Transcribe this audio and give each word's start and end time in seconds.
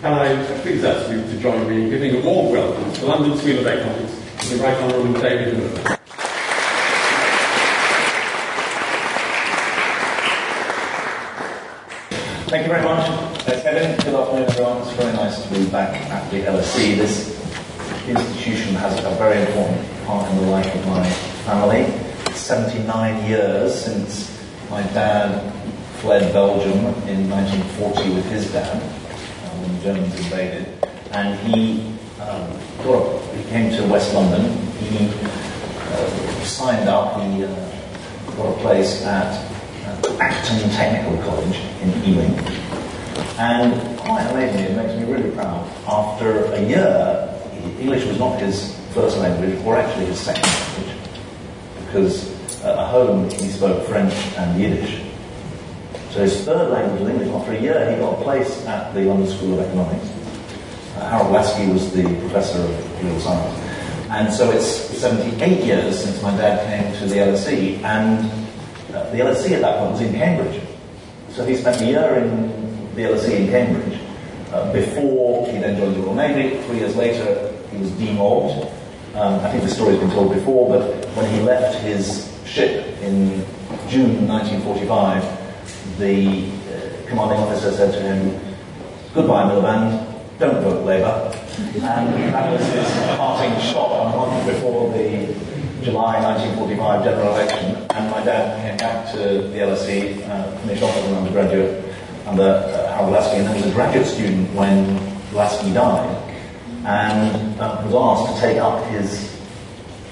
Can 0.00 0.14
I 0.14 0.60
please 0.62 0.82
ask 0.82 1.10
you 1.10 1.20
to 1.20 1.38
join 1.42 1.68
me 1.68 1.82
in 1.82 1.90
giving 1.90 2.16
a 2.16 2.20
warm 2.24 2.52
welcome 2.52 2.90
to 2.90 3.00
the 3.02 3.06
London 3.06 3.36
School 3.36 3.58
of 3.58 3.66
Economics 3.66 4.48
to 4.48 4.56
the 4.56 4.62
Right 4.62 4.74
Honourable 4.78 5.20
David 5.20 5.52
Miliband. 5.52 5.96
Thank 12.48 12.66
you 12.66 12.72
very 12.72 12.82
much, 12.82 13.44
Kevin. 13.44 13.94
Good 13.98 14.14
afternoon, 14.14 14.48
everyone. 14.48 14.78
It's 14.78 14.92
very 14.92 15.12
nice 15.12 15.42
to 15.42 15.52
be 15.52 15.66
back 15.66 15.94
at 16.10 16.30
the 16.30 16.44
LSE. 16.44 16.96
This 16.96 18.08
institution 18.08 18.74
has 18.76 18.98
a 19.04 19.10
very 19.16 19.46
important 19.48 19.86
part 20.06 20.30
in 20.30 20.36
the 20.38 20.46
life 20.50 20.74
of 20.76 20.86
my 20.86 21.10
family. 21.44 21.84
79 22.32 23.28
years 23.28 23.84
since 23.84 24.34
my 24.70 24.80
dad 24.94 25.52
fled 25.98 26.32
Belgium 26.32 26.86
in 27.06 27.28
1940 27.28 28.14
with 28.14 28.24
his 28.30 28.50
dad 28.50 28.99
Germans 29.82 30.14
invaded, 30.14 30.66
and 31.12 31.38
he 31.48 31.96
um, 32.20 32.46
he 33.36 33.44
came 33.50 33.70
to 33.72 33.86
West 33.88 34.12
London. 34.14 34.44
He 34.78 35.08
uh, 35.08 36.10
signed 36.44 36.88
up. 36.88 37.20
He 37.22 37.44
uh, 37.44 37.48
got 38.36 38.56
a 38.56 38.60
place 38.60 39.02
at 39.04 39.32
Acton 40.20 40.70
Technical 40.70 41.16
College 41.22 41.58
in 41.82 41.88
Ealing. 42.04 42.38
And 43.38 43.98
quite 43.98 44.26
amazingly, 44.30 44.64
it 44.64 44.76
makes 44.76 44.94
me 45.00 45.10
really 45.10 45.30
proud. 45.30 45.66
After 45.88 46.44
a 46.52 46.62
year, 46.62 47.40
English 47.80 48.04
was 48.04 48.18
not 48.18 48.38
his 48.38 48.76
first 48.92 49.16
language, 49.16 49.58
or 49.64 49.76
actually 49.76 50.06
his 50.06 50.20
second 50.20 50.44
language, 50.44 50.96
because 51.86 52.30
at 52.62 52.76
home 52.88 53.30
he 53.30 53.48
spoke 53.48 53.86
French 53.88 54.12
and 54.36 54.60
Yiddish. 54.60 55.09
So 56.10 56.22
his 56.22 56.44
third 56.44 56.70
language 56.70 57.02
was 57.02 57.08
English. 57.10 57.28
After 57.28 57.52
a 57.52 57.60
year, 57.60 57.90
he 57.90 57.96
got 58.00 58.18
a 58.18 58.22
place 58.24 58.66
at 58.66 58.92
the 58.94 59.02
London 59.02 59.28
School 59.28 59.60
of 59.60 59.64
Economics. 59.64 60.10
Uh, 60.96 61.08
Harold 61.08 61.32
Laski 61.32 61.72
was 61.72 61.92
the 61.92 62.02
professor 62.02 62.58
of 62.58 62.94
political 62.96 63.20
science. 63.20 63.70
And 64.10 64.32
so 64.34 64.50
it's 64.50 64.66
78 64.66 65.64
years 65.64 66.02
since 66.02 66.20
my 66.20 66.36
dad 66.36 66.66
came 66.66 66.92
to 66.98 67.06
the 67.06 67.14
LSE, 67.14 67.80
and 67.84 68.28
uh, 68.92 69.08
the 69.10 69.18
LSE 69.18 69.52
at 69.52 69.62
that 69.62 69.78
point 69.78 69.92
was 69.92 70.00
in 70.00 70.12
Cambridge. 70.12 70.60
So 71.30 71.46
he 71.46 71.54
spent 71.54 71.80
a 71.80 71.86
year 71.86 72.14
in 72.16 72.92
the 72.96 73.02
LSE 73.02 73.30
in 73.30 73.46
Cambridge 73.46 74.00
uh, 74.52 74.72
before 74.72 75.46
he 75.46 75.58
then 75.58 75.78
joined 75.78 75.94
the 75.94 76.00
Royal 76.00 76.16
Navy. 76.16 76.60
Three 76.64 76.78
years 76.78 76.96
later, 76.96 77.54
he 77.70 77.78
was 77.78 77.90
demobbed. 77.92 78.68
Um, 79.14 79.34
I 79.40 79.52
think 79.52 79.62
the 79.62 79.70
story's 79.70 80.00
been 80.00 80.10
told 80.10 80.34
before, 80.34 80.68
but 80.68 81.06
when 81.14 81.32
he 81.32 81.40
left 81.42 81.78
his 81.82 82.36
ship 82.44 82.84
in 83.00 83.46
June 83.88 84.26
1945, 84.26 85.39
the 86.00 86.48
uh, 86.48 87.08
commanding 87.08 87.38
officer 87.38 87.72
said 87.72 87.92
to 87.92 88.00
him, 88.00 88.40
Goodbye, 89.12 89.44
Miliband, 89.44 90.38
don't 90.38 90.62
vote 90.62 90.84
Labour. 90.84 91.30
And 91.74 92.32
that 92.32 92.50
was 92.50 92.66
his 92.72 93.16
parting 93.16 93.60
shot 93.60 94.06
a 94.06 94.16
month 94.16 94.46
before 94.46 94.90
the 94.92 95.34
July 95.82 96.20
1945 96.22 97.04
general 97.04 97.34
election, 97.34 97.76
and 97.90 98.10
my 98.10 98.22
dad 98.24 98.60
came 98.60 98.76
back 98.76 99.10
to 99.12 99.18
the 99.18 99.58
LSE, 99.58 100.28
uh, 100.28 100.56
finished 100.58 100.82
off 100.82 100.96
as 100.96 101.06
an 101.06 101.14
undergraduate 101.14 101.94
under 102.26 102.42
uh, 102.42 102.96
Harold 102.96 103.12
Laski, 103.12 103.36
and 103.38 103.46
then 103.46 103.56
was 103.56 103.66
a 103.66 103.72
graduate 103.72 104.06
student 104.06 104.52
when 104.54 104.98
Laski 105.32 105.72
died, 105.72 106.34
and 106.84 107.60
uh, 107.60 107.82
was 107.86 107.94
asked 107.94 108.34
to 108.34 108.40
take 108.40 108.58
up 108.58 108.84
his 108.88 109.38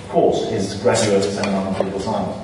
course, 0.08 0.48
his 0.50 0.75
graduate 0.83 1.23
seminar 1.23 1.67
on 1.67 1.75
political 1.75 2.00
science. 2.00 2.36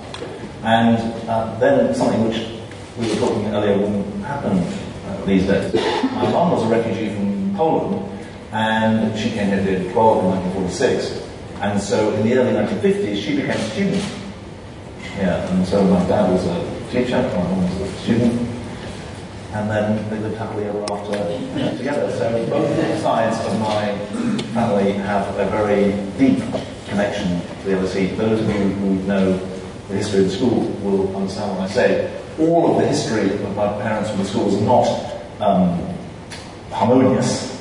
And 0.62 1.28
uh, 1.28 1.58
then 1.58 1.94
something 1.94 2.28
which 2.28 2.53
we 2.98 3.08
were 3.08 3.16
talking 3.16 3.46
earlier 3.46 3.78
wouldn't 3.78 4.24
happen 4.24 4.58
uh, 4.58 5.24
these 5.24 5.46
days. 5.46 5.74
My 5.74 6.30
mom 6.30 6.52
was 6.52 6.62
a 6.62 6.68
refugee 6.68 7.14
from 7.14 7.54
Poland, 7.56 8.22
and 8.52 9.18
she 9.18 9.30
came 9.30 9.48
here 9.48 9.58
at 9.58 9.64
the 9.64 9.76
age 9.80 9.86
of 9.86 9.92
12 9.92 10.24
in 10.24 10.30
1946. 10.30 11.28
And 11.60 11.80
so 11.80 12.12
in 12.14 12.22
the 12.22 12.38
early 12.38 12.52
1950s, 12.52 13.22
she 13.22 13.36
became 13.36 13.50
a 13.50 13.70
student. 13.70 14.04
Yeah, 15.16 15.50
and 15.50 15.66
so 15.66 15.82
my 15.84 16.06
dad 16.06 16.30
was 16.30 16.46
a 16.46 16.90
teacher, 16.90 17.22
my 17.22 17.42
mom 17.42 17.62
was 17.62 17.80
a 17.80 17.92
student, 18.02 18.48
and 19.52 19.70
then 19.70 20.10
they 20.10 20.18
lived 20.18 20.36
happily 20.36 20.64
ever 20.64 20.84
after 20.92 21.76
together. 21.76 22.10
So 22.12 22.46
both 22.50 23.00
sides 23.00 23.44
of 23.46 23.60
my 23.60 23.96
family 24.54 24.92
have 24.92 25.26
a 25.38 25.46
very 25.46 25.92
deep 26.18 26.42
connection 26.86 27.40
to 27.40 27.64
the 27.64 27.76
LSE. 27.76 28.16
Those 28.16 28.40
of 28.40 28.48
you 28.48 28.54
who 28.54 28.94
know 29.06 29.53
the 29.94 30.00
history 30.02 30.20
of 30.20 30.30
the 30.30 30.36
school 30.36 30.60
will 30.82 31.16
understand 31.16 31.52
what 31.52 31.70
I 31.70 31.72
say. 31.72 32.20
All 32.38 32.72
of 32.72 32.82
the 32.82 32.88
history 32.88 33.30
of 33.30 33.56
my 33.56 33.68
parents 33.80 34.10
from 34.10 34.18
the 34.18 34.24
school 34.24 34.48
is 34.48 34.60
not 34.62 34.86
um, 35.40 35.94
harmonious, 36.70 37.54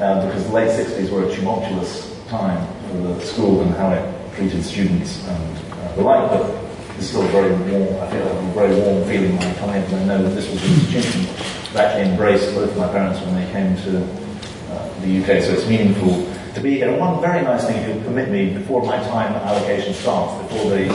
uh, 0.00 0.26
because 0.26 0.44
the 0.44 0.52
late 0.52 0.70
60s 0.70 1.10
were 1.10 1.28
a 1.28 1.34
tumultuous 1.34 2.10
time 2.28 2.66
for 2.88 2.96
the 2.96 3.20
school 3.20 3.60
and 3.62 3.72
how 3.74 3.92
it 3.92 4.34
treated 4.34 4.64
students 4.64 5.24
and 5.28 5.72
uh, 5.72 5.94
the 5.94 6.02
like, 6.02 6.28
but 6.30 6.64
it's 6.98 7.08
still 7.08 7.22
a 7.22 7.28
very 7.28 7.54
warm. 7.70 8.02
I 8.02 8.10
feel 8.10 8.26
a 8.26 8.42
very 8.54 8.74
warm 8.80 9.04
feeling 9.04 9.36
when 9.36 9.46
I 9.46 9.54
come 9.54 9.70
in, 9.70 9.84
I 9.94 10.04
know 10.04 10.22
that 10.22 10.30
this 10.30 10.50
was 10.50 10.62
an 10.64 10.74
institution 10.74 11.22
that 11.74 11.94
actually 11.94 12.10
embraced 12.10 12.54
both 12.54 12.76
my 12.76 12.88
parents 12.88 13.20
when 13.20 13.36
they 13.36 13.52
came 13.52 13.76
to 13.84 14.02
uh, 14.72 15.00
the 15.00 15.22
UK, 15.22 15.42
so 15.44 15.52
it's 15.52 15.68
meaningful 15.68 16.26
to 16.54 16.60
be 16.60 16.74
here. 16.74 16.90
And 16.90 17.00
one 17.00 17.20
very 17.20 17.42
nice 17.42 17.66
thing, 17.66 17.76
if 17.76 17.88
you'll 17.88 18.04
permit 18.04 18.28
me, 18.28 18.52
before 18.52 18.84
my 18.84 18.96
time 18.96 19.32
allocation 19.34 19.94
starts, 19.94 20.42
before 20.42 20.70
the 20.70 20.88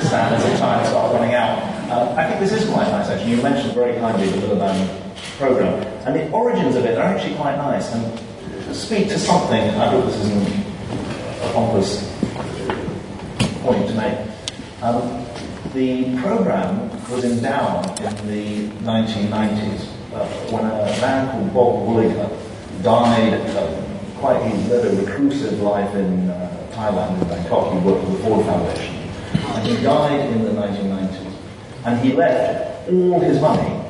standards 0.00 0.44
of 0.44 0.58
time 0.58 0.84
start 0.86 1.14
running 1.14 1.34
out, 1.34 1.58
uh, 1.90 2.14
I 2.16 2.26
think 2.26 2.40
this 2.40 2.52
is 2.52 2.68
quite 2.70 2.88
nice 2.88 3.08
actually. 3.08 3.32
You 3.32 3.42
mentioned 3.42 3.74
very 3.74 3.98
kindly 3.98 4.28
the 4.28 4.38
Miliband 4.38 5.02
program, 5.38 5.82
and 6.06 6.14
the 6.14 6.30
origins 6.30 6.76
of 6.76 6.84
it 6.84 6.98
are 6.98 7.04
actually 7.04 7.34
quite 7.34 7.56
nice 7.56 7.92
and 7.92 8.74
speak 8.74 9.08
to 9.08 9.18
something. 9.18 9.60
I 9.60 9.88
hope 9.88 10.06
this 10.06 10.16
isn't 10.16 10.62
pompous 11.52 12.08
point 13.62 13.86
to 13.88 13.94
make. 13.94 14.18
Um, 14.82 15.26
the 15.74 16.16
program 16.20 16.90
was 17.10 17.24
endowed 17.24 17.86
in 18.00 18.28
the 18.28 18.68
1990s 18.84 19.86
uh, 20.12 20.26
when 20.50 20.64
a 20.64 21.00
man 21.00 21.30
called 21.30 21.54
Bob 21.54 21.88
Wooliger 21.88 22.82
died. 22.82 23.81
Quite, 24.22 24.40
he 24.46 24.70
led 24.70 24.86
a 24.86 25.02
reclusive 25.04 25.60
life 25.62 25.92
in 25.96 26.30
uh, 26.30 26.70
Thailand, 26.70 27.20
in 27.20 27.28
Bangkok. 27.28 27.72
He 27.72 27.78
worked 27.80 28.04
for 28.04 28.12
the 28.12 28.18
Ford 28.18 28.46
Foundation. 28.46 28.94
And 29.34 29.66
he 29.66 29.82
died 29.82 30.30
in 30.30 30.44
the 30.44 30.50
1990s. 30.50 31.34
And 31.84 31.98
he 31.98 32.12
left 32.12 32.88
all 32.88 33.18
his 33.18 33.40
money 33.40 33.84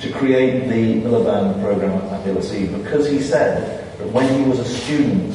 to 0.00 0.10
create 0.10 0.68
the 0.68 1.00
Miliband 1.08 1.62
program 1.62 1.92
at 2.12 2.24
LSE 2.26 2.76
because 2.76 3.08
he 3.08 3.20
said 3.20 3.88
that 4.00 4.08
when 4.08 4.26
he 4.36 4.50
was 4.50 4.58
a 4.58 4.64
student 4.64 5.32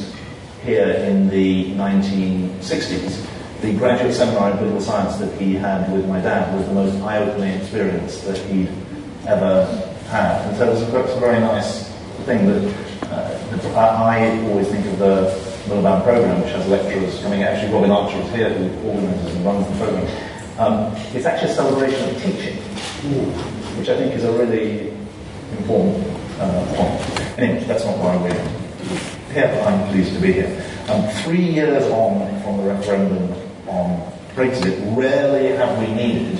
here 0.62 0.90
in 0.90 1.30
the 1.30 1.72
1960s, 1.76 3.26
the 3.62 3.72
graduate 3.78 4.14
seminar 4.14 4.50
in 4.50 4.58
political 4.58 4.82
science 4.82 5.16
that 5.16 5.40
he 5.40 5.54
had 5.54 5.90
with 5.90 6.06
my 6.06 6.20
dad 6.20 6.54
was 6.54 6.66
the 6.66 6.74
most 6.74 7.02
eye-opening 7.02 7.58
experience 7.58 8.20
that 8.24 8.36
he'd 8.36 8.68
ever 9.26 9.64
had. 10.10 10.46
And 10.48 10.56
so 10.58 10.68
it 10.68 10.74
was 10.74 10.82
a, 10.82 11.18
very 11.18 11.40
nice 11.40 11.88
thing 12.26 12.46
that 12.46 12.87
I 13.66 14.40
always 14.48 14.68
think 14.68 14.86
of 14.86 14.98
the 14.98 15.48
Miliband 15.66 16.04
program, 16.04 16.40
which 16.40 16.52
has 16.52 16.66
lecturers 16.68 17.20
coming. 17.20 17.42
Actually, 17.42 17.72
Robin 17.72 17.90
Archer 17.90 18.18
is 18.18 18.30
here, 18.30 18.50
who 18.50 18.88
organises 18.88 19.34
and 19.34 19.44
runs 19.44 19.66
the 19.66 19.84
program. 19.84 20.06
Um, 20.58 20.96
it's 21.14 21.26
actually 21.26 21.50
a 21.50 21.54
celebration 21.54 22.08
of 22.08 22.22
teaching, 22.22 22.56
which 23.78 23.88
I 23.88 23.96
think 23.96 24.14
is 24.14 24.24
a 24.24 24.32
really 24.32 24.90
important 25.58 26.04
uh, 26.40 26.64
point. 26.74 27.38
Anyway, 27.38 27.64
that's 27.64 27.84
not 27.84 27.98
why 27.98 28.16
we're 28.16 29.32
here. 29.32 29.64
I'm 29.66 29.88
pleased 29.90 30.14
to 30.14 30.20
be 30.20 30.32
here. 30.32 30.64
Um, 30.88 31.08
three 31.22 31.42
years 31.42 31.84
on 31.84 32.42
from 32.42 32.58
the 32.58 32.62
referendum 32.64 33.32
on 33.68 34.12
Brexit, 34.34 34.96
rarely 34.96 35.48
have 35.56 35.78
we 35.78 35.92
needed 35.94 36.38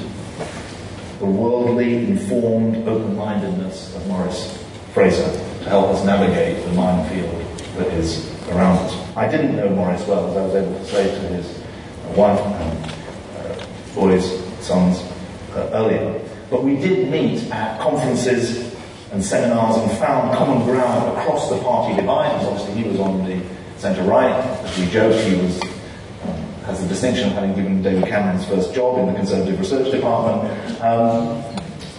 the 1.18 1.26
worldly, 1.26 2.06
informed 2.06 2.88
open-mindedness 2.88 3.96
of 3.96 4.06
Maurice 4.06 4.64
Fraser 4.94 5.47
to 5.68 5.74
help 5.74 5.88
us 5.94 6.02
navigate 6.04 6.64
the 6.64 6.72
minefield 6.72 7.44
that 7.76 7.88
is 7.88 8.26
around 8.48 8.78
us. 8.78 9.16
I 9.16 9.28
didn't 9.28 9.54
know 9.54 9.68
Maurice 9.68 10.06
well, 10.06 10.30
as 10.30 10.36
I 10.36 10.46
was 10.46 10.54
able 10.54 10.78
to 10.78 10.84
say 10.86 11.08
to 11.10 11.20
his 11.28 11.62
wife 12.16 12.40
and 12.40 12.92
uh, 13.36 13.66
boys, 13.94 14.24
sons 14.64 15.00
uh, 15.52 15.68
earlier. 15.74 16.24
But 16.48 16.64
we 16.64 16.76
did 16.76 17.10
meet 17.10 17.50
at 17.50 17.78
conferences 17.80 18.74
and 19.12 19.22
seminars 19.22 19.76
and 19.76 19.90
found 19.98 20.34
common 20.38 20.64
ground 20.64 21.18
across 21.18 21.50
the 21.50 21.58
party 21.58 21.94
divides. 21.96 22.46
Obviously, 22.46 22.82
he 22.82 22.88
was 22.88 22.98
on 23.00 23.24
the 23.26 23.42
centre 23.76 24.02
right. 24.04 24.32
As 24.32 24.78
we 24.78 24.86
joke, 24.86 25.20
he 25.20 25.36
was 25.36 25.60
um, 25.62 26.42
has 26.64 26.80
the 26.80 26.88
distinction 26.88 27.28
of 27.28 27.34
having 27.34 27.54
given 27.54 27.82
David 27.82 28.08
Cameron's 28.08 28.46
first 28.46 28.74
job 28.74 28.98
in 29.00 29.06
the 29.06 29.12
Conservative 29.12 29.58
Research 29.58 29.90
Department. 29.90 30.80
Um, 30.80 31.44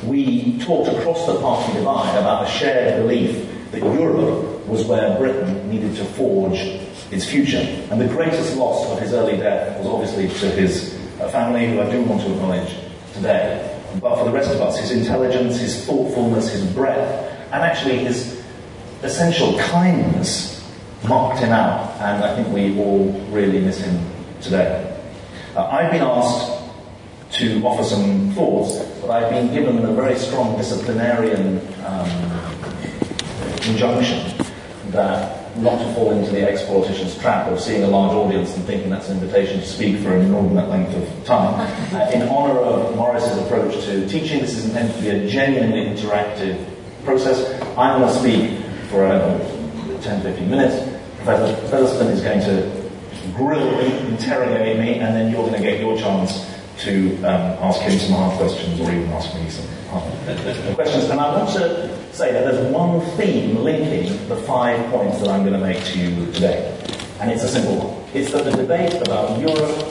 we 0.07 0.57
talked 0.59 0.89
across 0.89 1.27
the 1.27 1.39
party 1.39 1.73
divide 1.73 2.17
about 2.17 2.47
a 2.47 2.49
shared 2.49 3.03
belief 3.03 3.48
that 3.71 3.81
Europe 3.81 4.65
was 4.67 4.85
where 4.85 5.17
Britain 5.17 5.69
needed 5.69 5.95
to 5.97 6.05
forge 6.05 6.59
its 7.11 7.25
future. 7.25 7.65
And 7.91 7.99
the 7.99 8.07
greatest 8.07 8.55
loss 8.57 8.89
of 8.91 8.99
his 8.99 9.13
early 9.13 9.37
death 9.37 9.77
was 9.77 9.87
obviously 9.87 10.27
to 10.27 10.55
his 10.55 10.95
uh, 11.19 11.29
family, 11.29 11.67
who 11.67 11.81
I 11.81 11.89
do 11.89 12.01
want 12.03 12.21
to 12.21 12.31
acknowledge 12.31 12.75
today. 13.13 13.79
But 13.99 14.17
for 14.17 14.25
the 14.25 14.31
rest 14.31 14.51
of 14.51 14.61
us, 14.61 14.79
his 14.79 14.91
intelligence, 14.91 15.59
his 15.59 15.85
thoughtfulness, 15.85 16.51
his 16.51 16.65
breadth, 16.73 17.25
and 17.51 17.63
actually 17.63 17.99
his 17.99 18.43
essential 19.01 19.57
kindness 19.59 20.59
marked 21.07 21.39
him 21.39 21.51
out, 21.51 21.95
and 22.01 22.23
I 22.23 22.35
think 22.35 22.49
we 22.53 22.77
all 22.79 23.11
really 23.31 23.59
miss 23.59 23.79
him 23.79 24.05
today. 24.41 24.85
Uh, 25.55 25.65
I've 25.65 25.91
been 25.91 26.01
asked 26.01 26.59
to 27.31 27.61
offer 27.63 27.83
some 27.83 28.31
thoughts, 28.31 28.77
but 29.01 29.09
I've 29.09 29.29
been 29.29 29.53
given 29.53 29.83
a 29.85 29.93
very 29.93 30.17
strong 30.17 30.57
disciplinarian 30.57 31.59
um, 31.85 32.09
injunction 33.69 34.35
that 34.91 35.39
not 35.57 35.77
to 35.79 35.93
fall 35.93 36.11
into 36.11 36.31
the 36.31 36.41
ex-politician's 36.41 37.17
trap 37.17 37.47
of 37.47 37.59
seeing 37.59 37.83
a 37.83 37.87
large 37.87 38.13
audience 38.13 38.55
and 38.55 38.65
thinking 38.65 38.89
that's 38.89 39.09
an 39.09 39.19
invitation 39.19 39.59
to 39.59 39.65
speak 39.65 39.97
for 40.01 40.15
an 40.15 40.21
inordinate 40.25 40.69
length 40.69 40.95
of 40.95 41.25
time. 41.25 41.59
Uh, 41.89 42.09
in 42.13 42.21
honour 42.29 42.59
of 42.59 42.95
Maurice's 42.95 43.35
approach 43.39 43.73
to 43.83 44.07
teaching, 44.07 44.39
this 44.41 44.55
is 44.55 44.71
meant 44.71 44.93
to 44.93 45.01
be 45.01 45.09
a 45.09 45.27
genuinely 45.27 45.85
interactive 45.85 46.63
process. 47.03 47.59
I'm 47.75 47.99
going 47.99 48.13
to 48.13 48.19
speak 48.19 48.63
for 48.89 49.05
uh, 49.05 49.39
10 50.01 50.21
15 50.21 50.49
minutes. 50.49 50.87
Professor 51.17 51.55
Featherstone 51.67 52.11
is 52.11 52.21
going 52.21 52.39
to 52.41 52.89
grill 53.35 53.71
me, 53.71 53.97
interrogate 54.07 54.77
me, 54.77 54.99
and 54.99 55.15
then 55.15 55.31
you're 55.31 55.41
going 55.41 55.55
to 55.55 55.61
get 55.61 55.79
your 55.79 55.97
chance 55.97 56.45
to 56.79 57.15
um, 57.23 57.57
ask 57.63 57.81
him 57.81 57.97
some 57.99 58.13
hard 58.13 58.37
questions 58.37 58.79
or 58.79 58.91
even 58.91 59.09
ask 59.09 59.33
me 59.35 59.49
some 59.49 59.67
hard 59.89 60.75
questions. 60.75 61.09
And 61.09 61.19
I 61.19 61.37
want 61.37 61.49
to 61.57 61.98
say 62.11 62.31
that 62.31 62.51
there's 62.51 62.73
one 62.73 63.01
theme 63.17 63.57
linking 63.57 64.27
the 64.27 64.35
five 64.35 64.89
points 64.91 65.19
that 65.19 65.29
I'm 65.29 65.41
going 65.41 65.53
to 65.53 65.59
make 65.59 65.83
to 65.85 65.99
you 65.99 66.31
today. 66.33 66.75
And 67.19 67.31
it's 67.31 67.43
a 67.43 67.47
simple 67.47 67.77
one. 67.77 68.09
It's 68.13 68.31
that 68.31 68.45
the 68.45 68.51
debate 68.51 68.93
about 69.01 69.39
Europe 69.39 69.85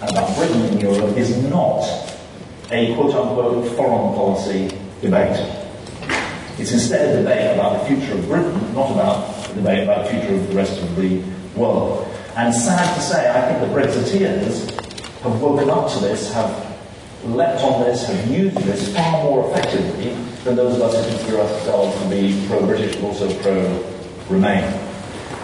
and 0.00 0.10
about 0.10 0.36
Britain 0.36 0.64
in 0.66 0.80
Europe 0.80 1.16
is 1.16 1.36
not 1.44 1.82
a 2.70 2.94
quote 2.94 3.14
unquote 3.14 3.76
foreign 3.76 4.14
policy 4.14 4.68
debate. 5.00 5.36
It's 6.58 6.72
instead 6.72 7.14
a 7.14 7.22
debate 7.22 7.54
about 7.54 7.80
the 7.80 7.94
future 7.94 8.14
of 8.14 8.26
Britain, 8.26 8.74
not 8.74 8.90
about 8.90 9.50
a 9.50 9.54
debate 9.54 9.84
about 9.84 10.06
the 10.06 10.10
future 10.10 10.34
of 10.34 10.48
the 10.48 10.54
rest 10.54 10.80
of 10.82 10.96
the 10.96 11.22
world. 11.54 12.08
And 12.36 12.54
sad 12.54 12.94
to 12.94 13.00
say, 13.00 13.30
I 13.30 13.52
think 13.52 13.60
the 13.60 13.78
Brexiteers 13.78 14.70
have 15.22 15.40
woken 15.40 15.70
up 15.70 15.90
to 15.92 16.00
this, 16.00 16.32
have 16.32 16.76
leapt 17.24 17.62
on 17.62 17.82
this, 17.84 18.06
have 18.06 18.30
used 18.30 18.56
this 18.58 18.94
far 18.94 19.24
more 19.24 19.50
effectively 19.50 20.16
than 20.44 20.56
those 20.56 20.76
of 20.76 20.82
us 20.82 20.94
who 20.96 21.16
consider 21.16 21.40
ourselves 21.40 22.00
to 22.02 22.08
be 22.08 22.44
pro-British 22.46 22.96
but 22.96 23.04
also 23.04 23.42
pro-Remain. 23.42 24.64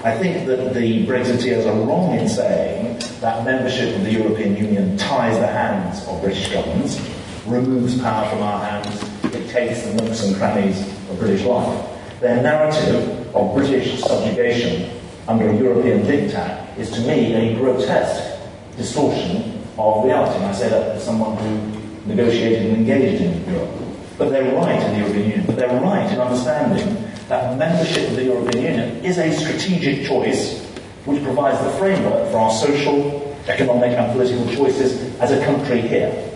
I 0.04 0.16
think 0.18 0.46
that 0.46 0.74
the 0.74 1.06
Brexiteers 1.06 1.66
are 1.66 1.86
wrong 1.86 2.18
in 2.18 2.28
saying 2.28 2.98
that 3.20 3.44
membership 3.44 3.96
of 3.96 4.04
the 4.04 4.12
European 4.12 4.56
Union 4.56 4.96
ties 4.98 5.38
the 5.38 5.46
hands 5.46 6.06
of 6.06 6.20
British 6.20 6.52
governments, 6.52 7.00
removes 7.46 7.98
power 8.00 8.28
from 8.28 8.42
our 8.42 8.64
hands, 8.64 9.00
dictates 9.32 9.82
the 9.82 9.94
nooks 9.94 10.22
and 10.22 10.36
crannies 10.36 10.80
of 11.10 11.18
British 11.18 11.44
life. 11.44 11.90
Their 12.20 12.42
narrative 12.42 13.34
of 13.34 13.54
British 13.54 14.02
subjugation 14.02 14.90
under 15.26 15.48
a 15.48 15.56
European 15.56 16.02
diktat 16.02 16.76
is 16.78 16.90
to 16.90 17.00
me 17.00 17.34
a 17.34 17.56
grotesque 17.56 18.40
distortion 18.76 19.62
of 19.78 20.04
reality. 20.04 20.36
And 20.36 20.46
I 20.46 20.52
say 20.52 20.68
that 20.68 20.96
as 20.96 21.04
someone 21.04 21.36
who 21.38 22.06
negotiated 22.06 22.66
and 22.66 22.76
engaged 22.76 23.22
in 23.22 23.52
Europe. 23.52 23.83
But 24.16 24.30
they're 24.30 24.54
right 24.54 24.80
in 24.80 24.92
the 24.92 24.98
European 24.98 25.30
Union. 25.30 25.46
But 25.46 25.56
they're 25.56 25.80
right 25.80 26.10
in 26.10 26.20
understanding 26.20 27.10
that 27.28 27.58
membership 27.58 28.10
of 28.10 28.16
the 28.16 28.24
European 28.24 28.64
Union 28.64 29.04
is 29.04 29.18
a 29.18 29.32
strategic 29.32 30.06
choice 30.06 30.62
which 31.04 31.22
provides 31.22 31.62
the 31.62 31.70
framework 31.78 32.30
for 32.30 32.38
our 32.38 32.50
social, 32.50 33.36
economic, 33.48 33.92
and 33.92 34.12
political 34.12 34.46
choices 34.54 35.18
as 35.20 35.32
a 35.32 35.44
country 35.44 35.80
here. 35.80 36.30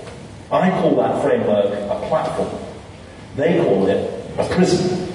I 0.51 0.71
call 0.81 0.97
that 0.97 1.23
framework 1.23 1.67
a 1.67 2.07
platform. 2.09 2.51
They 3.37 3.63
call 3.63 3.87
it 3.87 4.25
a 4.39 4.45
prison. 4.55 5.07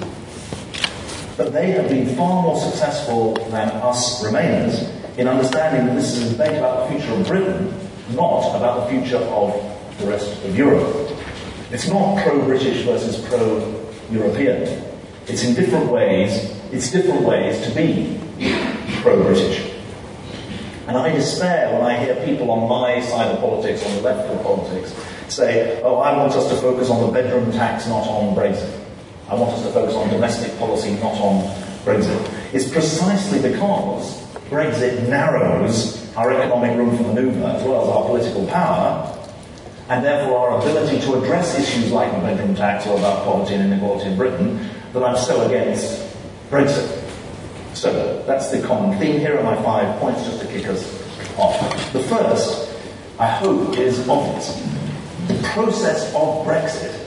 But 1.36 1.52
they 1.52 1.72
have 1.72 1.88
been 1.88 2.14
far 2.16 2.42
more 2.42 2.58
successful 2.58 3.34
than 3.50 3.68
us 3.70 4.24
Remainers 4.24 4.88
in 5.18 5.28
understanding 5.28 5.86
that 5.86 5.94
this 5.94 6.16
is 6.16 6.30
a 6.30 6.36
debate 6.36 6.58
about 6.58 6.88
the 6.88 6.94
future 6.94 7.12
of 7.12 7.26
Britain, 7.26 7.74
not 8.14 8.56
about 8.56 8.84
the 8.84 8.98
future 8.98 9.18
of 9.18 9.52
the 9.98 10.06
rest 10.06 10.44
of 10.44 10.56
Europe. 10.56 11.13
It's 11.74 11.88
not 11.88 12.22
pro-British 12.22 12.84
versus 12.84 13.18
pro-European. 13.26 14.62
It's 15.26 15.42
in 15.42 15.56
different 15.56 15.90
ways, 15.90 16.56
it's 16.70 16.92
different 16.92 17.22
ways 17.22 17.66
to 17.66 17.74
be 17.74 18.20
pro-British. 19.02 19.72
And 20.86 20.96
I 20.96 21.10
despair 21.10 21.72
when 21.72 21.82
I 21.82 21.98
hear 21.98 22.14
people 22.24 22.52
on 22.52 22.68
my 22.68 23.00
side 23.00 23.26
of 23.26 23.40
politics, 23.40 23.84
on 23.84 23.96
the 23.96 24.02
left 24.02 24.30
of 24.30 24.40
politics, 24.44 24.94
say, 25.26 25.82
oh, 25.82 25.96
I 25.96 26.16
want 26.16 26.32
us 26.34 26.48
to 26.50 26.56
focus 26.58 26.90
on 26.90 27.06
the 27.06 27.10
bedroom 27.10 27.50
tax, 27.50 27.88
not 27.88 28.06
on 28.06 28.36
Brexit. 28.36 28.80
I 29.28 29.34
want 29.34 29.52
us 29.54 29.62
to 29.64 29.72
focus 29.72 29.96
on 29.96 30.10
domestic 30.10 30.56
policy, 30.60 30.92
not 31.00 31.18
on 31.20 31.42
Brexit. 31.84 32.54
It's 32.54 32.70
precisely 32.70 33.42
because 33.42 34.22
Brexit 34.48 35.08
narrows 35.08 36.08
our 36.14 36.32
economic 36.40 36.76
room 36.76 36.96
for 36.96 37.02
manoeuvre 37.02 37.44
as 37.46 37.64
well 37.64 37.82
as 37.82 37.88
our 37.88 38.04
political 38.04 38.46
power, 38.46 39.13
and 39.88 40.04
therefore 40.04 40.50
our 40.50 40.58
ability 40.58 41.00
to 41.00 41.14
address 41.14 41.58
issues 41.58 41.92
like 41.92 42.10
the 42.12 42.18
bedroom 42.18 42.54
tax 42.54 42.86
or 42.86 42.96
about 42.98 43.24
poverty 43.24 43.54
and 43.54 43.72
inequality 43.72 44.10
in 44.10 44.16
Britain, 44.16 44.70
that 44.92 45.02
I'm 45.02 45.16
so 45.16 45.46
against 45.46 46.00
Brexit. 46.50 47.02
So 47.74 48.22
that's 48.26 48.50
the 48.50 48.62
common 48.62 48.98
theme. 48.98 49.18
Here 49.18 49.36
are 49.38 49.42
my 49.42 49.60
five 49.62 49.98
points 50.00 50.24
just 50.24 50.40
to 50.40 50.46
kick 50.46 50.66
us 50.66 50.84
off. 51.36 51.92
The 51.92 52.02
first, 52.04 52.72
I 53.18 53.26
hope, 53.26 53.76
is 53.76 54.08
obvious. 54.08 54.62
The 55.28 55.40
process 55.48 56.08
of 56.14 56.46
Brexit 56.46 57.00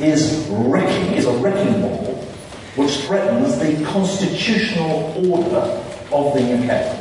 is 0.00 0.46
wrecking, 0.50 1.14
is 1.14 1.26
a 1.26 1.32
wrecking 1.38 1.80
ball 1.80 2.12
which 2.76 2.92
threatens 3.02 3.58
the 3.58 3.84
constitutional 3.84 5.12
order 5.30 5.82
of 6.10 6.32
the 6.34 6.40
UK. 6.40 6.98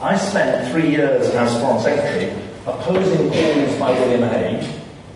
I 0.00 0.16
spent 0.16 0.70
three 0.70 0.90
years 0.90 1.28
as 1.30 1.60
Foreign 1.60 1.82
Secretary 1.82 2.30
opposing 2.66 3.30
calls 3.30 3.78
by 3.78 3.92
William 3.92 4.28
Hague, 4.28 4.64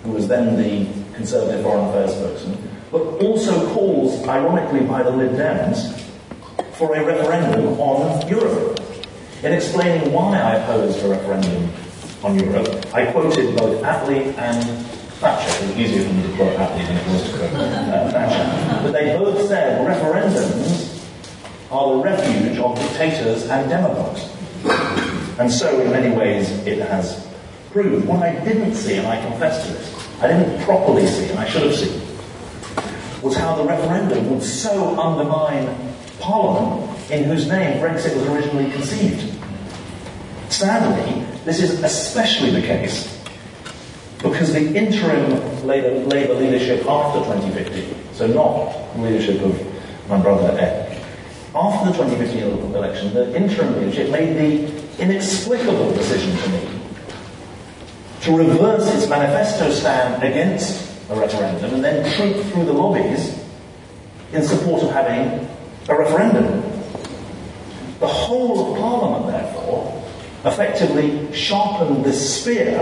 who 0.05 0.13
was 0.13 0.29
then 0.29 0.57
the 0.57 0.87
Conservative 1.15 1.63
Foreign 1.63 1.89
Affairs 1.89 2.13
spokesman, 2.13 2.71
but 2.93 3.03
also 3.23 3.73
calls, 3.75 4.27
ironically, 4.27 4.81
by 4.81 5.03
the 5.03 5.11
Lib 5.11 5.33
Dems 5.33 6.01
for 6.75 6.95
a 6.95 7.05
referendum 7.05 7.79
on 7.81 8.27
Europe. 8.29 8.79
In 9.43 9.53
explaining 9.53 10.13
why 10.13 10.39
I 10.39 10.57
opposed 10.57 11.03
a 11.05 11.09
referendum 11.09 11.71
on 12.23 12.39
Europe, 12.39 12.95
I 12.95 13.11
quoted 13.11 13.57
both 13.57 13.83
Attlee 13.83 14.37
and 14.39 14.87
Thatcher. 15.19 15.65
It 15.65 15.69
was 15.69 15.79
easier 15.79 16.07
for 16.07 16.15
me 16.15 16.23
to 16.23 16.37
quote 16.37 16.57
Attlee 16.57 16.87
than 16.87 16.97
it 16.97 17.07
was 17.09 17.31
to 17.31 17.39
quote 17.39 17.53
uh, 17.53 18.11
Thatcher. 18.11 18.83
But 18.83 18.93
they 18.93 19.19
both 19.19 19.49
said 19.49 19.87
referendums 19.87 21.05
are 21.71 21.97
the 21.97 22.03
refuge 22.03 22.59
of 22.59 22.79
dictators 22.79 23.49
and 23.49 23.69
demagogues. 23.69 24.29
And 25.39 25.51
so, 25.51 25.81
in 25.81 25.91
many 25.91 26.15
ways, 26.15 26.51
it 26.67 26.79
has 26.79 27.30
What 27.73 28.25
I 28.25 28.33
didn't 28.45 28.75
see, 28.75 28.97
and 28.97 29.07
I 29.07 29.25
confess 29.25 29.65
to 29.65 29.73
this, 29.73 30.21
I 30.21 30.27
didn't 30.27 30.61
properly 30.65 31.07
see, 31.07 31.29
and 31.31 31.39
I 31.39 31.49
should 31.49 31.63
have 31.63 31.77
seen, 31.77 32.03
was 33.23 33.37
how 33.37 33.55
the 33.55 33.63
referendum 33.63 34.29
would 34.31 34.43
so 34.43 34.99
undermine 34.99 35.95
Parliament 36.19 36.91
in 37.13 37.25
whose 37.25 37.47
name 37.47 37.81
Brexit 37.81 38.17
was 38.17 38.27
originally 38.27 38.73
conceived. 38.73 39.41
Sadly, 40.49 41.25
this 41.45 41.63
is 41.63 41.81
especially 41.85 42.51
the 42.51 42.61
case 42.61 43.23
because 44.19 44.53
the 44.53 44.75
interim 44.75 45.31
Labour, 45.65 46.05
Labour 46.07 46.35
leadership 46.35 46.85
after 46.87 47.21
2015, 47.21 48.15
so 48.15 48.27
not 48.27 48.95
the 48.97 49.03
leadership 49.03 49.41
of 49.43 50.09
my 50.09 50.21
brother 50.21 50.59
Ed, 50.59 51.01
after 51.55 51.93
the 51.93 51.97
2015 51.97 52.75
election, 52.75 53.15
the 53.15 53.33
interim 53.37 53.79
leadership 53.79 54.11
made 54.11 54.37
the 54.37 55.03
inexplicable 55.03 55.93
decision 55.93 56.37
to 56.37 56.49
me 56.49 56.80
to 58.23 58.37
reverse 58.37 58.93
its 58.95 59.09
manifesto 59.09 59.71
stand 59.71 60.23
against 60.23 60.91
a 61.11 61.15
referendum 61.15 61.75
and 61.75 61.85
then 61.85 62.17
troop 62.17 62.45
through 62.53 62.65
the 62.65 62.73
lobbies 62.73 63.39
in 64.33 64.43
support 64.43 64.83
of 64.83 64.91
having 64.91 65.49
a 65.89 65.99
referendum. 65.99 66.63
The 67.99 68.07
whole 68.07 68.73
of 68.73 68.79
Parliament, 68.79 69.27
therefore, 69.27 70.05
effectively 70.45 71.33
sharpened 71.35 72.05
this 72.05 72.41
spear 72.41 72.79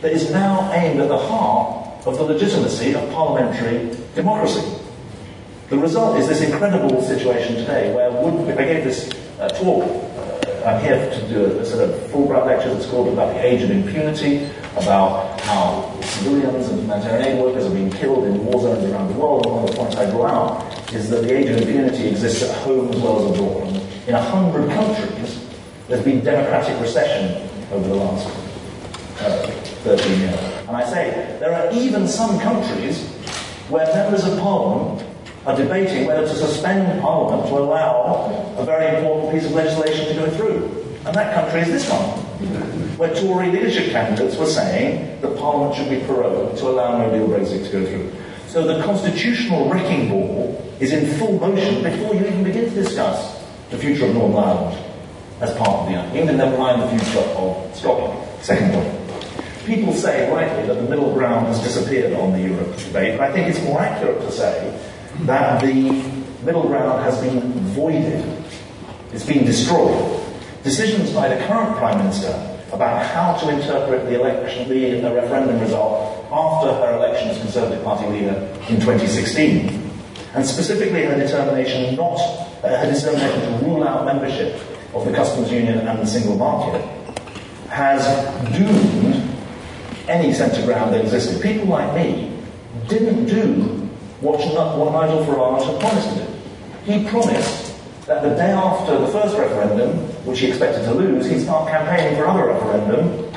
that 0.00 0.12
is 0.12 0.30
now 0.30 0.72
aimed 0.72 1.00
at 1.00 1.08
the 1.08 1.18
heart 1.18 2.06
of 2.06 2.16
the 2.16 2.24
legitimacy 2.24 2.94
of 2.94 3.10
parliamentary 3.10 3.96
democracy. 4.14 4.64
The 5.68 5.78
result 5.78 6.18
is 6.18 6.28
this 6.28 6.40
incredible 6.40 7.02
situation 7.02 7.56
today 7.56 7.94
where 7.94 8.10
Wood, 8.10 8.58
I 8.58 8.64
gave 8.64 8.84
this 8.84 9.10
uh, 9.38 9.48
talk, 9.48 9.84
I'm 10.64 10.82
here 10.82 11.10
to 11.10 11.28
do 11.28 11.58
a, 11.58 11.64
sort 11.64 11.88
of 11.88 11.94
Fulbright 12.10 12.46
lecture 12.46 12.72
that's 12.72 12.86
called 12.86 13.08
about 13.08 13.34
the 13.34 13.44
age 13.44 13.62
of 13.62 13.70
impunity, 13.70 14.48
about 14.76 15.40
how 15.40 16.00
civilians 16.02 16.68
and 16.68 16.80
humanitarian 16.80 17.28
aid 17.28 17.42
workers 17.42 17.64
are 17.64 17.70
being 17.70 17.90
killed 17.90 18.24
in 18.24 18.44
war 18.44 18.60
zones 18.60 18.84
around 18.90 19.08
the 19.08 19.18
world. 19.18 19.46
And 19.46 19.54
one 19.54 19.64
of 19.64 19.70
the 19.70 19.76
points 19.76 19.96
I 19.96 20.10
draw 20.10 20.26
out 20.26 20.92
is 20.92 21.08
that 21.10 21.22
the 21.22 21.36
age 21.36 21.48
of 21.48 21.56
impunity 21.56 22.08
exists 22.08 22.42
at 22.42 22.54
home 22.58 22.88
as 22.90 23.00
well 23.00 23.24
as 23.24 23.38
abroad. 23.38 23.68
And 23.68 24.08
in 24.08 24.14
a 24.14 24.22
hundred 24.22 24.70
countries, 24.70 25.46
there's 25.88 26.04
been 26.04 26.22
democratic 26.22 26.78
recession 26.80 27.48
over 27.72 27.88
the 27.88 27.94
last 27.94 28.26
uh, 29.20 29.46
13 29.84 30.20
years. 30.20 30.40
And 30.68 30.76
I 30.76 30.84
say, 30.84 31.36
there 31.40 31.54
are 31.54 31.72
even 31.72 32.06
some 32.06 32.38
countries 32.38 33.08
where 33.68 33.86
members 33.94 34.24
of 34.24 34.38
parliament 34.38 35.09
are 35.46 35.56
debating 35.56 36.06
whether 36.06 36.26
to 36.26 36.34
suspend 36.34 37.00
Parliament 37.00 37.48
to 37.48 37.58
allow 37.58 38.54
a 38.58 38.64
very 38.64 38.96
important 38.96 39.32
piece 39.32 39.46
of 39.46 39.52
legislation 39.52 40.06
to 40.08 40.14
go 40.14 40.30
through. 40.36 40.80
And 41.06 41.14
that 41.14 41.34
country 41.34 41.60
is 41.60 41.68
this 41.68 41.90
one, 41.90 42.18
where 42.98 43.14
Tory 43.14 43.50
leadership 43.50 43.90
candidates 43.90 44.36
were 44.36 44.46
saying 44.46 45.20
that 45.22 45.38
Parliament 45.38 45.74
should 45.74 45.88
be 45.88 46.04
prorogued 46.06 46.58
to 46.58 46.68
allow 46.68 46.98
no 46.98 47.10
deal 47.10 47.26
Brexit 47.26 47.64
to 47.64 47.72
go 47.72 47.86
through. 47.86 48.12
So 48.48 48.66
the 48.66 48.82
constitutional 48.84 49.70
wrecking 49.70 50.10
ball 50.10 50.60
is 50.78 50.92
in 50.92 51.06
full 51.18 51.38
motion 51.38 51.82
before 51.82 52.14
you 52.14 52.26
even 52.26 52.44
begin 52.44 52.64
to 52.64 52.74
discuss 52.74 53.42
the 53.70 53.78
future 53.78 54.06
of 54.06 54.14
Northern 54.14 54.44
Ireland 54.44 54.84
as 55.40 55.54
part 55.56 55.70
of 55.70 55.86
the 55.86 56.18
Union, 56.18 56.36
never 56.36 56.58
mind 56.58 56.82
the 56.82 57.02
future 57.02 57.20
of 57.20 57.74
Scotland. 57.74 58.18
Second 58.42 58.72
point. 58.72 59.00
People 59.64 59.94
say 59.94 60.30
rightly 60.30 60.66
that 60.66 60.74
the 60.74 60.82
middle 60.82 61.14
ground 61.14 61.46
has 61.46 61.62
disappeared 61.62 62.12
on 62.14 62.32
the 62.32 62.40
Europe 62.40 62.76
debate, 62.76 63.16
but 63.16 63.30
I 63.30 63.32
think 63.32 63.48
it's 63.48 63.62
more 63.64 63.80
accurate 63.80 64.20
to 64.20 64.32
say 64.32 64.78
that 65.20 65.60
the 65.62 65.90
middle 66.44 66.66
ground 66.66 67.02
has 67.02 67.20
been 67.20 67.40
voided. 67.74 68.24
It's 69.12 69.26
been 69.26 69.44
destroyed. 69.44 70.20
Decisions 70.62 71.12
by 71.12 71.28
the 71.28 71.44
current 71.46 71.76
Prime 71.76 71.98
Minister 71.98 72.58
about 72.72 73.04
how 73.06 73.36
to 73.38 73.48
interpret 73.54 74.04
the 74.04 74.20
election, 74.20 74.68
the, 74.68 75.00
the 75.00 75.12
referendum 75.14 75.60
result 75.60 76.24
after 76.30 76.72
her 76.74 76.96
election 76.96 77.28
as 77.28 77.38
Conservative 77.40 77.82
Party 77.84 78.06
leader 78.06 78.34
in 78.68 78.76
2016, 78.76 79.90
and 80.34 80.46
specifically 80.46 81.02
her 81.04 81.16
determination 81.16 81.96
not 81.96 82.18
uh, 82.62 82.76
her 82.78 82.92
determination 82.92 83.40
to 83.40 83.64
rule 83.64 83.82
out 83.82 84.04
membership 84.04 84.60
of 84.94 85.04
the 85.04 85.12
customs 85.12 85.50
union 85.50 85.78
and 85.78 85.98
the 85.98 86.06
single 86.06 86.36
market, 86.36 86.84
has 87.68 88.04
doomed 88.52 89.28
any 90.08 90.32
centre 90.32 90.64
ground 90.64 90.92
that 90.92 91.00
existed. 91.00 91.40
People 91.40 91.66
like 91.66 91.94
me 91.94 92.36
didn't 92.88 93.26
do 93.26 93.79
what, 94.20 94.38
what 94.76 94.92
Nigel 94.92 95.24
Farage 95.24 95.66
had 95.70 95.80
promised 95.80 96.08
to 96.10 96.24
do. 96.24 96.92
He 96.92 97.08
promised 97.08 98.06
that 98.06 98.22
the 98.22 98.30
day 98.30 98.50
after 98.52 98.98
the 98.98 99.06
first 99.08 99.36
referendum, 99.36 99.96
which 100.26 100.40
he 100.40 100.48
expected 100.48 100.84
to 100.84 100.94
lose, 100.94 101.28
he'd 101.28 101.40
start 101.40 101.70
campaigning 101.70 102.16
for 102.16 102.24
another 102.24 102.46
referendum 102.46 103.32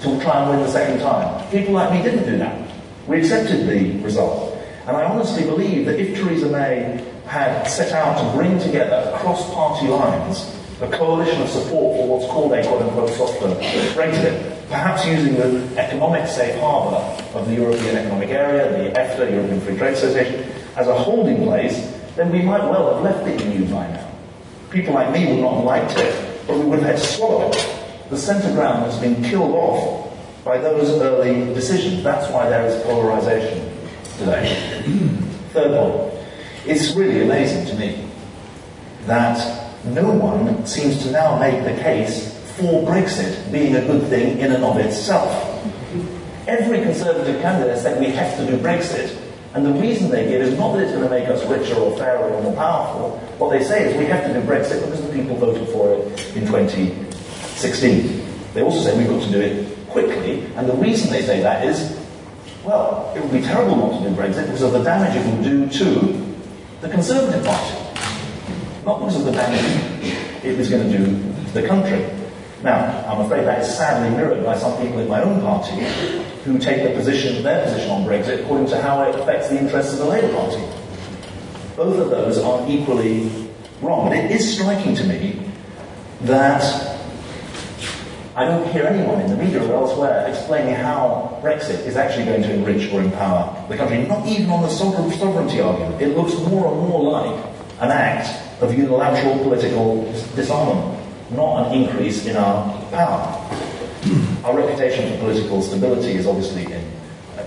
to 0.00 0.20
try 0.20 0.42
and 0.42 0.50
win 0.50 0.60
the 0.60 0.68
second 0.68 1.00
time. 1.00 1.50
People 1.50 1.74
like 1.74 1.92
me 1.92 2.02
didn't 2.02 2.24
do 2.24 2.36
that. 2.38 2.68
We 3.06 3.18
accepted 3.18 3.66
the 3.68 4.02
result. 4.02 4.58
And 4.86 4.96
I 4.96 5.04
honestly 5.04 5.44
believe 5.44 5.86
that 5.86 5.98
if 5.98 6.16
Theresa 6.16 6.48
May 6.48 7.04
had 7.26 7.64
set 7.64 7.92
out 7.92 8.18
to 8.18 8.36
bring 8.36 8.58
together 8.58 9.12
cross 9.16 9.52
party 9.52 9.88
lines 9.88 10.55
a 10.80 10.88
coalition 10.90 11.40
of 11.40 11.48
support 11.48 11.96
for 11.96 12.06
what's 12.06 12.26
called 12.26 12.52
a 12.52 12.62
quote 12.66 12.82
unquote 12.82 13.10
softer 13.10 13.46
Brexit, 13.94 14.68
perhaps 14.68 15.06
using 15.06 15.34
the 15.34 15.80
economic 15.80 16.28
safe 16.28 16.58
harbour 16.60 16.96
of 17.38 17.48
the 17.48 17.54
European 17.54 17.96
Economic 17.96 18.28
Area, 18.28 18.70
the 18.70 18.98
EFTA, 18.98 19.30
European 19.30 19.60
Free 19.60 19.76
Trade 19.78 19.94
Association, 19.94 20.52
as 20.76 20.86
a 20.88 20.94
holding 20.94 21.44
place, 21.44 21.98
then 22.16 22.30
we 22.30 22.42
might 22.42 22.62
well 22.62 22.94
have 22.94 23.02
left 23.02 23.24
the 23.24 23.44
EU 23.50 23.64
by 23.66 23.88
now. 23.88 24.10
People 24.70 24.92
like 24.92 25.12
me 25.12 25.26
would 25.26 25.40
not 25.40 25.54
have 25.54 25.64
liked 25.64 25.98
it, 25.98 26.46
but 26.46 26.58
we 26.58 26.64
would 26.66 26.80
have 26.80 26.88
had 26.88 26.98
to 26.98 27.06
swallow 27.06 27.48
it. 27.48 27.76
The 28.10 28.18
centre 28.18 28.52
ground 28.52 28.84
has 28.84 28.98
been 29.00 29.22
killed 29.22 29.54
off 29.54 30.12
by 30.44 30.58
those 30.58 30.90
early 31.00 31.54
decisions. 31.54 32.02
That's 32.02 32.30
why 32.30 32.48
there 32.48 32.66
is 32.66 32.82
polarisation 32.84 33.72
today. 34.18 34.82
Third 35.52 35.72
point. 35.72 36.14
It's 36.66 36.94
really 36.94 37.22
amazing 37.22 37.66
to 37.66 37.74
me 37.76 38.08
that 39.06 39.65
no 39.88 40.10
one 40.10 40.66
seems 40.66 41.02
to 41.04 41.10
now 41.10 41.38
make 41.38 41.64
the 41.64 41.80
case 41.82 42.36
for 42.56 42.82
Brexit 42.86 43.52
being 43.52 43.76
a 43.76 43.82
good 43.82 44.08
thing 44.08 44.38
in 44.38 44.52
and 44.52 44.64
of 44.64 44.78
itself. 44.78 45.30
Every 46.46 46.80
Conservative 46.80 47.40
candidate 47.42 47.78
said 47.78 48.00
we 48.00 48.06
have 48.10 48.36
to 48.38 48.46
do 48.46 48.56
Brexit, 48.56 49.16
and 49.54 49.64
the 49.64 49.72
reason 49.72 50.10
they 50.10 50.28
give 50.28 50.40
is 50.42 50.56
not 50.58 50.72
that 50.72 50.84
it's 50.84 50.92
going 50.92 51.04
to 51.04 51.10
make 51.10 51.28
us 51.28 51.44
richer 51.46 51.74
or 51.74 51.96
fairer 51.96 52.30
or 52.30 52.42
more 52.42 52.54
powerful. 52.54 53.18
What 53.38 53.50
they 53.50 53.62
say 53.62 53.90
is 53.90 53.96
we 53.98 54.06
have 54.06 54.24
to 54.26 54.32
do 54.32 54.40
Brexit 54.46 54.80
because 54.84 55.06
the 55.06 55.12
people 55.12 55.36
voted 55.36 55.68
for 55.68 55.92
it 55.92 56.36
in 56.36 56.46
2016. 56.46 58.22
They 58.54 58.62
also 58.62 58.80
say 58.80 58.96
we've 58.96 59.08
got 59.08 59.22
to 59.22 59.30
do 59.30 59.40
it 59.40 59.88
quickly, 59.88 60.44
and 60.56 60.68
the 60.68 60.74
reason 60.74 61.10
they 61.10 61.22
say 61.22 61.40
that 61.40 61.64
is, 61.64 61.98
well, 62.64 63.12
it 63.14 63.20
would 63.20 63.32
be 63.32 63.40
terrible 63.40 63.76
not 63.76 64.02
to 64.02 64.08
do 64.08 64.16
Brexit 64.16 64.46
because 64.46 64.62
of 64.62 64.72
the 64.72 64.82
damage 64.82 65.14
it 65.14 65.26
will 65.26 65.42
do 65.42 65.68
to 65.68 66.34
the 66.80 66.88
Conservative 66.88 67.44
Party 67.44 67.85
not 68.86 69.00
because 69.00 69.16
of 69.16 69.24
the 69.24 69.32
damage 69.32 70.44
it 70.44 70.56
was 70.56 70.70
going 70.70 70.88
to 70.88 70.96
do 70.96 71.04
to 71.04 71.60
the 71.60 71.66
country. 71.66 72.08
Now, 72.62 73.04
I'm 73.08 73.20
afraid 73.20 73.44
that 73.44 73.60
is 73.60 73.76
sadly 73.76 74.16
mirrored 74.16 74.44
by 74.44 74.56
some 74.56 74.80
people 74.80 75.00
in 75.00 75.08
my 75.08 75.22
own 75.22 75.40
party 75.40 75.74
who 76.44 76.56
take 76.58 76.84
the 76.84 76.94
position, 76.94 77.42
their 77.42 77.64
position 77.64 77.90
on 77.90 78.04
Brexit 78.04 78.44
according 78.44 78.68
to 78.68 78.80
how 78.80 79.02
it 79.02 79.14
affects 79.16 79.48
the 79.48 79.58
interests 79.58 79.92
of 79.92 79.98
the 79.98 80.04
Labour 80.06 80.32
Party. 80.32 80.62
Both 81.76 81.98
of 81.98 82.10
those 82.10 82.38
are 82.38 82.64
equally 82.68 83.48
wrong. 83.82 84.08
But 84.08 84.18
it 84.18 84.30
is 84.30 84.54
striking 84.54 84.94
to 84.94 85.04
me 85.04 85.50
that 86.22 86.62
I 88.36 88.44
don't 88.44 88.66
hear 88.68 88.84
anyone 88.84 89.20
in 89.20 89.30
the 89.30 89.36
media 89.36 89.64
or 89.64 89.74
elsewhere 89.74 90.26
explaining 90.28 90.76
how 90.76 91.40
Brexit 91.42 91.84
is 91.86 91.96
actually 91.96 92.26
going 92.26 92.42
to 92.42 92.54
enrich 92.54 92.90
or 92.92 93.02
empower 93.02 93.66
the 93.68 93.76
country, 93.76 94.06
not 94.06 94.26
even 94.26 94.48
on 94.48 94.62
the 94.62 94.68
sovereignty 94.68 95.60
argument. 95.60 96.00
It 96.00 96.16
looks 96.16 96.34
more 96.48 96.72
and 96.72 96.88
more 96.88 97.02
like 97.02 97.44
an 97.80 97.90
act 97.90 98.45
of 98.60 98.76
unilateral 98.76 99.38
political 99.38 100.04
disarmament, 100.34 100.98
not 101.30 101.66
an 101.66 101.82
increase 101.82 102.26
in 102.26 102.36
our 102.36 102.80
power. 102.90 103.42
Our 104.44 104.56
reputation 104.56 105.12
for 105.12 105.18
political 105.18 105.62
stability 105.62 106.12
is 106.12 106.26
obviously 106.26 106.64
in 106.72 106.84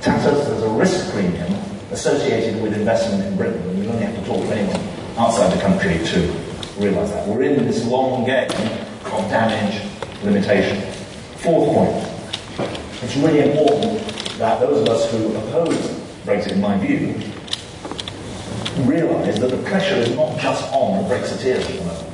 tatters. 0.02 0.48
There's 0.48 0.64
a 0.64 0.70
risk 0.70 1.12
premium 1.14 1.54
associated 1.92 2.62
with 2.62 2.74
investment 2.74 3.26
in 3.26 3.36
Britain, 3.38 3.62
and 3.70 3.84
you 3.84 3.90
only 3.90 4.04
have 4.04 4.16
to 4.16 4.26
talk 4.26 4.46
to 4.46 4.56
anyone 4.56 4.82
outside 5.18 5.52
the 5.56 5.62
country 5.62 5.98
to 6.06 6.20
realise 6.78 7.10
that. 7.12 7.28
We're 7.28 7.44
in 7.44 7.66
this 7.66 7.86
long 7.86 8.26
game 8.26 8.50
of 8.50 9.30
damage 9.30 9.82
limitation. 10.24 10.82
Fourth 11.38 11.74
point. 11.74 12.70
It's 13.02 13.16
really 13.16 13.50
important 13.52 14.00
that 14.38 14.60
those 14.60 14.82
of 14.82 14.90
us 14.90 15.12
who 15.12 15.36
oppose 15.36 15.76
Brexit, 16.26 16.52
in 16.52 16.62
my 16.62 16.78
view, 16.78 17.16
realise 18.88 19.40
that 19.40 19.52
the 19.52 19.62
pressure 19.64 19.96
is 19.96 20.16
not 20.16 20.38
just 20.40 20.72
on 20.74 21.04
the 21.04 21.10
Brexiteers 21.14 21.62
at 21.62 21.80
the 21.80 21.86
moment. 21.86 22.10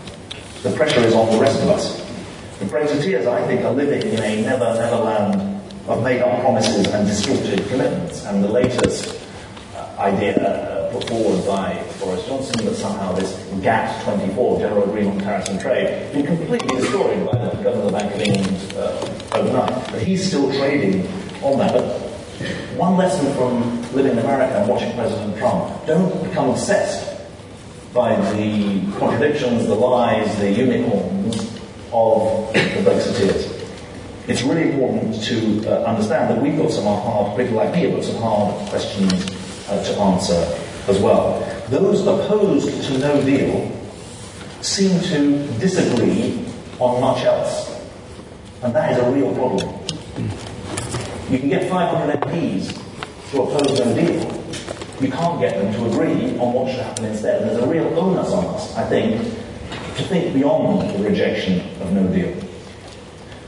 The 0.64 0.72
pressure 0.72 1.02
is 1.02 1.14
on 1.14 1.32
the 1.32 1.40
rest 1.40 1.62
of 1.62 1.70
us. 1.70 2.06
The 2.60 2.66
Brexiteers, 2.66 3.28
I 3.28 3.46
think, 3.48 3.64
are 3.66 3.74
living 3.74 4.02
in 4.02 4.20
a 4.22 4.42
never, 4.42 4.74
never 4.76 4.96
land 4.96 5.62
of 5.88 6.04
made-up 6.04 6.42
promises 6.42 6.88
and 6.88 7.08
distorted 7.08 7.68
commitments. 7.68 8.26
And 8.26 8.44
the 8.44 8.48
latest 8.48 9.22
uh, 9.76 9.96
idea 10.00 10.38
uh, 10.38 10.92
put 10.92 11.08
forward 11.08 11.46
by 11.46 11.84
Boris 12.00 12.26
Johnson 12.26 12.66
that 12.66 12.76
somehow 12.76 13.12
this 13.14 13.36
GATT 13.62 14.04
24, 14.04 14.60
General 14.60 14.84
Agreement 14.90 15.18
on 15.18 15.24
Tariffs 15.24 15.50
and 15.50 15.60
Trade, 15.60 16.14
been 16.14 16.26
completely 16.26 16.68
destroyed 16.80 17.30
by 17.30 17.38
the 17.38 17.62
Governor 17.62 17.84
of 17.84 17.92
the 17.92 17.98
Bank 17.98 18.16
of 18.16 18.22
England 18.22 18.74
uh, 18.78 19.38
overnight. 19.38 19.92
But 19.92 20.02
he's 20.02 20.26
still 20.26 20.52
trading 20.54 21.08
on 21.44 21.60
that. 21.60 21.74
But 21.74 22.05
one 22.78 22.98
lesson 22.98 23.34
from 23.36 23.82
living 23.94 24.14
in 24.14 24.20
America 24.20 24.60
and 24.60 24.70
watching 24.70 24.94
President 24.94 25.38
Trump, 25.38 25.86
don't 25.86 26.24
become 26.28 26.50
obsessed 26.50 27.16
by 27.94 28.16
the 28.34 28.82
contradictions, 29.00 29.68
the 29.68 29.76
lies, 29.76 30.38
the 30.40 30.52
unicorns 30.52 31.38
of 31.94 32.52
the 32.54 32.82
Brexiteers. 32.84 33.52
It's 34.28 34.42
really 34.42 34.72
important 34.72 35.24
to 35.24 35.70
uh, 35.70 35.84
understand 35.84 36.36
that 36.36 36.42
we've 36.42 36.58
got 36.58 36.72
some 36.72 36.84
hard, 36.84 37.38
people 37.38 37.56
like 37.56 37.72
me 37.74 37.84
have 37.84 37.94
got 37.94 38.04
some 38.04 38.18
hard 38.18 38.70
questions 38.70 39.14
uh, 39.70 39.84
to 39.84 40.00
answer 40.02 40.58
as 40.88 41.00
well. 41.00 41.40
Those 41.70 42.02
opposed 42.02 42.84
to 42.88 42.98
no 42.98 43.24
deal 43.24 43.72
seem 44.62 45.00
to 45.02 45.48
disagree 45.60 46.46
on 46.80 47.00
much 47.00 47.24
else. 47.24 47.72
And 48.64 48.74
that 48.76 48.92
is 48.92 48.98
a 48.98 49.12
real 49.12 49.34
problem. 49.36 49.86
You 51.30 51.40
can 51.40 51.50
get 51.50 51.68
500 51.68 52.22
MPs 52.22 53.32
to 53.32 53.42
oppose 53.42 53.80
no 53.80 53.96
deal. 53.96 54.44
You 55.02 55.12
can't 55.12 55.42
get 55.42 55.58
them 55.58 55.74
to 55.74 55.86
agree 55.88 56.38
on 56.38 56.54
what 56.54 56.72
should 56.72 56.82
happen 56.82 57.06
instead. 57.06 57.42
And 57.42 57.50
there's 57.50 57.64
a 57.64 57.68
real 57.68 57.88
onus 58.00 58.32
on 58.32 58.46
us, 58.54 58.76
I 58.78 58.88
think, 58.88 59.22
to 59.98 60.04
think 60.04 60.36
beyond 60.36 60.88
the 60.94 61.04
rejection 61.04 61.62
of 61.82 61.92
no 61.94 62.08
deal. 62.14 62.32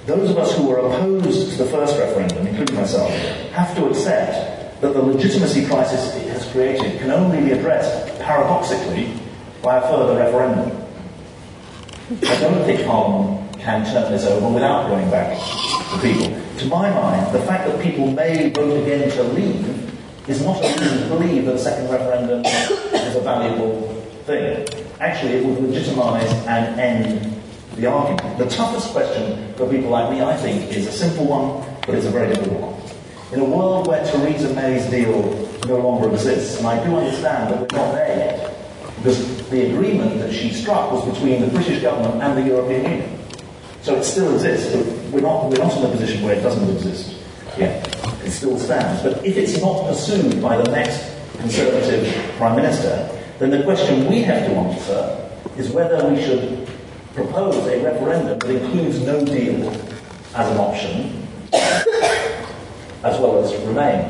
Those 0.07 0.31
of 0.31 0.37
us 0.39 0.57
who 0.57 0.67
were 0.67 0.79
opposed 0.79 1.51
to 1.51 1.63
the 1.63 1.69
first 1.69 1.99
referendum, 1.99 2.47
including 2.47 2.75
myself, 2.77 3.11
have 3.51 3.75
to 3.75 3.85
accept 3.89 4.81
that 4.81 4.93
the 4.93 5.01
legitimacy 5.01 5.67
crisis 5.67 6.15
it 6.15 6.29
has 6.29 6.49
created 6.51 6.99
can 6.99 7.11
only 7.11 7.41
be 7.41 7.51
addressed, 7.51 8.19
paradoxically, 8.19 9.13
by 9.61 9.77
a 9.77 9.81
further 9.81 10.17
referendum. 10.17 10.71
I 12.27 12.39
don't 12.39 12.65
think 12.65 12.87
Parliament 12.87 13.59
can 13.59 13.85
turn 13.85 14.11
this 14.11 14.25
over 14.25 14.49
without 14.51 14.87
going 14.87 15.11
back 15.11 15.37
to 15.37 15.99
people 16.01 16.46
to 16.57 16.65
my 16.67 16.89
mind, 16.89 17.33
the 17.33 17.41
fact 17.41 17.67
that 17.67 17.81
people 17.81 18.11
may 18.11 18.49
vote 18.49 18.81
again 18.83 19.09
to 19.11 19.23
leave 19.23 20.29
is 20.29 20.43
not 20.43 20.63
a 20.63 20.67
reason 20.67 20.99
to 21.03 21.07
believe 21.09 21.45
that 21.45 21.55
a 21.55 21.59
second 21.59 21.89
referendum 21.89 22.43
is 22.45 23.15
a 23.15 23.21
valuable 23.21 23.93
thing. 24.25 24.67
Actually, 24.99 25.33
it 25.33 25.45
would 25.45 25.59
legitimise 25.59 26.31
and 26.47 26.79
end 26.79 27.41
the 27.75 27.85
argument. 27.85 28.37
The 28.37 28.49
toughest 28.49 28.91
question 28.91 29.53
for 29.53 29.69
people 29.69 29.89
like 29.89 30.11
me, 30.11 30.21
I 30.21 30.35
think, 30.35 30.71
is 30.75 30.87
a 30.87 30.91
simple 30.91 31.25
one, 31.25 31.63
but 31.85 31.95
it's 31.95 32.07
a 32.07 32.11
very 32.11 32.33
difficult 32.33 32.59
one. 32.59 33.33
In 33.33 33.39
a 33.41 33.45
world 33.45 33.87
where 33.87 34.03
Theresa 34.05 34.53
May's 34.53 34.89
deal 34.89 35.47
no 35.67 35.77
longer 35.77 36.09
exists. 36.09 36.57
And 36.57 36.67
I 36.67 36.83
do 36.83 36.95
understand 36.95 37.53
that 37.53 37.59
we're 37.59 37.77
not 37.77 37.93
there 37.93 38.17
yet. 38.17 38.57
Because 38.97 39.49
the 39.49 39.71
agreement 39.71 40.19
that 40.19 40.33
she 40.33 40.51
struck 40.51 40.91
was 40.91 41.05
between 41.13 41.41
the 41.41 41.47
British 41.47 41.81
government 41.81 42.23
and 42.23 42.37
the 42.37 42.49
European 42.49 42.83
Union. 42.83 43.19
So 43.81 43.95
it 43.95 44.03
still 44.03 44.33
exists, 44.33 44.75
but 44.75 44.85
we're 45.11 45.21
not, 45.21 45.49
we're 45.49 45.57
not 45.57 45.75
in 45.77 45.85
a 45.85 45.89
position 45.89 46.23
where 46.23 46.35
it 46.35 46.41
doesn't 46.41 46.69
exist 46.75 47.15
yet. 47.57 47.87
It 48.25 48.31
still 48.31 48.57
stands. 48.59 49.01
But 49.03 49.25
if 49.25 49.37
it's 49.37 49.61
not 49.61 49.87
pursued 49.87 50.41
by 50.41 50.57
the 50.57 50.69
next 50.71 51.13
Conservative 51.37 52.13
Prime 52.37 52.55
Minister, 52.55 53.09
then 53.39 53.51
the 53.51 53.63
question 53.63 54.07
we 54.09 54.21
have 54.23 54.45
to 54.47 54.55
answer 54.55 55.29
is 55.57 55.69
whether 55.69 56.07
we 56.09 56.21
should 56.21 56.67
propose 57.13 57.55
a 57.67 57.83
referendum 57.83 58.39
that 58.39 58.49
includes 58.49 59.01
no 59.01 59.23
deal 59.23 59.69
as 60.35 60.51
an 60.51 60.57
option, 60.57 61.27
as 63.03 63.19
well 63.19 63.43
as 63.43 63.53
remain 63.65 64.01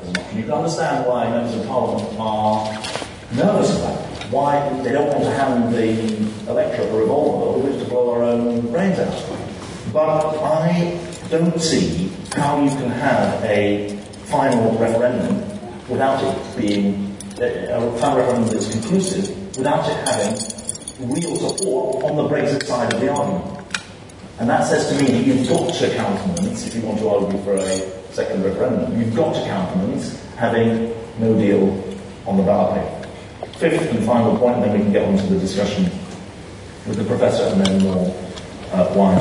as 0.00 0.08
an 0.08 0.16
option. 0.16 0.36
You 0.36 0.42
can 0.44 0.52
understand 0.52 1.06
why 1.06 1.28
members 1.28 1.54
of 1.54 1.66
Parliament 1.66 2.18
are 2.18 2.72
nervous 3.34 3.76
about 3.78 4.05
why 4.30 4.68
they 4.82 4.92
don't 4.92 5.08
want 5.08 5.24
to 5.24 5.30
hand 5.30 5.74
the 5.74 6.50
electorate 6.50 6.92
a 6.92 6.96
revolver 6.96 7.58
with 7.58 7.74
which 7.74 7.84
to 7.84 7.88
blow 7.88 8.12
our 8.12 8.22
own 8.22 8.60
brains 8.72 8.98
out. 8.98 9.38
But 9.92 10.38
I 10.42 11.00
don't 11.30 11.60
see 11.60 12.10
how 12.34 12.62
you 12.62 12.70
can 12.70 12.90
have 12.90 13.42
a 13.44 13.96
final 14.26 14.76
referendum 14.78 15.38
without 15.88 16.22
it 16.22 16.56
being 16.60 17.16
uh, 17.40 17.44
a 17.44 17.98
final 17.98 18.18
referendum 18.18 18.48
that's 18.48 18.70
conclusive 18.70 19.56
without 19.56 19.88
it 19.88 20.08
having 20.08 20.56
real 21.12 21.36
support 21.36 22.04
on 22.04 22.16
the 22.16 22.28
Brexit 22.28 22.64
side 22.64 22.92
of 22.92 23.00
the 23.00 23.08
argument. 23.08 23.66
And 24.38 24.50
that 24.50 24.66
says 24.66 24.88
to 24.88 25.02
me 25.02 25.12
that 25.12 25.26
you've 25.26 25.48
got 25.48 25.72
to 25.72 25.94
countenance, 25.94 26.66
if 26.66 26.74
you 26.74 26.82
want 26.82 26.98
to 26.98 27.08
argue 27.08 27.42
for 27.42 27.54
a 27.54 28.12
second 28.12 28.44
referendum, 28.44 28.98
you've 29.00 29.14
got 29.14 29.34
to 29.34 29.40
countenance 29.44 30.22
having 30.36 30.94
no 31.18 31.34
deal 31.38 31.82
on 32.26 32.36
the 32.36 32.42
ballot 32.42 32.82
paper. 32.82 32.95
Fifth 33.58 33.90
and 33.90 34.04
final 34.04 34.36
point, 34.36 34.56
and 34.56 34.64
then 34.64 34.72
we 34.74 34.80
can 34.80 34.92
get 34.92 35.08
on 35.08 35.16
to 35.16 35.26
the 35.32 35.38
discussion 35.40 35.84
with 36.86 36.96
the 36.98 37.04
professor 37.04 37.44
and 37.44 37.64
then 37.64 37.82
more 37.82 38.14
uh, 38.72 38.92
wine. 38.94 39.16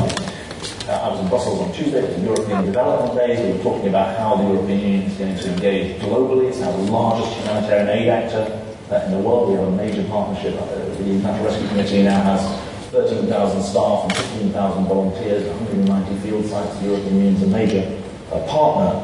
Uh, 0.89 0.92
I 0.92 1.08
was 1.08 1.22
in 1.22 1.30
Brussels 1.30 1.62
on 1.62 1.72
Tuesday 1.72 2.04
at 2.04 2.20
the 2.20 2.22
European 2.22 2.65
Development 2.65 3.18
Days. 3.18 3.39
We 3.39 3.58
were 3.58 3.63
talking 3.63 3.88
about 3.88 4.18
how 4.18 4.36
the 4.36 4.44
European 4.44 4.80
Union 4.80 5.01
is 5.04 5.18
going 5.18 5.38
to 5.38 5.54
engage 5.54 6.01
globally. 6.01 6.50
It's 6.50 6.60
now 6.60 6.72
the 6.72 6.92
largest 6.92 7.32
humanitarian 7.38 7.88
aid 7.88 8.10
actor 8.10 8.62
uh, 8.92 9.06
in 9.06 9.12
the 9.12 9.20
world. 9.20 9.51
We 9.51 9.56
have 9.56 9.68
a 9.70 9.72
major 9.72 10.04
partnership. 10.10 10.60
Uh, 10.62 10.65
the 10.84 11.12
International 11.12 11.46
Rescue 11.46 11.68
Committee 11.70 12.04
now 12.04 12.22
has 12.22 12.92
13,000 12.92 13.63
staff 13.63 14.04
and 14.04 14.18
15,000 14.18 14.84
volunteers, 14.84 15.48
190 15.48 16.15
field 16.27 16.46
sites. 16.46 16.77
The 16.80 16.88
European 16.88 17.15
Union 17.15 17.36
is 17.36 17.44
a 17.44 17.48
major 17.48 18.01
uh, 18.34 18.46
partner 18.51 19.00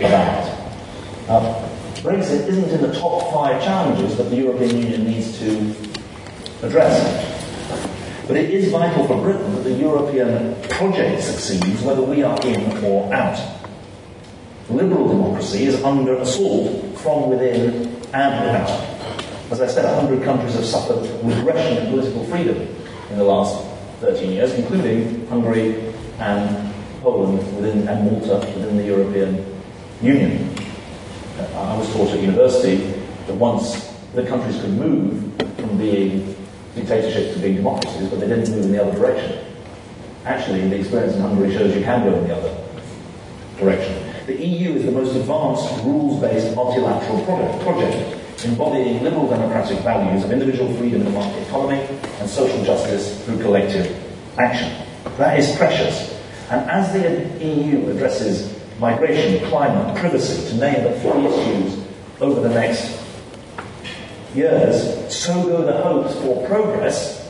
in 0.00 0.10
that. 0.10 1.69
Brexit 2.02 2.48
isn't 2.48 2.70
in 2.70 2.80
the 2.80 2.98
top 2.98 3.30
five 3.30 3.62
challenges 3.62 4.16
that 4.16 4.30
the 4.30 4.36
European 4.36 4.74
Union 4.74 5.04
needs 5.04 5.38
to 5.38 5.74
address. 6.62 6.96
But 8.26 8.36
it 8.38 8.48
is 8.48 8.70
vital 8.72 9.06
for 9.06 9.20
Britain 9.20 9.54
that 9.54 9.64
the 9.64 9.72
European 9.72 10.54
project 10.70 11.22
succeeds 11.22 11.82
whether 11.82 12.00
we 12.00 12.22
are 12.22 12.40
in 12.40 12.84
or 12.84 13.12
out. 13.12 13.38
Liberal 14.70 15.08
democracy 15.08 15.64
is 15.64 15.82
under 15.84 16.14
assault 16.14 16.96
from 17.00 17.28
within 17.28 17.94
and 18.14 18.46
without. 18.46 18.70
As 19.50 19.60
I 19.60 19.66
said, 19.66 19.84
100 19.84 20.24
countries 20.24 20.54
have 20.54 20.64
suffered 20.64 21.02
regression 21.22 21.84
in 21.84 21.90
political 21.90 22.24
freedom 22.24 22.56
in 23.10 23.18
the 23.18 23.24
last 23.24 23.62
13 24.00 24.32
years, 24.32 24.54
including 24.54 25.26
Hungary 25.26 25.92
and 26.18 26.72
Poland 27.02 27.38
within, 27.56 27.86
and 27.86 28.10
Malta 28.10 28.38
within 28.56 28.78
the 28.78 28.84
European 28.84 29.44
Union. 30.00 30.69
I 31.54 31.76
was 31.76 31.92
taught 31.92 32.10
at 32.10 32.20
university 32.20 32.76
that 33.26 33.34
once 33.34 33.94
the 34.14 34.26
countries 34.26 34.60
could 34.60 34.70
move 34.70 35.32
from 35.56 35.78
being 35.78 36.36
dictatorships 36.74 37.34
to 37.34 37.40
being 37.40 37.56
democracies, 37.56 38.08
but 38.08 38.20
they 38.20 38.28
didn't 38.28 38.50
move 38.50 38.64
in 38.64 38.72
the 38.72 38.82
other 38.84 38.98
direction. 38.98 39.44
Actually, 40.24 40.68
the 40.68 40.78
experience 40.78 41.14
in 41.14 41.22
Hungary 41.22 41.52
shows 41.52 41.74
you 41.74 41.82
can 41.82 42.04
go 42.04 42.14
in 42.14 42.28
the 42.28 42.36
other 42.36 42.56
direction. 43.58 44.10
The 44.26 44.46
EU 44.46 44.74
is 44.74 44.84
the 44.84 44.92
most 44.92 45.16
advanced 45.16 45.84
rules-based 45.84 46.54
multilateral 46.54 47.24
project, 47.62 48.44
embodying 48.44 49.02
liberal 49.02 49.28
democratic 49.28 49.78
values 49.80 50.24
of 50.24 50.30
individual 50.30 50.72
freedom 50.74 51.00
in 51.00 51.06
the 51.06 51.10
market 51.10 51.42
economy 51.48 51.80
and 52.20 52.28
social 52.28 52.62
justice 52.64 53.24
through 53.24 53.40
collective 53.42 53.96
action. 54.38 54.72
That 55.18 55.38
is 55.38 55.54
precious. 55.56 56.18
And 56.50 56.68
as 56.70 56.92
the 56.92 57.44
EU 57.44 57.90
addresses 57.90 58.49
migration, 58.80 59.46
climate, 59.50 59.96
privacy, 59.96 60.50
to 60.50 60.56
name 60.56 60.82
but 60.84 60.98
three 61.02 61.26
issues 61.26 61.84
over 62.20 62.40
the 62.40 62.48
next 62.48 62.98
years, 64.34 65.14
so 65.14 65.42
go 65.44 65.64
the 65.64 65.72
hopes 65.82 66.14
for 66.20 66.46
progress 66.48 67.20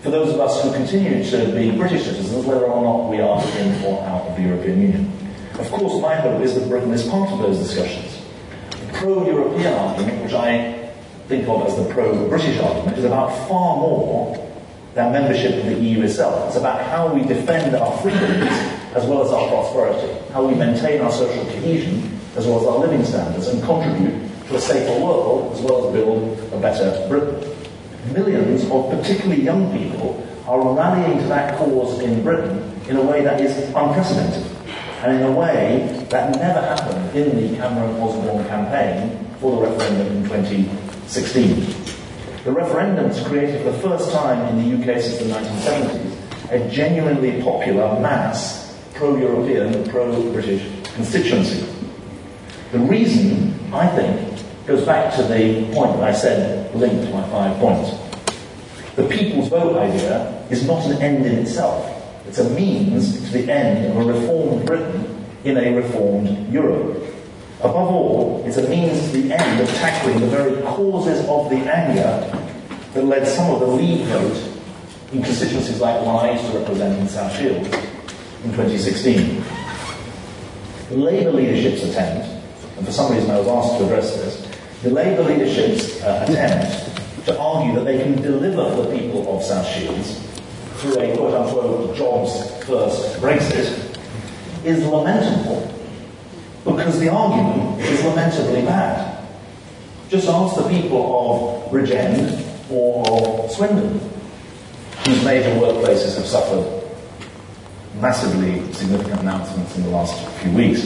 for 0.00 0.10
those 0.10 0.32
of 0.34 0.40
us 0.40 0.62
who 0.62 0.72
continue 0.72 1.22
to 1.22 1.52
be 1.54 1.76
British 1.76 2.04
citizens, 2.04 2.44
whether 2.44 2.64
or 2.64 2.82
not 2.82 3.08
we 3.08 3.20
are 3.20 3.40
in 3.58 3.84
or 3.84 4.02
out 4.04 4.26
of 4.26 4.36
the 4.36 4.42
European 4.42 4.82
Union. 4.82 5.12
Of 5.58 5.70
course, 5.70 6.00
my 6.00 6.16
hope 6.16 6.42
is 6.42 6.54
that 6.54 6.68
Britain 6.68 6.90
is 6.92 7.06
part 7.06 7.30
of 7.30 7.38
those 7.38 7.58
discussions. 7.58 8.20
The 8.70 8.92
pro-European 8.94 9.72
argument, 9.74 10.24
which 10.24 10.32
I 10.32 10.90
think 11.28 11.46
of 11.48 11.66
as 11.66 11.76
the 11.76 11.92
pro-British 11.92 12.58
argument, 12.58 12.98
is 12.98 13.04
about 13.04 13.28
far 13.48 13.76
more 13.76 14.50
than 14.94 15.12
membership 15.12 15.54
of 15.58 15.66
the 15.66 15.74
EU 15.74 16.02
itself. 16.02 16.48
It's 16.48 16.56
about 16.56 16.84
how 16.86 17.12
we 17.14 17.22
defend 17.22 17.76
our 17.76 17.96
freedoms 17.98 18.81
as 18.94 19.06
well 19.06 19.24
as 19.24 19.32
our 19.32 19.48
prosperity, 19.48 20.32
how 20.32 20.44
we 20.44 20.54
maintain 20.54 21.00
our 21.00 21.10
social 21.10 21.44
cohesion 21.44 22.18
as 22.36 22.46
well 22.46 22.60
as 22.60 22.66
our 22.66 22.78
living 22.78 23.04
standards, 23.04 23.48
and 23.48 23.62
contribute 23.62 24.20
to 24.48 24.56
a 24.56 24.60
safer 24.60 25.00
world 25.00 25.52
as 25.54 25.60
well 25.60 25.86
as 25.86 25.92
build 25.94 26.38
a 26.52 26.58
better 26.58 27.06
Britain. 27.08 27.56
Millions 28.12 28.64
of 28.70 28.90
particularly 28.90 29.42
young 29.42 29.70
people 29.76 30.26
are 30.46 30.74
rallying 30.74 31.18
to 31.18 31.28
that 31.28 31.56
cause 31.56 32.00
in 32.00 32.22
Britain 32.22 32.58
in 32.88 32.96
a 32.96 33.02
way 33.02 33.22
that 33.22 33.40
is 33.40 33.56
unprecedented 33.74 34.44
and 35.02 35.16
in 35.16 35.22
a 35.22 35.32
way 35.32 36.04
that 36.10 36.34
never 36.36 36.60
happened 36.60 37.16
in 37.16 37.36
the 37.36 37.56
Cameron 37.56 38.00
Osborne 38.00 38.46
campaign 38.48 39.26
for 39.40 39.56
the 39.56 39.70
referendum 39.70 40.06
in 40.16 40.22
2016. 40.24 41.54
The 42.44 42.50
referendums 42.50 43.24
created 43.24 43.62
for 43.62 43.70
the 43.70 43.78
first 43.78 44.10
time 44.12 44.46
in 44.48 44.70
the 44.70 44.82
UK 44.82 45.00
since 45.00 45.18
the 45.18 45.24
1970s 45.24 46.50
a 46.50 46.68
genuinely 46.70 47.40
popular 47.42 47.98
mass 48.00 48.61
pro-European, 49.02 49.82
pro-British 49.90 50.62
constituency. 50.94 51.66
The 52.70 52.78
reason, 52.78 53.52
I 53.72 53.88
think, 53.88 54.38
goes 54.64 54.86
back 54.86 55.12
to 55.16 55.24
the 55.24 55.68
point 55.74 55.96
that 55.96 56.04
I 56.04 56.12
said 56.12 56.72
linked 56.76 57.06
to 57.06 57.12
my 57.12 57.28
five 57.30 57.58
points. 57.58 57.90
The 58.94 59.08
people's 59.08 59.48
vote 59.48 59.76
idea 59.76 60.46
is 60.50 60.64
not 60.68 60.86
an 60.86 61.02
end 61.02 61.26
in 61.26 61.34
itself. 61.34 61.84
It's 62.28 62.38
a 62.38 62.48
means 62.50 63.28
to 63.28 63.38
the 63.38 63.52
end 63.52 63.90
of 63.90 64.06
a 64.06 64.12
reformed 64.12 64.66
Britain 64.66 65.26
in 65.42 65.56
a 65.56 65.74
reformed 65.74 66.52
Europe. 66.52 67.02
Above 67.58 67.88
all, 67.90 68.44
it's 68.46 68.58
a 68.58 68.68
means 68.68 69.10
to 69.10 69.20
the 69.20 69.34
end 69.34 69.60
of 69.60 69.68
tackling 69.78 70.20
the 70.20 70.28
very 70.28 70.62
causes 70.62 71.26
of 71.26 71.50
the 71.50 71.56
anger 71.56 72.38
that 72.94 73.04
led 73.04 73.26
some 73.26 73.50
of 73.50 73.58
the 73.58 73.66
lead 73.66 74.06
vote 74.06 74.60
in 75.10 75.24
constituencies 75.24 75.80
like 75.80 75.96
I 76.06 76.36
to 76.36 76.58
represent 76.58 77.00
in 77.00 77.08
South 77.08 77.36
Shields 77.36 77.68
in 78.44 78.50
2016. 78.50 79.44
The 80.90 80.96
Labour 80.96 81.32
leadership's 81.32 81.84
attempt, 81.84 82.26
and 82.76 82.86
for 82.86 82.92
some 82.92 83.12
reason 83.12 83.30
I 83.30 83.38
was 83.38 83.48
asked 83.48 83.78
to 83.78 83.84
address 83.84 84.16
this, 84.16 84.48
the 84.82 84.90
Labour 84.90 85.22
leadership's 85.22 86.02
uh, 86.02 86.26
attempt 86.28 87.26
to 87.26 87.38
argue 87.38 87.74
that 87.76 87.84
they 87.84 88.02
can 88.02 88.20
deliver 88.20 88.68
for 88.74 88.82
the 88.82 88.98
people 88.98 89.36
of 89.36 89.42
South 89.44 89.66
Shields 89.66 90.20
through 90.78 90.98
a 90.98 91.16
quote 91.16 91.34
unquote 91.34 91.96
jobs 91.96 92.32
first 92.64 93.20
Brexit 93.20 93.96
is 94.64 94.84
lamentable 94.84 95.72
because 96.64 96.98
the 96.98 97.08
argument 97.08 97.80
is 97.80 98.04
lamentably 98.04 98.62
bad. 98.62 99.24
Just 100.08 100.28
ask 100.28 100.56
the 100.56 100.68
people 100.68 100.98
of 101.00 101.70
Bridgend 101.70 102.44
or 102.70 103.44
of 103.44 103.50
Swindon, 103.52 104.00
whose 105.06 105.24
major 105.24 105.50
workplaces 105.60 106.16
have 106.16 106.26
suffered 106.26 106.81
massively 108.00 108.72
significant 108.72 109.20
announcements 109.20 109.76
in 109.76 109.84
the 109.84 109.90
last 109.90 110.26
few 110.40 110.50
weeks. 110.52 110.84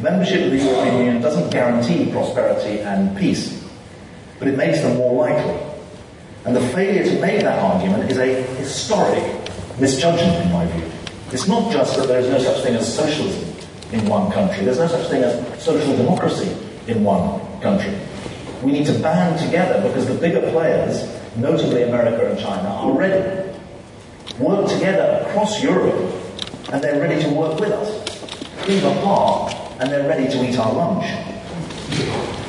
Membership 0.00 0.44
of 0.44 0.50
the 0.50 0.58
European 0.58 0.96
Union 0.96 1.22
doesn't 1.22 1.50
guarantee 1.50 2.10
prosperity 2.10 2.80
and 2.80 3.16
peace, 3.16 3.64
but 4.38 4.48
it 4.48 4.56
makes 4.56 4.80
them 4.80 4.96
more 4.96 5.26
likely. 5.26 5.58
And 6.44 6.56
the 6.56 6.60
failure 6.68 7.04
to 7.04 7.20
make 7.20 7.40
that 7.42 7.58
argument 7.58 8.10
is 8.10 8.18
a 8.18 8.42
historic 8.56 9.22
misjudgment, 9.78 10.44
in 10.44 10.52
my 10.52 10.66
view. 10.66 10.90
It's 11.30 11.46
not 11.46 11.72
just 11.72 11.96
that 11.96 12.08
there 12.08 12.20
is 12.20 12.28
no 12.28 12.38
such 12.38 12.62
thing 12.64 12.74
as 12.74 12.94
socialism 12.94 13.48
in 13.92 14.06
one 14.08 14.30
country, 14.32 14.64
there's 14.64 14.78
no 14.78 14.88
such 14.88 15.08
thing 15.08 15.22
as 15.22 15.62
social 15.62 15.96
democracy 15.96 16.50
in 16.88 17.04
one 17.04 17.40
country. 17.60 17.94
We 18.62 18.72
need 18.72 18.86
to 18.86 18.98
band 18.98 19.38
together 19.38 19.86
because 19.86 20.06
the 20.08 20.14
bigger 20.14 20.40
players, 20.50 21.08
notably 21.36 21.82
America 21.82 22.30
and 22.30 22.38
China, 22.38 22.68
are 22.68 22.92
ready. 22.92 23.50
Work 24.38 24.68
together 24.68 25.24
across 25.26 25.62
Europe, 25.62 26.21
and 26.70 26.82
they're 26.82 27.00
ready 27.00 27.22
to 27.22 27.30
work 27.30 27.58
with 27.58 27.72
us. 27.72 28.68
Leave 28.68 28.84
apart, 28.84 29.54
and 29.80 29.90
they're 29.90 30.08
ready 30.08 30.30
to 30.30 30.48
eat 30.48 30.58
our 30.58 30.72
lunch. 30.72 31.06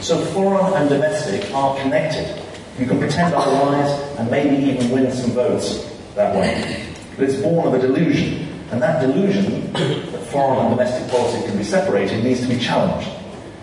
So 0.03 0.23
foreign 0.25 0.73
and 0.73 0.89
domestic 0.89 1.49
are 1.53 1.75
connected. 1.77 2.41
You 2.77 2.85
can 2.85 2.99
pretend 2.99 3.33
otherwise 3.33 3.89
and 4.17 4.29
maybe 4.29 4.55
even 4.71 4.91
win 4.91 5.11
some 5.11 5.31
votes 5.31 5.89
that 6.15 6.35
way. 6.35 6.85
But 7.15 7.29
it's 7.29 7.41
born 7.41 7.67
of 7.67 7.73
a 7.73 7.79
delusion. 7.79 8.47
And 8.71 8.81
that 8.81 9.01
delusion, 9.01 9.71
that 9.73 10.25
foreign 10.27 10.65
and 10.65 10.69
domestic 10.75 11.09
policy 11.11 11.45
can 11.47 11.57
be 11.57 11.63
separated, 11.63 12.23
needs 12.23 12.41
to 12.41 12.47
be 12.47 12.57
challenged. 12.57 13.09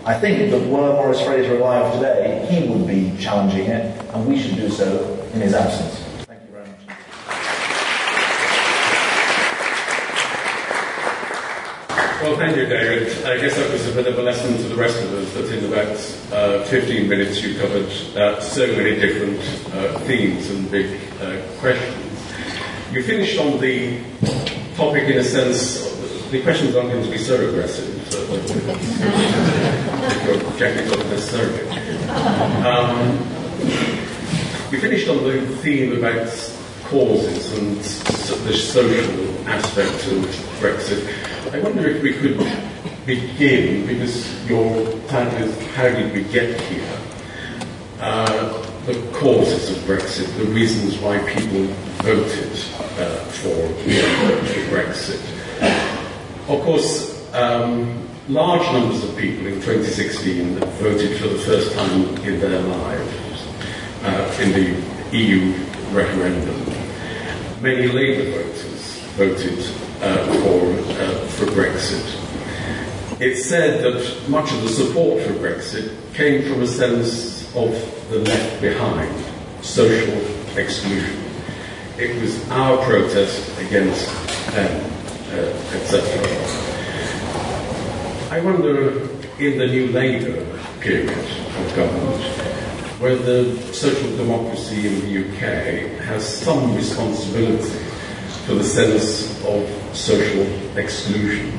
I 0.03 0.19
think 0.19 0.49
that 0.49 0.59
were 0.67 0.93
Maurice 0.93 1.21
Fraser 1.21 1.57
alive 1.57 1.93
today, 1.93 2.47
he 2.49 2.67
would 2.67 2.87
be 2.87 3.15
challenging 3.21 3.67
it, 3.67 4.01
and 4.13 4.25
we 4.25 4.39
should 4.41 4.55
do 4.55 4.69
so 4.69 5.27
in 5.33 5.41
his 5.41 5.53
absence. 5.53 5.99
Thank 6.25 6.41
you 6.41 6.51
very 6.51 6.65
much. 6.65 6.79
Well, 12.21 12.37
thank 12.37 12.55
you, 12.55 12.67
David. 12.67 13.25
I 13.25 13.39
guess 13.41 13.55
that 13.55 13.71
was 13.71 13.87
a 13.87 13.95
bit 13.95 14.05
of 14.05 14.19
a 14.19 14.21
lesson 14.21 14.55
to 14.55 14.63
the 14.63 14.75
rest 14.75 15.01
of 15.01 15.11
us 15.11 15.33
that 15.33 15.51
in 15.57 15.65
about 15.65 15.97
uh, 16.31 16.63
15 16.65 17.09
minutes 17.09 17.41
you 17.41 17.59
covered 17.59 17.89
uh, 18.15 18.39
so 18.39 18.67
many 18.67 18.93
different 18.95 19.39
uh, 19.73 19.97
themes 20.01 20.47
and 20.51 20.69
big 20.69 21.01
uh, 21.19 21.41
questions. 21.57 22.21
You 22.91 23.01
finished 23.01 23.39
on 23.39 23.59
the 23.59 23.99
topic 24.75 25.05
in 25.05 25.17
a 25.17 25.23
sense, 25.23 25.81
the 26.29 26.43
questions 26.43 26.75
aren't 26.75 26.91
going 26.91 27.03
to 27.03 27.09
be 27.09 27.17
so 27.17 27.49
aggressive. 27.49 28.07
So. 28.11 28.21
Um, 32.63 33.17
we 34.69 34.79
finished 34.79 35.09
on 35.09 35.23
the 35.23 35.41
theme 35.63 35.97
about 35.97 36.27
causes 36.83 37.57
and 37.57 37.77
the 37.77 38.53
social 38.53 39.47
aspect 39.47 40.05
of 40.05 40.25
Brexit. 40.61 41.30
I 41.53 41.59
wonder 41.59 41.85
if 41.85 42.01
we 42.01 42.13
could 42.13 42.37
begin, 43.05 43.85
because 43.85 44.25
your 44.47 44.97
title 45.09 45.49
is 45.49 45.67
How 45.75 45.89
Did 45.89 46.13
We 46.13 46.23
Get 46.31 46.57
Here? 46.61 46.97
Uh, 47.99 48.65
the 48.85 48.93
causes 49.11 49.69
of 49.69 49.83
Brexit, 49.83 50.33
the 50.37 50.45
reasons 50.45 50.97
why 50.99 51.19
people 51.33 51.65
voted 52.03 52.53
uh, 52.97 53.17
for, 53.25 53.67
Brexit. 54.71 55.19
Of 56.47 56.63
course, 56.63 57.29
um, 57.33 58.07
large 58.29 58.63
numbers 58.71 59.03
of 59.03 59.17
people 59.17 59.47
in 59.47 59.55
2016 59.55 60.55
voted 60.55 61.19
for 61.19 61.27
the 61.27 61.39
first 61.39 61.73
time 61.73 62.15
in 62.23 62.39
their 62.39 62.61
lives 62.61 63.45
uh, 64.03 64.37
in 64.41 64.53
the 64.53 65.17
EU 65.17 65.51
referendum. 65.91 66.65
Many 67.61 67.89
Labour 67.89 68.41
voters 68.41 68.99
voted 69.17 69.80
for, 70.01 70.71
uh, 70.99 71.27
for 71.27 71.45
Brexit. 71.47 72.17
It's 73.19 73.45
said 73.45 73.83
that 73.83 74.29
much 74.29 74.51
of 74.51 74.63
the 74.63 74.69
support 74.69 75.21
for 75.23 75.33
Brexit 75.33 75.95
came 76.15 76.41
from 76.51 76.63
a 76.63 76.67
sense 76.67 77.45
of 77.55 77.71
the 78.09 78.19
left 78.19 78.61
behind, 78.61 79.15
social 79.63 80.17
exclusion. 80.57 81.23
It 81.99 82.19
was 82.19 82.49
our 82.49 82.83
protest 82.83 83.59
against 83.59 84.07
them, 84.53 84.91
uh, 85.33 85.75
etc. 85.75 86.01
I 88.31 88.39
wonder, 88.39 89.07
in 89.37 89.59
the 89.59 89.67
new 89.67 89.91
Labour 89.91 90.59
period 90.79 91.09
of 91.11 91.75
government, 91.75 92.23
whether 92.99 93.55
social 93.71 94.17
democracy 94.17 94.87
in 94.87 95.01
the 95.01 95.27
UK 95.27 96.01
has 96.01 96.27
some 96.27 96.75
responsibility 96.75 97.90
the 98.55 98.63
sense 98.63 99.43
of 99.45 99.67
social 99.95 100.45
exclusion, 100.77 101.57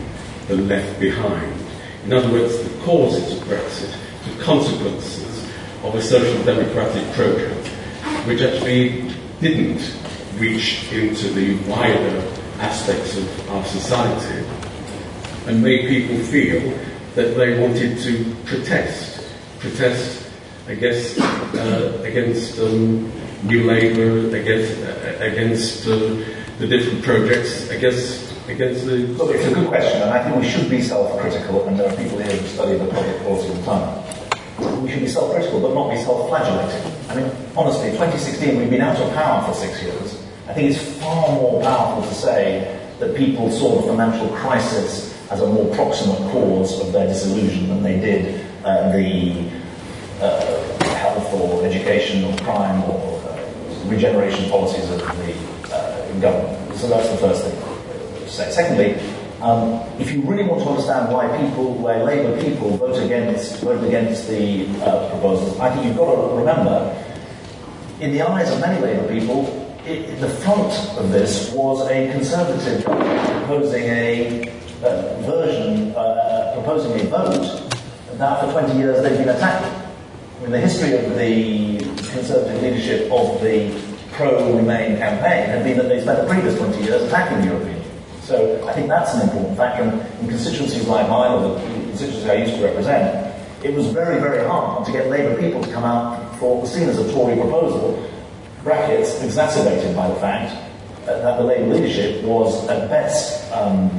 the 0.48 0.56
left 0.56 0.98
behind. 1.00 1.52
In 2.04 2.12
other 2.12 2.30
words, 2.30 2.58
the 2.62 2.78
causes 2.80 3.36
of 3.36 3.46
Brexit, 3.46 3.94
the 4.24 4.42
consequences 4.42 5.44
of 5.84 5.94
a 5.94 6.02
social 6.02 6.42
democratic 6.44 7.04
program, 7.14 7.56
which 8.26 8.40
actually 8.40 9.10
didn't 9.40 9.96
reach 10.36 10.90
into 10.92 11.28
the 11.30 11.56
wider 11.70 12.18
aspects 12.58 13.16
of 13.16 13.50
our 13.50 13.64
society 13.64 14.46
and 15.46 15.62
made 15.62 15.88
people 15.88 16.16
feel 16.26 16.60
that 17.14 17.36
they 17.36 17.58
wanted 17.60 17.98
to 17.98 18.34
protest, 18.44 19.26
protest 19.58 20.30
against 20.68 21.20
uh, 21.20 21.98
against 22.02 22.58
um, 22.60 23.10
New 23.44 23.64
Labour, 23.64 24.34
against 24.36 24.80
uh, 24.82 25.24
against 25.24 25.88
uh, 25.88 26.24
the 26.58 26.66
different 26.66 27.02
projects, 27.02 27.68
against 27.70 28.32
against 28.48 28.86
the. 28.86 28.96
Look, 29.18 29.34
it's 29.34 29.46
a 29.46 29.54
good 29.54 29.68
question, 29.68 30.02
and 30.02 30.10
I 30.10 30.22
think 30.22 30.36
we 30.36 30.48
should 30.48 30.68
be 30.68 30.82
self-critical. 30.82 31.66
And 31.66 31.78
there 31.78 31.90
are 31.90 31.96
people 31.96 32.18
here 32.18 32.36
who 32.36 32.46
study 32.46 32.78
the 32.78 32.86
public 32.86 33.18
policy 33.22 33.48
all 33.48 33.54
the 33.54 33.64
time. 33.64 34.82
We 34.82 34.90
should 34.90 35.00
be 35.00 35.08
self-critical, 35.08 35.60
but 35.60 35.74
not 35.74 35.90
be 35.90 35.96
self-flagellating. 35.96 36.92
I 37.08 37.14
mean, 37.16 37.30
honestly, 37.56 37.90
2016, 37.90 38.58
we've 38.58 38.70
been 38.70 38.80
out 38.80 38.96
of 38.96 39.12
power 39.14 39.46
for 39.46 39.54
six 39.54 39.82
years. 39.82 40.22
I 40.48 40.54
think 40.54 40.70
it's 40.70 41.00
far 41.00 41.32
more 41.32 41.62
powerful 41.62 42.08
to 42.08 42.14
say 42.14 42.80
that 42.98 43.16
people 43.16 43.50
saw 43.50 43.80
the 43.80 43.88
financial 43.88 44.28
crisis 44.36 45.12
as 45.30 45.40
a 45.40 45.46
more 45.46 45.74
proximate 45.74 46.18
cause 46.30 46.80
of 46.80 46.92
their 46.92 47.06
disillusion 47.06 47.68
than 47.68 47.82
they 47.82 47.98
did 47.98 48.46
uh, 48.64 48.92
the 48.92 49.50
uh, 50.20 50.84
health 50.96 51.32
or 51.34 51.64
education 51.64 52.24
or 52.24 52.36
crime 52.38 52.82
or 52.84 53.18
uh, 53.24 53.88
regeneration 53.88 54.48
policies 54.50 54.88
of 54.90 54.98
the 54.98 55.06
uh, 56.16 56.20
government. 56.20 56.76
So 56.76 56.88
that's 56.88 57.08
the 57.10 57.16
first 57.18 57.44
thing. 57.44 58.28
Secondly, 58.28 58.94
um, 59.42 59.80
if 59.98 60.12
you 60.12 60.22
really 60.22 60.44
want 60.44 60.62
to 60.62 60.68
understand 60.68 61.12
why 61.12 61.26
people, 61.36 61.74
why 61.74 62.00
Labour 62.02 62.40
people 62.40 62.76
vote 62.76 63.02
against, 63.02 63.60
vote 63.60 63.82
against 63.84 64.28
the 64.28 64.66
uh, 64.82 65.10
proposals, 65.10 65.58
I 65.58 65.74
think 65.74 65.86
you've 65.86 65.96
got 65.96 66.14
to 66.14 66.36
remember, 66.36 67.04
in 68.00 68.12
the 68.12 68.22
eyes 68.22 68.50
of 68.50 68.60
many 68.60 68.80
Labour 68.80 69.08
people, 69.12 69.58
it, 69.84 70.20
the 70.20 70.28
front 70.28 70.72
of 70.96 71.10
this 71.10 71.52
was 71.52 71.88
a 71.90 72.12
Conservative 72.12 72.84
proposing 72.84 73.84
a 73.84 74.48
uh, 74.84 75.20
version 75.22 75.94
uh, 75.96 76.52
proposing 76.54 77.00
a 77.00 77.04
vote 77.10 77.72
that 78.14 78.44
for 78.44 78.52
20 78.52 78.78
years 78.78 79.02
they've 79.02 79.18
been 79.18 79.28
attacking. 79.28 79.72
I 80.38 80.42
mean, 80.42 80.50
the 80.52 80.60
history 80.60 80.94
of 80.94 81.16
the 81.16 81.78
Conservative 82.12 82.62
leadership 82.62 83.10
of 83.10 83.40
the 83.40 83.91
pro-Remain 84.12 84.98
campaign 84.98 85.46
had 85.48 85.64
been 85.64 85.78
that 85.78 85.88
they 85.88 86.00
spent 86.00 86.20
the 86.20 86.28
previous 86.28 86.56
20 86.58 86.82
years 86.82 87.02
attacking 87.02 87.40
the 87.40 87.46
European 87.46 87.76
Union. 87.76 87.92
So 88.22 88.66
I 88.68 88.72
think 88.72 88.88
that's 88.88 89.14
an 89.14 89.22
important 89.28 89.56
factor. 89.56 89.82
And 89.82 90.20
in 90.20 90.28
constituencies 90.28 90.86
like 90.86 91.08
mine, 91.08 91.32
or 91.32 91.54
the 91.54 91.60
constituencies 91.60 92.26
I 92.26 92.34
used 92.34 92.54
to 92.54 92.64
represent, 92.64 93.34
it 93.64 93.74
was 93.74 93.86
very, 93.88 94.20
very 94.20 94.46
hard 94.46 94.84
to 94.86 94.92
get 94.92 95.08
Labour 95.08 95.38
people 95.40 95.62
to 95.62 95.72
come 95.72 95.84
out 95.84 96.36
for 96.38 96.54
what 96.54 96.62
was 96.62 96.72
seen 96.72 96.88
as 96.88 96.98
a 96.98 97.12
Tory 97.12 97.36
proposal, 97.36 98.08
brackets 98.62 99.22
exacerbated 99.22 99.94
by 99.96 100.08
the 100.08 100.16
fact 100.16 100.56
that 101.06 101.36
the 101.36 101.44
Labour 101.44 101.74
leadership 101.74 102.22
was 102.24 102.66
at 102.68 102.88
best 102.88 103.52
um, 103.52 103.90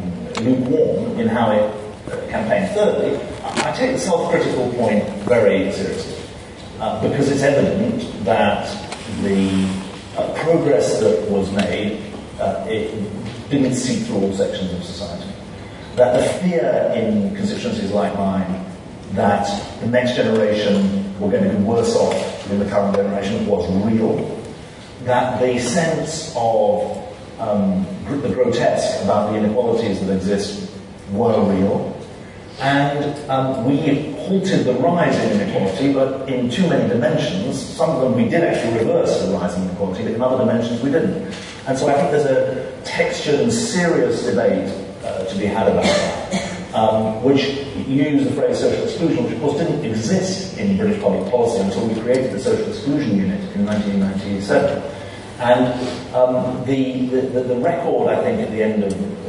lukewarm 0.41 1.19
in 1.19 1.27
how 1.27 1.51
it 1.51 1.61
uh, 2.11 2.27
campaigned. 2.29 2.69
Thirdly, 2.71 3.19
I 3.43 3.71
take 3.75 3.91
the 3.93 3.99
self-critical 3.99 4.71
point 4.73 5.07
very 5.25 5.71
seriously 5.71 6.23
uh, 6.79 7.01
because 7.07 7.29
it's 7.29 7.41
evident 7.41 8.25
that 8.25 8.65
the 9.21 9.82
uh, 10.17 10.33
progress 10.43 10.99
that 10.99 11.29
was 11.29 11.51
made 11.51 12.01
uh, 12.39 12.65
it 12.67 12.91
didn't 13.49 13.75
seep 13.75 14.05
through 14.07 14.17
all 14.17 14.33
sections 14.33 14.73
of 14.73 14.83
society. 14.83 15.31
That 15.95 16.19
the 16.19 16.39
fear 16.39 16.91
in 16.95 17.35
constituencies 17.35 17.91
like 17.91 18.15
mine 18.17 18.65
that 19.11 19.47
the 19.79 19.87
next 19.87 20.15
generation 20.15 21.19
were 21.19 21.29
going 21.29 21.43
to 21.43 21.49
be 21.49 21.63
worse 21.63 21.95
off 21.95 22.47
than 22.47 22.59
the 22.59 22.65
current 22.65 22.95
generation 22.95 23.45
was 23.45 23.69
real. 23.85 24.41
That 25.03 25.39
the 25.39 25.59
sense 25.59 26.33
of 26.35 26.97
um, 27.39 27.85
the 28.21 28.29
grotesque 28.29 29.03
about 29.03 29.31
the 29.31 29.37
inequalities 29.37 29.99
that 30.05 30.15
exist 30.15 30.71
were 31.11 31.43
real. 31.53 31.91
And 32.59 33.29
um, 33.29 33.65
we 33.65 33.77
halted 34.15 34.65
the 34.65 34.73
rise 34.75 35.15
in 35.17 35.41
inequality, 35.41 35.93
but 35.93 36.29
in 36.29 36.49
too 36.49 36.69
many 36.69 36.87
dimensions. 36.87 37.59
Some 37.59 37.89
of 37.89 38.01
them 38.01 38.15
we 38.15 38.29
did 38.29 38.43
actually 38.43 38.79
reverse 38.79 39.25
the 39.25 39.33
rise 39.33 39.55
in 39.55 39.63
inequality, 39.63 40.03
but 40.03 40.13
in 40.13 40.21
other 40.21 40.45
dimensions 40.45 40.81
we 40.81 40.91
didn't. 40.91 41.33
And 41.67 41.77
so 41.77 41.87
I 41.87 41.93
think 41.93 42.11
there's 42.11 42.25
a 42.25 42.81
textured 42.85 43.39
and 43.39 43.51
serious 43.51 44.23
debate 44.23 44.71
uh, 45.03 45.25
to 45.25 45.37
be 45.37 45.45
had 45.45 45.67
about 45.67 45.83
that, 45.83 46.73
um, 46.75 47.23
which 47.23 47.43
used 47.87 48.27
the 48.27 48.35
phrase 48.35 48.59
social 48.59 48.83
exclusion, 48.83 49.23
which 49.23 49.33
of 49.33 49.41
course 49.41 49.57
didn't 49.57 49.83
exist 49.83 50.57
in 50.57 50.77
British 50.77 51.01
public 51.01 51.29
policy 51.31 51.59
until 51.59 51.87
we 51.87 51.99
created 51.99 52.31
the 52.31 52.39
Social 52.39 52.67
Exclusion 52.67 53.17
Unit 53.17 53.39
in 53.55 53.65
1997. 53.65 54.83
And 55.39 56.15
um, 56.15 56.63
the, 56.65 57.07
the, 57.07 57.41
the, 57.43 57.55
record, 57.57 58.07
I 58.07 58.23
think, 58.23 58.39
at 58.39 58.51
the 58.51 58.63
end 58.63 58.83
of 58.83 59.22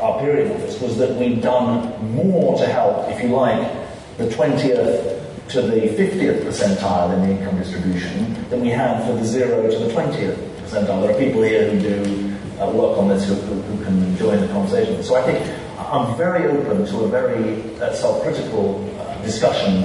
our 0.00 0.20
period 0.20 0.50
of 0.50 0.60
this 0.60 0.80
was 0.80 0.98
that 0.98 1.14
we'd 1.16 1.42
done 1.42 2.14
more 2.14 2.56
to 2.58 2.66
help, 2.66 3.08
if 3.10 3.22
you 3.22 3.28
like, 3.28 3.70
the 4.16 4.26
20th 4.26 5.18
to 5.48 5.62
the 5.62 5.80
50th 5.80 6.42
percentile 6.42 7.14
in 7.14 7.22
the 7.22 7.38
income 7.38 7.58
distribution 7.58 8.48
than 8.50 8.60
we 8.60 8.68
had 8.68 9.04
for 9.06 9.14
the 9.14 9.24
0 9.24 9.70
to 9.70 9.78
the 9.78 9.92
20th 9.92 10.36
percentile. 10.62 11.02
There 11.02 11.16
are 11.16 11.18
people 11.18 11.42
here 11.42 11.70
who 11.70 11.80
do 11.80 12.36
uh, 12.60 12.70
work 12.70 12.98
on 12.98 13.08
this 13.08 13.26
who, 13.26 13.34
who, 13.34 13.60
who, 13.62 13.84
can 13.84 14.16
join 14.16 14.40
the 14.40 14.48
conversation. 14.48 15.02
So 15.02 15.14
I 15.14 15.22
think 15.22 15.38
I'm 15.78 16.16
very 16.16 16.46
open 16.50 16.84
to 16.86 16.98
a 17.04 17.08
very 17.08 17.62
uh, 17.80 17.94
self-critical 17.94 18.96
uh, 19.00 19.22
discussion 19.22 19.84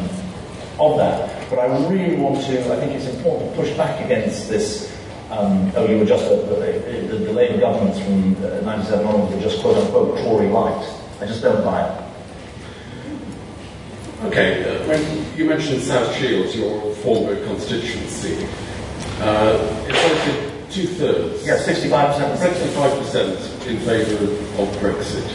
of 0.79 0.97
that. 0.97 1.49
But 1.49 1.59
I 1.59 1.87
really 1.87 2.15
want 2.15 2.43
to, 2.45 2.73
I 2.73 2.79
think 2.79 2.93
it's 2.93 3.07
important 3.07 3.51
to 3.51 3.61
push 3.61 3.77
back 3.77 4.03
against 4.03 4.49
this. 4.49 4.92
Um, 5.33 5.71
oh, 5.75 5.87
you 5.87 5.97
were 5.97 6.05
just 6.05 6.29
the, 6.29 6.35
the, 6.35 7.17
the 7.17 7.33
Labour 7.33 7.59
governments 7.59 7.99
from 7.99 8.35
uh, 8.45 8.61
97 8.61 9.03
onwards 9.03 9.33
were 9.33 9.41
just 9.41 9.61
quote 9.61 9.77
unquote 9.77 10.19
Tory 10.19 10.47
light. 10.47 10.87
I 11.21 11.25
just 11.25 11.41
don't 11.41 11.63
buy 11.63 11.87
it. 11.87 12.03
Okay, 14.25 14.63
uh, 14.63 14.87
when 14.87 15.35
you 15.35 15.45
mentioned 15.45 15.81
South 15.81 16.15
Shields, 16.15 16.55
your 16.55 16.93
former 16.97 17.35
constituency, 17.47 18.45
uh, 19.21 19.85
it's 19.87 19.99
voted 19.99 20.71
two 20.71 20.85
thirds. 20.85 21.47
Yeah, 21.47 21.57
65%. 21.57 22.35
65% 22.37 23.67
in 23.67 23.79
favour 23.79 24.23
of 24.61 24.69
Brexit. 24.77 25.25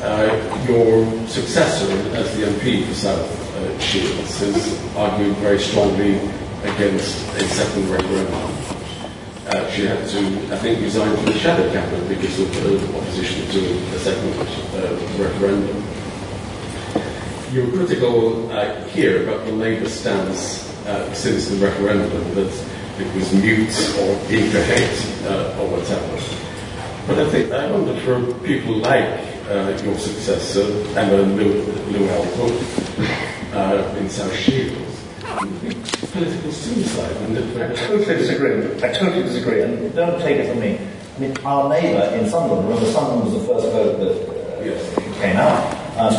Uh, 0.00 0.64
your 0.68 1.26
successor 1.26 1.90
as 2.16 2.36
the 2.36 2.46
MP 2.46 2.86
for 2.86 2.94
South 2.94 3.56
uh, 3.56 3.78
Shields 3.80 4.38
has 4.38 4.96
argued 4.96 5.36
very 5.38 5.58
strongly 5.58 6.18
against 6.62 7.26
a 7.34 7.40
second 7.48 7.90
referendum. 7.90 8.55
Uh, 9.46 9.70
she 9.70 9.86
had 9.86 10.04
to, 10.08 10.18
I 10.52 10.58
think, 10.58 10.80
resign 10.80 11.14
from 11.14 11.26
the 11.26 11.38
shadow 11.38 11.70
cabinet 11.72 12.08
because 12.08 12.40
of 12.40 12.52
her 12.56 12.98
opposition 12.98 13.48
to 13.52 13.60
a 13.94 13.98
second 14.00 14.32
uh, 14.74 14.90
referendum. 15.22 15.84
You 17.52 17.66
were 17.66 17.86
critical 17.86 18.50
uh, 18.50 18.82
here 18.86 19.22
about 19.22 19.46
the 19.46 19.52
Labour 19.52 19.88
stance 19.88 20.68
uh, 20.86 21.14
since 21.14 21.46
the 21.46 21.64
referendum 21.64 22.34
that 22.34 22.52
it 22.98 23.14
was 23.14 23.32
mute 23.34 23.70
or 24.00 24.18
incoherent 24.34 24.98
uh, 25.26 25.62
or 25.62 25.78
whatever. 25.78 26.18
But 27.06 27.20
I 27.20 27.30
think 27.30 27.52
I 27.52 27.70
wonder 27.70 27.94
for 28.00 28.34
people 28.44 28.78
like 28.78 29.36
your 29.84 29.96
successor, 29.96 30.66
Emma 30.98 31.22
Lewell-Buck 31.22 32.50
uh, 33.54 33.96
in 33.98 34.10
South 34.10 34.34
Shields, 34.34 35.06
political 36.16 36.50
suicide. 36.50 37.16
I 37.70 37.74
totally 37.74 38.16
disagree. 38.16 38.82
I 38.82 38.92
totally 38.92 39.22
disagree, 39.22 39.62
and 39.62 39.94
don't 39.94 40.20
take 40.20 40.38
it 40.38 40.48
from 40.48 40.60
me. 40.60 40.78
I 41.16 41.18
mean, 41.18 41.36
our 41.44 41.68
neighbour 41.68 42.14
in 42.16 42.28
Sunderland, 42.28 42.68
remember 42.68 42.90
Sunderland 42.90 43.24
was 43.24 43.34
the 43.34 43.46
first 43.46 43.66
vote 43.72 43.98
that 43.98 44.58
uh, 44.58 44.64
yes. 44.64 45.20
came 45.20 45.36
out. 45.36 45.76
Um, 45.98 46.12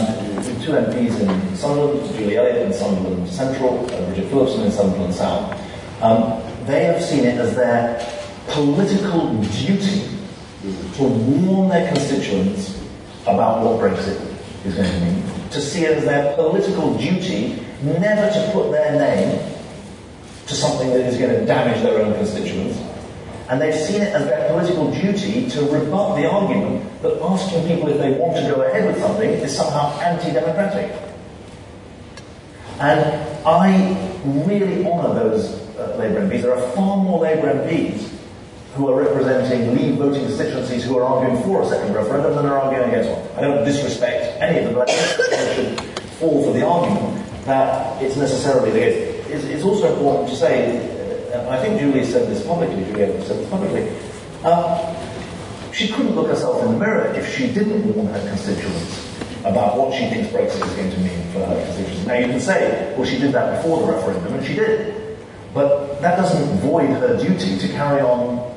two 0.62 0.72
MPs 0.72 1.20
in 1.20 1.56
Sunderland, 1.56 2.16
Julie 2.16 2.38
Elliott 2.38 2.68
in 2.68 2.74
Sunderland 2.74 3.30
Central, 3.30 3.86
uh, 3.86 4.06
Bridget 4.06 4.30
Phillipson 4.30 4.64
in 4.64 4.72
Sunderland 4.72 5.14
South. 5.14 5.54
Um, 6.02 6.42
they 6.66 6.84
have 6.86 7.02
seen 7.02 7.26
it 7.26 7.38
as 7.38 7.56
their 7.56 7.98
political 8.50 9.34
duty 9.44 10.10
to 10.96 11.04
warn 11.04 11.70
their 11.70 11.88
constituents 11.94 12.82
about 13.24 13.64
what 13.64 13.80
Brexit 13.80 14.20
is 14.66 14.76
going 14.76 14.90
to 14.90 15.00
mean, 15.00 15.50
to 15.52 15.62
see 15.62 15.86
it 15.86 15.98
as 15.98 16.06
their 16.06 16.36
political 16.36 16.98
duty 16.98 17.64
never 17.84 18.34
to 18.34 18.50
put 18.54 18.72
their 18.72 18.98
name 18.98 19.57
to 20.48 20.56
something 20.56 20.90
that 20.90 21.02
is 21.02 21.18
going 21.18 21.32
to 21.32 21.46
damage 21.46 21.82
their 21.84 22.02
own 22.02 22.14
constituents. 22.14 22.80
And 23.50 23.62
they've 23.62 23.76
seen 23.76 24.02
it 24.02 24.14
as 24.14 24.26
their 24.26 24.50
political 24.50 24.92
duty 24.92 25.50
to 25.50 25.62
rebut 25.62 26.18
the 26.18 26.30
argument 26.30 27.02
that 27.02 27.22
asking 27.22 27.68
people 27.68 27.88
if 27.90 27.98
they 27.98 28.12
want 28.12 28.36
to 28.36 28.42
go 28.44 28.62
ahead 28.62 28.86
with 28.86 29.00
something 29.00 29.30
is 29.30 29.56
somehow 29.56 29.98
anti-democratic. 30.02 30.92
And 32.80 33.00
I 33.46 34.20
really 34.46 34.86
honour 34.86 35.14
those 35.14 35.54
uh, 35.78 35.96
Labour 35.98 36.22
MPs. 36.22 36.42
There 36.42 36.54
are 36.54 36.72
far 36.72 36.98
more 36.98 37.20
Labour 37.20 37.54
MPs 37.54 38.10
who 38.76 38.90
are 38.90 39.02
representing 39.02 39.76
Leave 39.76 39.96
voting 39.96 40.24
constituencies 40.26 40.84
who 40.84 40.98
are 40.98 41.04
arguing 41.04 41.42
for 41.44 41.64
a 41.64 41.66
second 41.68 41.96
referendum 41.96 42.36
than 42.36 42.46
are 42.46 42.60
arguing 42.60 42.90
against 42.90 43.10
one. 43.10 43.38
I 43.38 43.42
don't 43.42 43.66
disrespect 43.66 44.40
any 44.42 44.60
of 44.60 44.66
them, 44.66 44.76
but 44.76 44.90
I 44.90 45.56
should 45.56 45.80
fall 46.20 46.44
for 46.44 46.54
the 46.54 46.66
argument 46.66 47.26
that 47.46 48.02
it's 48.04 48.16
necessarily 48.18 48.72
the 48.72 48.80
case. 48.80 49.17
It's, 49.30 49.44
it's 49.46 49.64
also 49.64 49.94
important 49.94 50.30
to 50.30 50.36
say, 50.36 51.34
uh, 51.34 51.50
I 51.50 51.58
think 51.60 51.80
Julie 51.80 52.06
said 52.06 52.30
this 52.30 52.46
publicly, 52.46 52.84
Julie 52.86 53.22
said 53.26 53.40
this 53.40 53.50
publicly, 53.50 53.90
uh, 54.44 54.94
she 55.74 55.90
couldn't 55.90 56.16
look 56.16 56.28
herself 56.28 56.64
in 56.64 56.72
the 56.74 56.80
mirror 56.80 57.14
if 57.14 57.36
she 57.36 57.52
didn't 57.52 57.94
warn 57.94 58.08
her 58.08 58.28
constituents 58.30 59.06
about 59.42 59.78
what 59.78 59.94
she 59.94 60.08
thinks 60.10 60.30
Brexit 60.30 60.66
is 60.66 60.74
going 60.74 60.92
to 60.92 61.00
mean 61.00 61.22
for 61.32 61.46
her 61.46 61.64
constituents. 61.66 62.08
Now 62.08 62.16
you 62.16 62.28
can 62.28 62.40
say, 62.40 62.96
well, 62.96 63.06
she 63.06 63.20
did 63.20 63.34
that 63.34 63.58
before 63.58 63.82
the 63.82 63.94
referendum, 63.94 64.34
and 64.34 64.46
she 64.46 64.56
did. 64.56 65.18
But 65.54 66.02
that 66.02 66.18
doesn't 66.18 66.60
void 66.60 66.90
her 66.90 67.18
duty 67.18 67.58
to 67.58 67.68
carry 67.70 68.02
on 68.02 68.54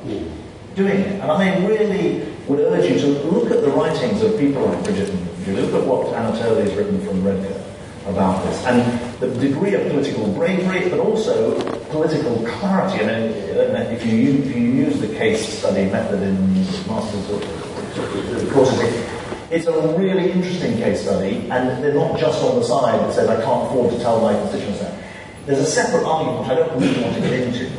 doing 0.75 0.99
it. 0.99 1.21
And 1.21 1.31
I 1.31 1.65
really 1.65 2.25
would 2.47 2.59
urge 2.59 2.89
you 2.89 2.99
to 2.99 3.07
look 3.29 3.51
at 3.51 3.61
the 3.61 3.69
writings 3.69 4.21
of 4.21 4.37
people 4.39 4.65
like 4.65 4.83
Bridget 4.83 5.09
and 5.09 5.45
Julie. 5.45 5.61
Look 5.63 5.81
at 5.81 5.87
what 5.87 6.13
Anna 6.13 6.37
Turley 6.37 6.63
has 6.63 6.73
written 6.75 7.05
from 7.05 7.23
Redcar 7.23 7.70
about 8.11 8.43
this. 8.45 8.65
And 8.65 9.19
the 9.19 9.27
degree 9.39 9.73
of 9.73 9.89
political 9.89 10.27
bravery, 10.33 10.89
but 10.89 10.99
also 10.99 11.59
political 11.89 12.35
clarity. 12.45 13.03
And 13.03 13.91
if 13.91 14.05
you, 14.05 14.15
use, 14.15 14.47
if 14.47 14.55
you 14.55 14.61
use 14.61 14.99
the 14.99 15.07
case 15.07 15.59
study 15.59 15.89
method 15.89 16.21
in 16.21 16.53
Masters 16.87 17.29
of 17.29 18.51
courses, 18.53 19.21
it's 19.51 19.67
a 19.67 19.97
really 19.97 20.31
interesting 20.31 20.77
case 20.77 21.01
study, 21.01 21.49
and 21.51 21.83
they're 21.83 21.93
not 21.93 22.17
just 22.17 22.41
on 22.41 22.55
the 22.55 22.63
side 22.63 22.99
that 23.01 23.13
says, 23.13 23.27
I 23.27 23.35
can't 23.43 23.67
afford 23.67 23.91
to 23.91 23.99
tell 23.99 24.21
my 24.21 24.33
constituents 24.33 24.79
that. 24.79 24.97
There's 25.45 25.59
a 25.59 25.65
separate 25.65 26.05
argument 26.05 26.39
which 26.39 26.49
I 26.49 26.55
don't 26.55 26.79
really 26.79 27.01
want 27.01 27.15
to 27.15 27.21
get 27.21 27.33
into, 27.33 27.69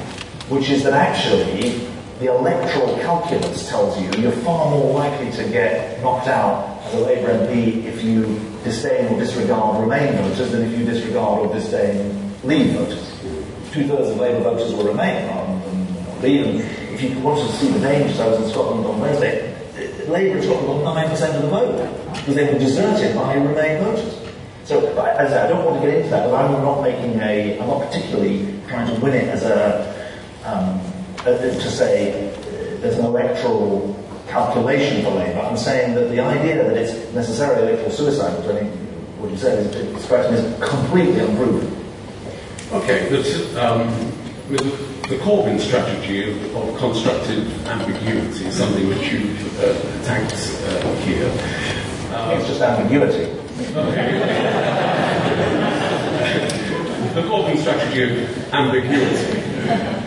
which 0.51 0.68
is 0.68 0.83
that 0.83 0.92
actually 0.92 1.88
the 2.18 2.27
electoral 2.27 2.99
calculus 2.99 3.68
tells 3.68 3.99
you 3.99 4.11
you're 4.21 4.33
far 4.42 4.71
more 4.71 4.92
likely 4.92 5.31
to 5.33 5.49
get 5.49 6.01
knocked 6.03 6.29
out 6.29 6.79
as 6.85 6.95
a 6.95 6.99
Labour 6.99 7.29
MP 7.47 7.85
if 7.85 8.05
you 8.05 8.52
disdain 8.64 9.12
or 9.12 9.18
disregard 9.18 9.81
Remain 9.83 10.14
voters 10.16 10.53
than 10.53 10.62
if 10.62 10.79
you 10.79 10.85
disregard 10.85 11.46
or 11.46 11.55
disdain 11.55 12.33
Leave 12.44 12.72
voters. 12.75 13.11
Two 13.72 13.87
thirds 13.87 14.11
of 14.11 14.18
Labour 14.18 14.42
voters 14.42 14.72
will 14.75 14.85
Remain 14.85 15.29
rather 15.29 15.70
than 15.70 16.22
Leave. 16.22 16.46
And 16.46 16.61
if 16.94 17.03
you 17.03 17.18
wanted 17.20 17.46
to 17.46 17.53
see 17.55 17.68
the 17.70 17.81
dangers, 17.81 18.20
I 18.20 18.29
was 18.29 18.42
in 18.42 18.51
Scotland 18.51 18.87
on 18.87 19.01
Wednesday. 19.01 19.48
Labour 20.09 20.38
in 20.38 20.42
got 20.42 20.96
9% 20.96 21.37
of 21.37 21.42
the 21.42 21.48
vote 21.48 22.12
because 22.14 22.35
they 22.35 22.53
were 22.53 22.59
deserted 22.59 23.14
by 23.14 23.35
Remain 23.35 23.85
voters. 23.85 24.18
So, 24.64 24.87
as 25.16 25.33
I, 25.33 25.44
I 25.44 25.48
don't 25.48 25.64
want 25.64 25.81
to 25.81 25.87
get 25.87 25.96
into 25.96 26.11
that, 26.11 26.31
but 26.31 26.35
I'm 26.35 26.53
not 26.62 26.83
making 26.83 27.18
a, 27.20 27.59
I'm 27.59 27.66
not 27.66 27.87
particularly 27.87 28.61
trying 28.68 28.94
to 28.94 29.01
win 29.01 29.14
it 29.14 29.29
as 29.29 29.42
a, 29.42 30.12
um, 30.44 30.81
to 31.25 31.70
say 31.70 32.31
uh, 32.31 32.81
there's 32.81 32.98
an 32.98 33.05
electoral 33.05 33.94
calculation 34.33 35.05
for 35.05 35.11
Labour. 35.11 35.40
I'm 35.40 35.59
saying 35.59 35.95
that 35.95 36.09
the 36.09 36.21
idea 36.21 36.64
that 36.64 36.77
it's 36.77 37.12
necessarily 37.12 37.68
electoral 37.68 37.90
suicide, 37.90 38.38
which 38.38 38.49
I 38.49 38.61
think 38.61 38.75
what 39.21 39.31
you 39.31 39.37
said 39.37 39.75
is, 39.77 40.03
strikes 40.03 40.31
me 40.31 40.38
as 40.38 40.68
completely 40.68 41.21
unproven. 41.21 41.68
Okay, 42.73 43.09
but 43.11 43.27
um, 43.62 43.87
with 44.49 44.64
the 45.09 45.16
Corbyn 45.18 45.61
strategy 45.61 46.31
of, 46.31 46.57
of, 46.57 46.79
constructive 46.79 47.66
ambiguity, 47.68 48.47
is 48.47 48.57
something 48.57 48.88
which 48.88 49.12
you've 49.12 49.61
uh, 49.61 49.75
attacked 50.01 50.33
uh, 50.33 50.95
here. 51.05 51.31
Um, 52.14 52.31
it's 52.38 52.49
just 52.49 52.62
ambiguity. 52.62 53.31
Okay. 53.77 54.18
the 57.14 57.23
Corbyn 57.29 57.59
strategy 57.59 58.03
of 58.05 58.55
ambiguity 58.55 60.02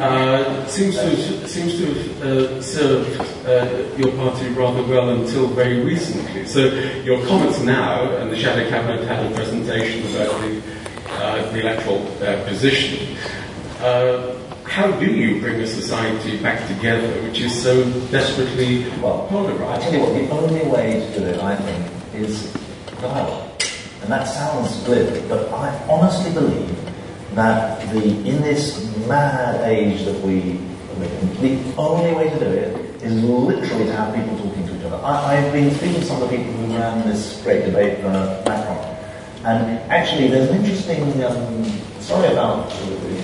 uh, 0.00 0.66
seems 0.66 0.96
to 0.96 1.02
have, 1.02 1.48
seems 1.48 1.76
to 1.78 1.86
have 1.86 2.22
uh, 2.22 2.62
served 2.62 3.20
uh, 3.46 3.96
your 3.96 4.12
party 4.16 4.48
rather 4.48 4.82
well 4.82 5.10
until 5.10 5.46
very 5.48 5.80
recently. 5.80 6.46
So 6.46 6.66
your 7.02 7.24
comments 7.26 7.60
now, 7.60 8.16
and 8.16 8.30
the 8.30 8.36
Shadow 8.36 8.68
Cabinet 8.68 9.06
had 9.06 9.30
a 9.30 9.34
presentation 9.34 10.00
about 10.14 10.40
the, 10.40 10.62
uh, 11.08 11.52
the 11.52 11.60
electoral 11.60 12.06
uh, 12.22 12.44
position. 12.46 13.16
How 14.70 14.88
do 15.00 15.06
you 15.06 15.40
bring 15.40 15.60
a 15.60 15.66
society 15.66 16.38
back 16.40 16.64
together 16.68 17.08
which 17.22 17.40
is 17.40 17.60
so 17.60 17.82
desperately 18.12 18.88
well, 19.02 19.26
polarized? 19.28 19.82
I 19.82 19.90
tell 19.90 19.92
you 19.94 20.00
what, 20.00 20.14
the 20.14 20.30
only 20.30 20.70
way 20.70 21.10
to 21.12 21.18
do 21.18 21.26
it, 21.26 21.40
I 21.40 21.56
think, 21.56 21.90
is 22.14 22.52
dialogue. 23.00 23.50
And 24.02 24.12
that 24.12 24.28
sounds 24.28 24.82
glib, 24.84 25.28
but 25.28 25.52
I 25.52 25.76
honestly 25.88 26.32
believe 26.32 26.79
that 27.34 27.80
the 27.92 28.02
in 28.02 28.42
this 28.42 28.94
mad 29.06 29.68
age 29.68 30.04
that 30.04 30.20
we 30.20 30.58
live 30.98 31.12
in, 31.22 31.42
the 31.42 31.76
only 31.76 32.12
way 32.14 32.30
to 32.30 32.38
do 32.38 32.46
it 32.46 33.02
is 33.02 33.22
literally 33.22 33.84
to 33.86 33.92
have 33.92 34.14
people 34.14 34.36
talking 34.36 34.66
to 34.66 34.76
each 34.76 34.84
other. 34.84 35.00
I, 35.04 35.34
have 35.34 35.52
been 35.52 35.70
speaking 35.70 36.00
to 36.00 36.06
some 36.06 36.22
of 36.22 36.30
the 36.30 36.36
people 36.36 36.52
who 36.52 36.76
ran 36.76 37.06
this 37.08 37.40
great 37.42 37.64
debate 37.64 37.98
for 38.00 38.08
Macron. 38.08 38.90
And 39.42 39.78
actually, 39.90 40.28
there's 40.28 40.50
an 40.50 40.56
interesting 40.62 41.24
um, 41.24 41.64
sorry 42.00 42.32
about 42.32 42.70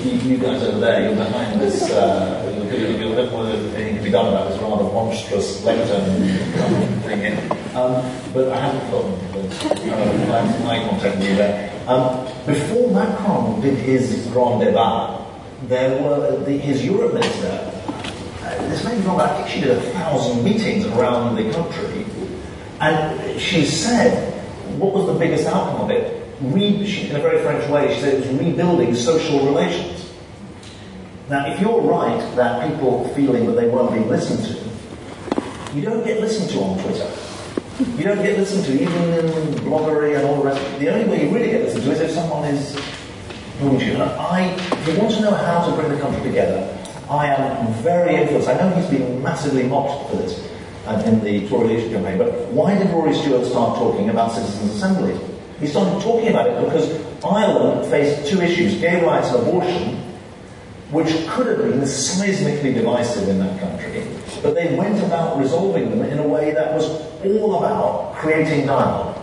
you, 0.03 0.13
you, 0.13 0.39
guys 0.39 0.63
over 0.63 0.79
there. 0.79 1.03
You're 1.03 1.17
behind 1.17 1.61
this. 1.61 1.91
Uh, 1.91 2.43
you're 2.71 3.15
bit 3.15 3.33
more 3.33 3.47
anything 3.47 3.97
to 3.97 4.03
be 4.03 4.11
done 4.11 4.29
about 4.29 4.51
this 4.51 4.61
rather 4.61 4.85
monstrous 4.85 5.65
lectern 5.65 6.29
thing. 7.03 7.66
Um, 7.77 8.03
but 8.33 8.49
I 8.49 8.59
haven't 8.59 8.81
forgotten 8.87 9.13
uh, 9.93 10.65
my, 10.65 10.81
my 10.81 10.93
with 10.93 11.23
you 11.23 11.37
there. 11.37 11.71
Um, 11.87 12.25
before 12.47 12.91
Macron 12.91 13.61
did 13.61 13.79
his 13.79 14.27
Grand 14.33 14.63
Débat, 14.63 15.27
there 15.69 16.03
were 16.03 16.43
the, 16.43 16.57
his 16.57 16.83
Europe 16.83 17.13
minister. 17.13 17.71
Uh, 18.41 18.69
this 18.69 18.83
may 18.83 18.97
be 18.97 19.03
wrong, 19.03 19.19
but 19.19 19.31
I 19.31 19.37
think 19.37 19.49
she 19.49 19.61
did 19.61 19.77
a 19.77 19.81
thousand 19.93 20.43
meetings 20.43 20.87
around 20.87 21.37
the 21.37 21.53
country, 21.53 22.07
and 22.81 23.39
she 23.39 23.67
said, 23.67 24.33
what 24.79 24.95
was 24.95 25.07
the 25.07 25.15
biggest 25.15 25.47
outcome 25.47 25.83
of 25.83 25.91
it? 25.91 26.27
re- 26.41 26.87
she, 26.87 27.09
in 27.09 27.17
a 27.17 27.21
very 27.21 27.43
French 27.43 27.69
way, 27.71 27.95
she 27.95 28.01
said 28.01 28.15
it 28.15 28.21
was 28.21 28.39
rebuilding 28.39 28.95
social 28.95 29.45
relations. 29.47 30.11
Now, 31.29 31.47
if 31.47 31.61
you're 31.61 31.81
right 31.81 32.21
that 32.37 32.71
people 32.71 33.09
feeling 33.15 33.47
that 33.47 33.53
they 33.53 33.69
weren't 33.69 33.93
being 33.93 34.09
listened 34.09 34.45
to, 34.45 35.77
you 35.77 35.83
don't 35.83 36.05
get 36.05 36.21
listened 36.21 36.51
to 36.51 36.61
on 36.61 36.79
Twitter. 36.83 37.11
You 37.79 38.05
don't 38.05 38.23
get 38.23 38.39
listened 38.39 38.65
to 38.67 38.73
even 38.73 39.03
in 39.13 39.55
bloggery 39.65 40.17
and 40.17 40.27
all 40.27 40.43
the 40.43 40.47
rest. 40.47 40.79
The 40.79 40.89
only 40.89 41.05
way 41.11 41.25
you 41.27 41.35
really 41.35 41.51
get 41.51 41.63
listened 41.63 41.85
to 41.85 41.91
is 41.91 42.01
if 42.01 42.11
someone 42.11 42.45
is 42.49 42.75
to 43.61 43.85
you. 43.85 43.93
And 43.93 44.03
I, 44.03 44.55
if 44.55 44.89
you 44.89 44.99
want 44.99 45.15
to 45.15 45.21
know 45.21 45.35
how 45.35 45.67
to 45.67 45.77
bring 45.77 45.91
the 45.91 46.01
country 46.01 46.23
together, 46.23 46.75
I 47.11 47.29
am 47.29 47.73
very 47.83 48.17
influenced. 48.17 48.49
I 48.49 48.55
know 48.55 48.71
he's 48.71 48.89
been 48.91 49.23
massively 49.23 49.65
mocked 49.65 50.11
for 50.11 50.17
this 50.17 50.51
um, 50.87 51.01
in 51.03 51.23
the 51.23 51.49
Tory 51.49 51.69
leadership 51.69 51.93
campaign, 51.93 52.19
but 52.19 52.33
why 52.49 52.77
did 52.77 52.91
Rory 52.91 53.15
Stewart 53.15 53.45
start 53.45 53.79
talking 53.79 54.09
about 54.11 54.33
citizens' 54.33 54.75
assemblies? 54.75 55.21
He 55.61 55.67
started 55.67 56.03
talking 56.03 56.29
about 56.29 56.49
it 56.49 56.65
because 56.65 57.25
Ireland 57.25 57.91
faced 57.91 58.31
two 58.31 58.41
issues, 58.43 58.79
gay 58.81 59.05
rights 59.05 59.29
and 59.29 59.47
abortion, 59.47 59.97
which 60.91 61.09
could 61.29 61.47
have 61.47 61.59
been 61.59 61.81
seismically 61.81 62.75
divisive 62.75 63.29
in 63.29 63.39
that 63.39 63.59
country, 63.61 64.03
but 64.47 64.55
they 64.55 64.77
went 64.77 65.03
about 65.03 65.39
resolving 65.39 65.91
them 65.91 66.03
in 66.03 66.21
a 66.21 66.27
way 66.27 66.53
that 66.53 66.73
was 66.73 66.89
all 67.25 67.59
about 67.59 68.15
creating 68.15 68.65
dialogue. 68.65 69.21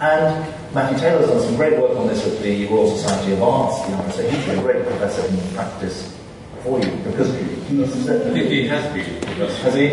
And 0.00 0.54
Matthew 0.72 0.98
Taylor's 0.98 1.28
done 1.28 1.40
some 1.40 1.56
great 1.56 1.76
work 1.80 1.96
on 1.98 2.06
this 2.06 2.24
at 2.24 2.40
the 2.40 2.66
Royal 2.68 2.96
Society 2.96 3.32
of 3.32 3.42
Arts. 3.42 3.88
You 3.88 3.96
know, 3.96 4.08
so 4.10 4.28
he's 4.28 4.48
a 4.56 4.62
great 4.62 4.86
professor 4.86 5.26
in 5.26 5.54
practice 5.54 6.16
for 6.62 6.78
you 6.78 6.90
because 7.02 7.34
he's. 7.68 8.08
I 8.08 8.30
think 8.30 8.48
he 8.48 8.68
has 8.68 8.92
been. 8.94 9.22
Has 9.38 9.74
he? 9.74 9.86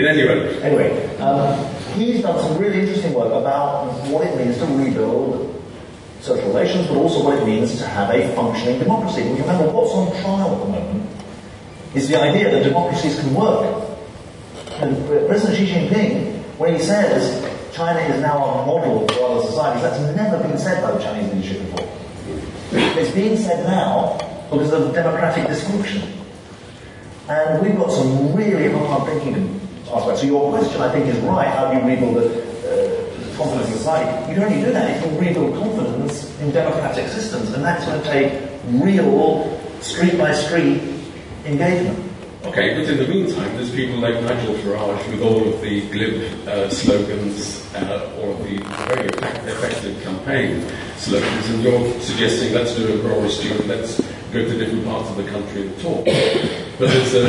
In 0.00 0.06
any 0.06 0.22
event. 0.22 0.64
Anyway, 0.64 1.16
um, 1.18 1.72
he's 1.94 2.22
done 2.22 2.38
some 2.40 2.58
really 2.58 2.80
interesting 2.80 3.14
work 3.14 3.32
about 3.32 3.92
what 4.08 4.26
it 4.26 4.36
means 4.36 4.58
to 4.58 4.66
rebuild 4.66 5.54
social 6.20 6.48
relations, 6.48 6.88
but 6.88 6.96
also 6.96 7.22
what 7.22 7.38
it 7.38 7.46
means 7.46 7.78
to 7.78 7.86
have 7.86 8.12
a 8.12 8.34
functioning 8.34 8.80
democracy. 8.80 9.22
And 9.22 9.38
remember, 9.38 9.70
what's 9.70 9.92
on 9.92 10.10
trial 10.20 10.52
at 10.52 10.58
the 10.58 10.72
moment 10.72 11.25
is 11.96 12.08
the 12.08 12.20
idea 12.20 12.50
that 12.50 12.62
democracies 12.62 13.18
can 13.18 13.34
work. 13.34 13.88
And 14.80 14.94
President 15.26 15.56
Xi 15.56 15.66
Jinping, 15.66 16.42
when 16.58 16.74
he 16.74 16.80
says 16.80 17.42
China 17.72 17.98
is 18.00 18.20
now 18.20 18.36
a 18.44 18.66
model 18.66 19.08
for 19.08 19.24
other 19.24 19.46
societies, 19.46 19.82
that's 19.82 20.16
never 20.16 20.36
been 20.46 20.58
said 20.58 20.82
by 20.82 20.92
the 20.92 21.02
Chinese 21.02 21.32
leadership 21.32 21.62
before. 21.62 21.88
It's 23.00 23.10
being 23.12 23.38
said 23.38 23.64
now 23.64 24.18
because 24.50 24.72
of 24.72 24.92
democratic 24.92 25.44
dysfunction. 25.46 26.12
And 27.28 27.62
we've 27.62 27.76
got 27.76 27.90
some 27.90 28.36
really 28.36 28.70
hard 28.70 29.08
thinking 29.08 29.58
to 29.86 29.94
ask 29.96 30.04
about. 30.04 30.18
So 30.18 30.26
your 30.26 30.50
question, 30.50 30.80
I 30.82 30.92
think, 30.92 31.06
is 31.06 31.16
right. 31.20 31.48
How 31.48 31.72
do 31.72 31.78
you 31.78 31.84
rebuild 31.84 32.16
the 32.16 32.26
uh, 32.28 33.36
confidence 33.36 33.68
in 33.68 33.78
society? 33.78 34.28
You 34.28 34.34
can 34.34 34.44
only 34.44 34.64
do 34.64 34.72
that 34.72 34.96
if 34.96 35.12
you 35.12 35.18
rebuild 35.18 35.56
confidence 35.56 36.38
in 36.40 36.50
democratic 36.52 37.08
systems, 37.08 37.52
and 37.54 37.64
that's 37.64 37.84
going 37.86 38.02
to 38.02 38.08
take 38.08 38.50
real 38.66 39.58
street 39.80 40.18
by 40.18 40.34
street 40.34 40.95
engagement. 41.46 42.12
Okay, 42.44 42.74
but 42.74 42.88
in 42.88 42.98
the 42.98 43.08
meantime, 43.08 43.56
there's 43.56 43.74
people 43.74 43.96
like 43.98 44.14
Nigel 44.22 44.54
Farage 44.54 45.10
with 45.10 45.20
all 45.20 45.48
of 45.48 45.60
the 45.60 45.88
glib 45.90 46.46
uh, 46.46 46.70
slogans 46.70 47.74
uh, 47.74 48.16
or 48.20 48.34
the 48.44 48.58
very 48.86 49.08
effective 49.50 50.00
campaign 50.04 50.64
slogans, 50.96 51.48
and 51.50 51.62
you're 51.64 52.00
suggesting 52.00 52.54
let's 52.54 52.74
do 52.76 53.00
a 53.00 53.08
Rory 53.08 53.28
Stewart, 53.30 53.66
let's 53.66 54.00
go 54.32 54.44
to 54.44 54.58
different 54.58 54.84
parts 54.84 55.10
of 55.10 55.16
the 55.16 55.28
country 55.28 55.66
and 55.66 55.80
talk. 55.80 56.04
But 56.04 56.88
there's 56.88 57.14
a, 57.14 57.24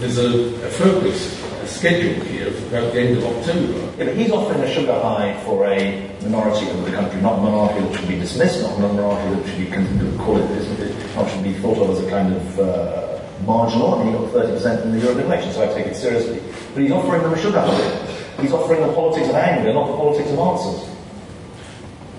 there's 0.00 0.18
a, 0.18 0.66
a 0.66 0.70
focus, 0.70 1.42
a 1.62 1.66
schedule 1.66 2.22
here 2.24 2.50
for 2.50 2.66
about 2.68 2.92
the 2.92 3.00
end 3.00 3.18
of 3.18 3.24
October. 3.24 3.78
Yeah, 3.96 4.04
but 4.04 4.16
he's 4.16 4.30
offering 4.30 4.60
a 4.60 4.74
sugar 4.74 4.92
high 4.92 5.40
for 5.44 5.64
a 5.64 6.14
minority 6.22 6.68
of 6.68 6.84
the 6.84 6.90
country, 6.90 7.20
not 7.22 7.38
a 7.38 7.42
minority 7.42 7.80
that 7.86 7.98
should 7.98 8.08
be 8.08 8.18
dismissed, 8.18 8.60
not 8.62 8.76
a 8.76 8.80
minority 8.80 9.34
that 9.34 9.48
should 9.48 9.58
be 9.58 9.70
con- 9.70 10.18
call 10.18 10.36
it, 10.36 11.16
not 11.16 11.30
should 11.30 11.42
be 11.42 11.54
thought 11.54 11.78
of 11.78 11.90
as 11.90 12.04
a 12.04 12.10
kind 12.10 12.34
of 12.34 12.60
uh, 12.60 13.07
marginal. 13.44 14.00
And 14.00 14.10
he 14.10 14.16
got 14.16 14.28
30% 14.32 14.84
in 14.84 14.92
the 14.92 14.98
European 15.00 15.26
election, 15.26 15.52
so 15.52 15.62
I 15.62 15.72
take 15.74 15.86
it 15.86 15.96
seriously. 15.96 16.42
But 16.74 16.82
he's 16.82 16.92
offering 16.92 17.22
them 17.22 17.32
a 17.32 17.38
sugar 17.38 17.60
high. 17.60 18.42
He's 18.42 18.52
offering 18.52 18.86
the 18.86 18.92
politics 18.92 19.28
of 19.28 19.34
anger, 19.34 19.72
not 19.72 19.88
the 19.88 19.96
politics 19.96 20.30
of 20.30 20.38
answers. 20.38 20.88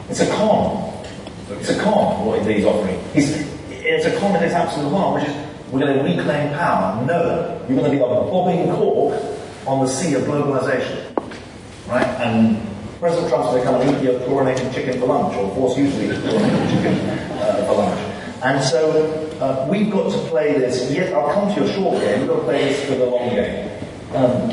It's 0.10 0.20
a 0.20 0.30
con. 0.36 1.06
It's 1.52 1.70
a 1.70 1.80
con, 1.82 2.26
what 2.26 2.46
he's 2.46 2.66
offering. 2.66 3.00
He's, 3.14 3.48
it's 3.70 4.06
a 4.06 4.20
con 4.20 4.36
in 4.36 4.44
its 4.44 4.54
absolute 4.54 4.90
harm, 4.90 5.16
which 5.16 5.30
is 5.30 5.50
we're 5.72 5.82
going 5.82 5.98
to 5.98 6.04
reclaim 6.04 6.54
power. 6.54 7.06
No, 7.06 7.64
you're 7.68 7.78
going 7.78 7.92
to 7.92 7.98
be 7.98 7.98
a 7.98 8.08
bobbing 8.08 8.72
cork 8.76 9.22
on 9.68 9.86
the 9.86 9.88
sea 9.88 10.16
of 10.16 10.24
globalization. 10.24 11.16
Right? 11.88 12.06
And 12.22 12.58
President 13.00 13.30
Trump's 13.30 13.50
going 13.50 13.64
to 13.64 13.66
come 13.66 13.82
and 13.82 13.96
eat 13.96 14.04
your 14.04 14.20
chlorinated 14.26 14.74
chicken 14.74 15.00
for 15.00 15.06
lunch, 15.06 15.36
or 15.38 15.54
force 15.56 15.78
you 15.78 15.90
to 15.90 16.04
eat 16.06 16.22
chlorinated 16.22 16.70
chicken 16.70 17.10
uh, 17.40 17.66
for 17.68 17.74
lunch. 17.74 18.00
And 18.44 18.64
so 18.64 19.29
uh, 19.40 19.68
we've 19.70 19.92
got 19.92 20.12
to 20.12 20.18
play 20.30 20.54
this. 20.54 20.92
Yes, 20.92 21.14
I'll 21.14 21.34
come 21.34 21.54
to 21.54 21.64
your 21.64 21.74
short 21.74 22.02
game. 22.02 22.20
We've 22.22 22.30
got 22.30 22.36
to 22.38 22.44
play 22.44 22.70
this 22.70 22.86
for 22.86 22.96
the 22.96 23.06
long 23.06 23.30
game. 23.30 23.70
Um, 24.14 24.50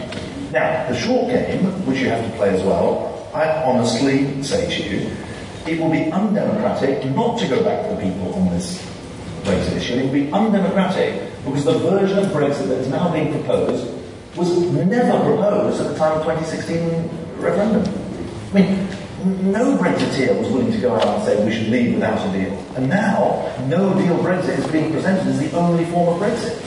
now, 0.52 0.88
the 0.88 0.96
short 0.96 1.28
game, 1.28 1.64
which 1.86 1.98
you 1.98 2.08
have 2.08 2.24
to 2.24 2.36
play 2.36 2.50
as 2.50 2.62
well, 2.62 3.28
I 3.34 3.62
honestly 3.64 4.42
say 4.42 4.70
to 4.70 4.88
you, 4.88 5.10
it 5.66 5.80
will 5.80 5.90
be 5.90 6.10
undemocratic 6.12 7.04
not 7.14 7.38
to 7.40 7.48
go 7.48 7.64
back 7.64 7.88
to 7.88 7.94
the 7.94 8.00
people 8.00 8.34
on 8.34 8.50
this 8.50 8.80
Brexit 9.42 9.76
issue. 9.76 9.94
It 9.94 10.04
will 10.04 10.12
be 10.12 10.32
undemocratic 10.32 11.30
because 11.44 11.64
the 11.64 11.78
version 11.78 12.18
of 12.18 12.26
Brexit 12.26 12.68
that 12.68 12.78
is 12.78 12.88
now 12.88 13.12
being 13.12 13.32
proposed 13.32 13.92
was 14.36 14.70
never 14.70 15.18
proposed 15.24 15.80
at 15.80 15.88
the 15.92 15.98
time 15.98 16.18
of 16.18 16.24
2016 16.24 17.08
referendum. 17.38 17.84
I 18.50 18.54
mean, 18.54 18.88
no 19.24 19.76
Brexiteer 19.78 20.38
was 20.38 20.48
willing 20.50 20.72
to 20.72 20.78
go 20.78 20.94
out 20.94 21.06
and 21.06 21.24
say 21.24 21.44
we 21.44 21.52
should 21.52 21.68
leave 21.68 21.94
without 21.94 22.18
a 22.28 22.38
deal. 22.38 22.52
And 22.76 22.88
now, 22.88 23.54
no 23.66 23.94
deal 23.94 24.18
Brexit 24.18 24.58
is 24.58 24.66
being 24.68 24.92
presented 24.92 25.26
as 25.26 25.38
the 25.38 25.56
only 25.56 25.84
form 25.86 26.14
of 26.14 26.20
Brexit. 26.20 26.62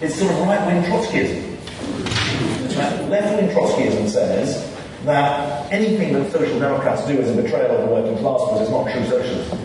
It's 0.00 0.16
sort 0.16 0.32
of 0.32 0.40
right-wing 0.40 0.82
Trotskyism. 0.84 1.50
Left-wing 3.08 3.50
Trotskyism 3.50 4.08
says 4.08 4.74
that 5.04 5.72
anything 5.72 6.14
that 6.14 6.32
social 6.32 6.58
democrats 6.58 7.06
do 7.06 7.12
is 7.12 7.30
a 7.30 7.40
betrayal 7.40 7.76
of 7.76 7.88
the 7.88 7.94
working 7.94 8.18
class 8.18 8.40
because 8.44 8.62
it's 8.62 8.70
not 8.70 8.90
true 8.90 9.04
socialism. 9.04 9.58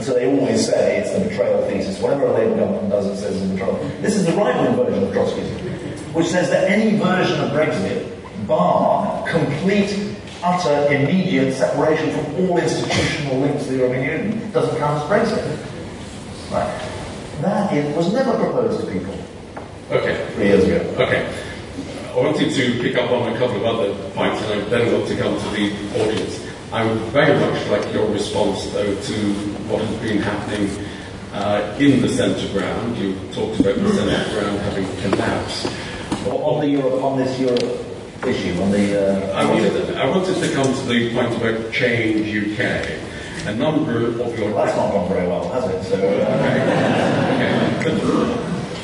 So 0.00 0.12
they 0.12 0.26
always 0.26 0.66
say 0.66 0.98
it's 0.98 1.12
the 1.12 1.20
betrayal 1.28 1.64
thesis. 1.68 2.00
Whatever 2.00 2.26
a 2.26 2.32
Labour 2.32 2.56
government 2.56 2.90
does, 2.90 3.06
it 3.06 3.16
says 3.16 3.36
it's 3.36 3.44
a 3.44 3.54
betrayal. 3.54 3.76
This 4.02 4.16
is 4.16 4.26
the 4.26 4.32
right-wing 4.32 4.74
version 4.76 5.04
of 5.04 5.14
Trotskyism, 5.14 6.14
which 6.14 6.26
says 6.26 6.50
that 6.50 6.68
any 6.68 6.98
version 6.98 7.40
of 7.40 7.50
Brexit, 7.52 8.12
bar 8.46 9.26
complete, 9.28 10.16
utter, 10.46 10.94
immediate 10.94 11.52
separation 11.54 12.10
from 12.12 12.34
all 12.36 12.58
institutional 12.58 13.40
links 13.40 13.64
to 13.64 13.72
the 13.72 13.78
European 13.78 14.04
Union, 14.04 14.50
doesn't 14.52 14.78
count 14.78 15.02
as 15.02 15.08
Brexit. 15.10 15.44
Right? 16.52 16.70
That 17.42 17.72
is, 17.72 17.94
was 17.96 18.12
never 18.12 18.32
proposed 18.38 18.80
to 18.80 18.92
people 18.92 19.14
Okay. 19.90 20.26
three 20.34 20.46
years 20.46 20.64
ago. 20.64 21.02
Okay. 21.02 21.26
I 22.12 22.16
wanted 22.16 22.52
to 22.54 22.82
pick 22.82 22.96
up 22.96 23.10
on 23.10 23.32
a 23.32 23.38
couple 23.38 23.56
of 23.56 23.64
other 23.64 23.94
points 24.14 24.40
and 24.42 24.62
I 24.62 24.68
then 24.68 24.92
want 24.92 25.06
to 25.08 25.16
come 25.16 25.36
to 25.38 25.48
the 25.50 25.66
audience. 26.00 26.40
I 26.72 26.84
would 26.84 26.98
very 27.12 27.38
much 27.38 27.66
like 27.68 27.92
your 27.92 28.08
response, 28.10 28.66
though, 28.72 28.94
to 28.94 29.14
what 29.68 29.82
has 29.82 29.96
been 30.00 30.18
happening 30.18 30.70
uh, 31.32 31.76
in 31.78 32.00
the 32.00 32.08
centre 32.08 32.50
ground. 32.52 32.96
You 32.96 33.14
talked 33.32 33.60
about 33.60 33.76
the 33.76 33.92
centre 33.92 34.40
ground 34.40 34.58
having 34.60 34.86
collapsed. 35.02 35.66
On 36.26 36.60
the 36.60 36.68
Europe, 36.68 37.02
on 37.04 37.18
this 37.18 37.38
Europe 37.38 37.95
issue, 38.24 38.60
on 38.62 38.70
the. 38.70 39.32
Uh, 39.32 39.38
I 39.38 39.44
wanted, 39.50 39.96
I 39.96 40.08
wanted 40.08 40.36
to 40.36 40.54
come 40.54 40.72
to 40.72 40.82
the 40.86 41.12
point 41.14 41.34
about 41.36 41.72
Change 41.72 42.28
UK. 42.28 43.02
A 43.46 43.54
number 43.54 44.06
of 44.06 44.38
your... 44.38 44.52
Well, 44.52 44.64
that's 44.64 44.76
not 44.76 44.90
gone 44.90 45.08
very 45.08 45.28
well, 45.28 45.48
has 45.50 45.64
it? 45.70 45.84
So, 45.84 45.96
uh, 45.98 47.22
Okay. 47.36 47.86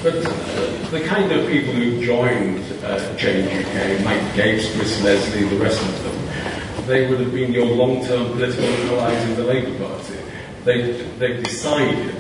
But, 0.03 0.15
but 0.15 0.27
uh, 0.27 0.91
the 0.91 1.01
kind 1.07 1.33
of 1.33 1.49
people 1.49 1.73
who 1.73 2.05
joined 2.05 2.65
uh, 2.85 3.17
Change 3.17 3.49
UK, 3.49 4.05
Mike 4.05 4.35
Gapes, 4.35 4.73
Chris 4.75 5.03
Leslie, 5.03 5.45
the 5.49 5.57
rest 5.57 5.81
of 5.81 6.03
them, 6.05 6.87
they 6.87 7.09
would 7.09 7.21
have 7.21 7.33
been 7.33 7.53
your 7.53 7.67
long-term 7.67 8.33
political 8.33 8.65
allies 9.01 9.29
in 9.29 9.37
the 9.37 9.45
Labour 9.45 9.87
Party. 9.87 10.17
They, 10.65 10.93
they've 11.19 11.43
decided 11.43 12.15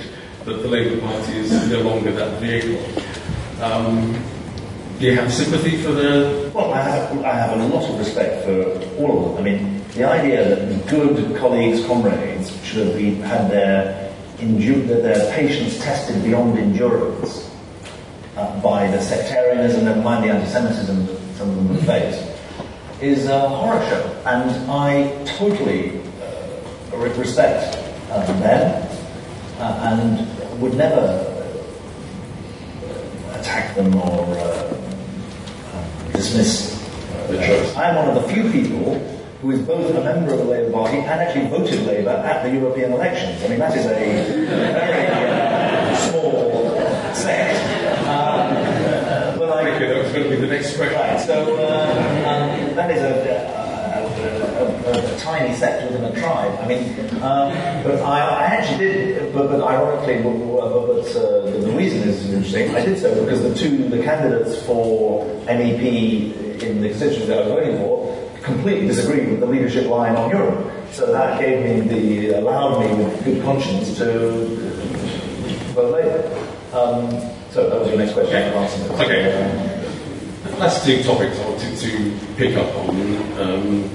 that 0.44 0.54
the 0.62 0.68
Labour 0.68 1.00
Party 1.00 1.38
is 1.38 1.70
no 1.70 1.82
longer 1.82 2.12
that 2.12 2.40
vehicle. 2.40 2.82
Um, 3.62 4.14
do 5.02 5.08
you 5.08 5.16
have 5.16 5.32
sympathy 5.32 5.82
for 5.82 5.90
the... 5.90 6.48
well, 6.54 6.72
I 6.72 6.80
have, 6.80 7.24
I 7.24 7.34
have 7.34 7.58
a 7.58 7.66
lot 7.74 7.90
of 7.90 7.98
respect 7.98 8.44
for 8.44 8.62
all 9.02 9.18
of 9.18 9.34
them. 9.34 9.44
I 9.44 9.50
mean, 9.50 9.82
the 9.94 10.04
idea 10.04 10.48
that 10.48 10.86
good 10.86 11.36
colleagues, 11.38 11.84
comrades, 11.86 12.54
should 12.64 12.86
have 12.86 12.96
been, 12.96 13.20
had 13.20 13.50
their, 13.50 14.14
that 14.86 15.02
their 15.02 15.32
patience 15.34 15.80
tested 15.80 16.22
beyond 16.22 16.56
endurance 16.56 17.50
uh, 18.36 18.60
by 18.62 18.88
the 18.92 19.00
sectarianism, 19.00 19.86
never 19.86 20.00
mind 20.00 20.22
the 20.22 20.28
anti-Semitism 20.28 21.06
that 21.06 21.18
some 21.34 21.50
of 21.50 21.56
them 21.56 21.66
have 21.78 21.84
is 23.00 23.26
a 23.26 23.48
horror 23.48 23.84
show. 23.86 24.22
And 24.24 24.70
I 24.70 25.10
totally 25.24 25.98
uh, 26.20 26.96
respect 27.18 27.76
uh, 28.08 28.24
them 28.24 28.88
uh, 29.58 29.98
and 29.98 30.60
would 30.60 30.74
never 30.74 31.00
uh, 32.86 33.40
attack 33.40 33.74
them 33.74 33.96
or 33.96 34.38
uh, 34.38 34.71
dismiss 36.22 36.78
The 37.28 37.36
choice. 37.38 37.76
I 37.76 37.90
am 37.90 37.96
one 37.96 38.08
of 38.08 38.22
the 38.22 38.32
few 38.32 38.50
people 38.50 38.94
who 39.40 39.50
is 39.50 39.60
both 39.62 39.90
a 39.90 40.04
member 40.04 40.32
of 40.32 40.38
the 40.38 40.44
Labour 40.44 40.70
Party 40.70 40.98
and 40.98 41.20
actually 41.20 41.48
voted 41.48 41.84
Labour 41.84 42.10
at 42.10 42.44
the 42.44 42.50
European 42.50 42.92
elections. 42.92 43.42
I 43.42 43.48
mean, 43.48 43.58
that 43.58 43.76
is 43.76 43.86
a 43.86 43.88
very 43.88 45.06
uh, 45.10 45.96
small 46.06 47.14
sect. 47.14 47.58
Um, 48.06 49.38
but 49.38 49.50
I, 49.50 49.64
Thank 49.64 49.80
you, 49.80 49.88
that 49.88 50.02
was 50.04 50.12
going 50.12 50.24
to 50.24 50.30
be 50.30 50.36
the 50.36 50.46
next 50.46 50.76
question. 50.76 50.94
Right, 50.94 51.20
so 51.20 51.56
uh, 51.56 52.28
um, 52.28 52.76
that 52.76 52.90
is 52.90 53.02
a, 53.02 53.51
a, 54.22 55.14
a, 55.14 55.18
tiny 55.18 55.54
sect 55.54 55.90
within 55.90 56.04
a 56.04 56.20
tribe. 56.20 56.58
I 56.60 56.66
mean, 56.66 56.98
um, 57.22 57.52
but 57.84 58.00
I, 58.02 58.20
I, 58.20 58.44
actually 58.44 58.78
did, 58.78 59.32
but, 59.32 59.48
but 59.48 59.60
ironically, 59.60 60.22
but, 60.22 60.32
but 60.32 61.16
uh, 61.16 61.50
the 61.60 61.72
reason 61.76 62.08
is 62.08 62.30
interesting. 62.30 62.74
I 62.74 62.84
did 62.84 62.98
so 62.98 63.24
because 63.24 63.42
the 63.42 63.54
two, 63.54 63.88
the 63.88 64.02
candidates 64.02 64.62
for 64.64 65.24
MEP 65.46 66.62
in 66.62 66.80
the 66.80 66.88
constituency 66.88 67.26
that 67.26 67.38
I 67.38 67.46
was 67.46 67.52
voting 67.52 67.76
for, 67.78 68.30
completely 68.42 68.88
disagreed 68.88 69.30
with 69.30 69.40
the 69.40 69.46
leadership 69.46 69.86
line 69.88 70.16
on 70.16 70.30
Europe. 70.30 70.72
So 70.92 71.10
that 71.12 71.40
gave 71.40 71.64
me 71.64 71.80
the, 71.88 72.38
allowed 72.40 72.80
me 72.80 73.04
with 73.04 73.24
good 73.24 73.42
conscience 73.42 73.96
to 73.98 74.72
vote 75.74 75.94
Labour. 75.94 76.48
Um, 76.72 77.10
so 77.50 77.68
that 77.68 77.80
was 77.80 77.88
your 77.88 77.98
next 77.98 78.12
question. 78.12 78.90
Okay. 78.92 79.02
okay. 79.02 80.58
Last 80.58 80.84
two 80.84 81.02
topics 81.02 81.38
I 81.38 81.48
wanted 81.48 81.78
to 81.78 82.18
pick 82.36 82.56
up 82.56 82.74
on. 82.76 82.90
Um, 83.40 83.90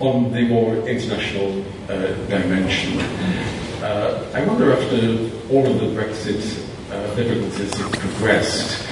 on 0.00 0.32
the 0.32 0.42
more 0.42 0.76
international 0.88 1.64
uh, 1.88 2.14
dimension, 2.28 3.00
uh, 3.82 4.30
I 4.34 4.44
wonder 4.44 4.72
after 4.72 4.96
all 5.52 5.66
of 5.66 5.78
the 5.80 5.88
Brexit 5.94 6.64
uh, 6.90 7.14
difficulties 7.16 7.74
have 7.76 7.92
progressed, 7.92 8.88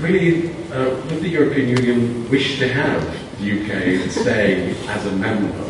really, 0.00 0.50
uh, 0.72 0.90
would 0.90 1.20
the 1.20 1.28
European 1.28 1.68
Union 1.68 2.30
wish 2.30 2.58
to 2.58 2.68
have 2.68 3.02
the 3.38 3.52
UK 3.52 4.10
stay 4.10 4.76
as 4.88 5.06
a 5.06 5.12
member? 5.12 5.64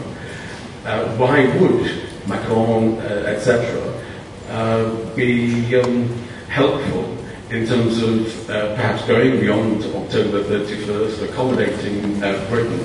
Uh, 0.84 1.16
why 1.16 1.46
would 1.58 1.90
Macron, 2.26 2.98
uh, 2.98 3.24
etc., 3.26 3.94
be 5.14 5.76
um, 5.76 6.08
helpful 6.48 7.16
in 7.50 7.66
terms 7.66 8.02
of 8.02 8.46
perhaps 8.46 9.06
going 9.06 9.38
beyond 9.40 9.84
October 9.94 10.42
31st, 10.42 11.28
accommodating 11.28 12.18
Britain, 12.48 12.80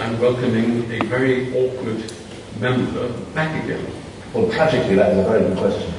and 0.00 0.18
welcoming 0.18 0.90
a 0.90 1.04
very 1.04 1.54
awkward 1.54 2.12
member 2.58 3.08
back 3.34 3.62
again? 3.64 3.86
Well, 4.32 4.50
tragically, 4.50 4.94
that 4.94 5.12
is 5.12 5.18
a 5.18 5.28
very 5.28 5.40
good 5.40 5.58
question. 5.58 5.92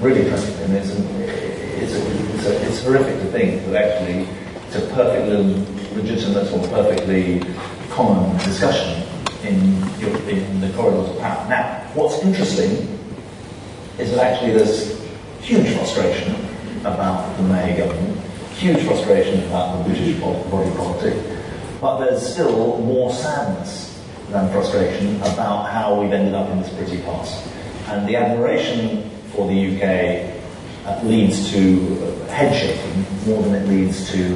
Really 0.00 0.28
tragic, 0.28 0.56
and 0.62 0.74
it's, 0.74 0.90
it's, 0.90 1.94
a, 1.94 2.34
it's, 2.34 2.46
a, 2.46 2.66
it's 2.66 2.82
horrific 2.82 3.20
to 3.20 3.26
think 3.26 3.64
that 3.66 3.76
actually 3.76 4.26
it's 4.66 4.76
a 4.76 4.80
perfectly 4.92 5.64
legitimate 5.94 6.50
or 6.52 6.66
perfectly 6.68 7.42
common 7.90 8.36
discussion 8.38 9.06
in, 9.44 9.60
in 10.28 10.60
the 10.60 10.72
corridors 10.74 11.10
of 11.10 11.18
power. 11.20 11.48
Now, 11.48 11.88
what's 11.94 12.24
interesting 12.24 12.98
is 13.98 14.10
that 14.10 14.32
actually 14.32 14.54
there's 14.54 15.00
huge 15.40 15.76
frustration 15.76 16.34
about 16.80 17.36
the 17.36 17.44
May 17.44 17.76
government, 17.76 18.18
huge 18.56 18.84
frustration 18.84 19.44
about 19.44 19.78
the 19.78 19.84
British 19.84 20.18
body 20.18 20.70
politic, 20.74 21.33
but 21.84 21.98
there's 21.98 22.26
still 22.26 22.78
more 22.78 23.12
sadness 23.12 24.02
than 24.30 24.50
frustration 24.52 25.16
about 25.16 25.70
how 25.70 26.00
we've 26.00 26.14
ended 26.14 26.32
up 26.32 26.48
in 26.48 26.62
this 26.62 26.72
pretty 26.72 26.96
pass. 27.02 27.46
And 27.88 28.08
the 28.08 28.16
admiration 28.16 29.10
for 29.34 29.46
the 29.46 29.76
UK 29.76 30.32
uh, 30.86 31.04
leads 31.04 31.52
to 31.52 31.60
head 32.30 32.56
shaking 32.56 33.04
more 33.26 33.42
than 33.42 33.54
it 33.56 33.68
leads 33.68 34.10
to 34.12 34.32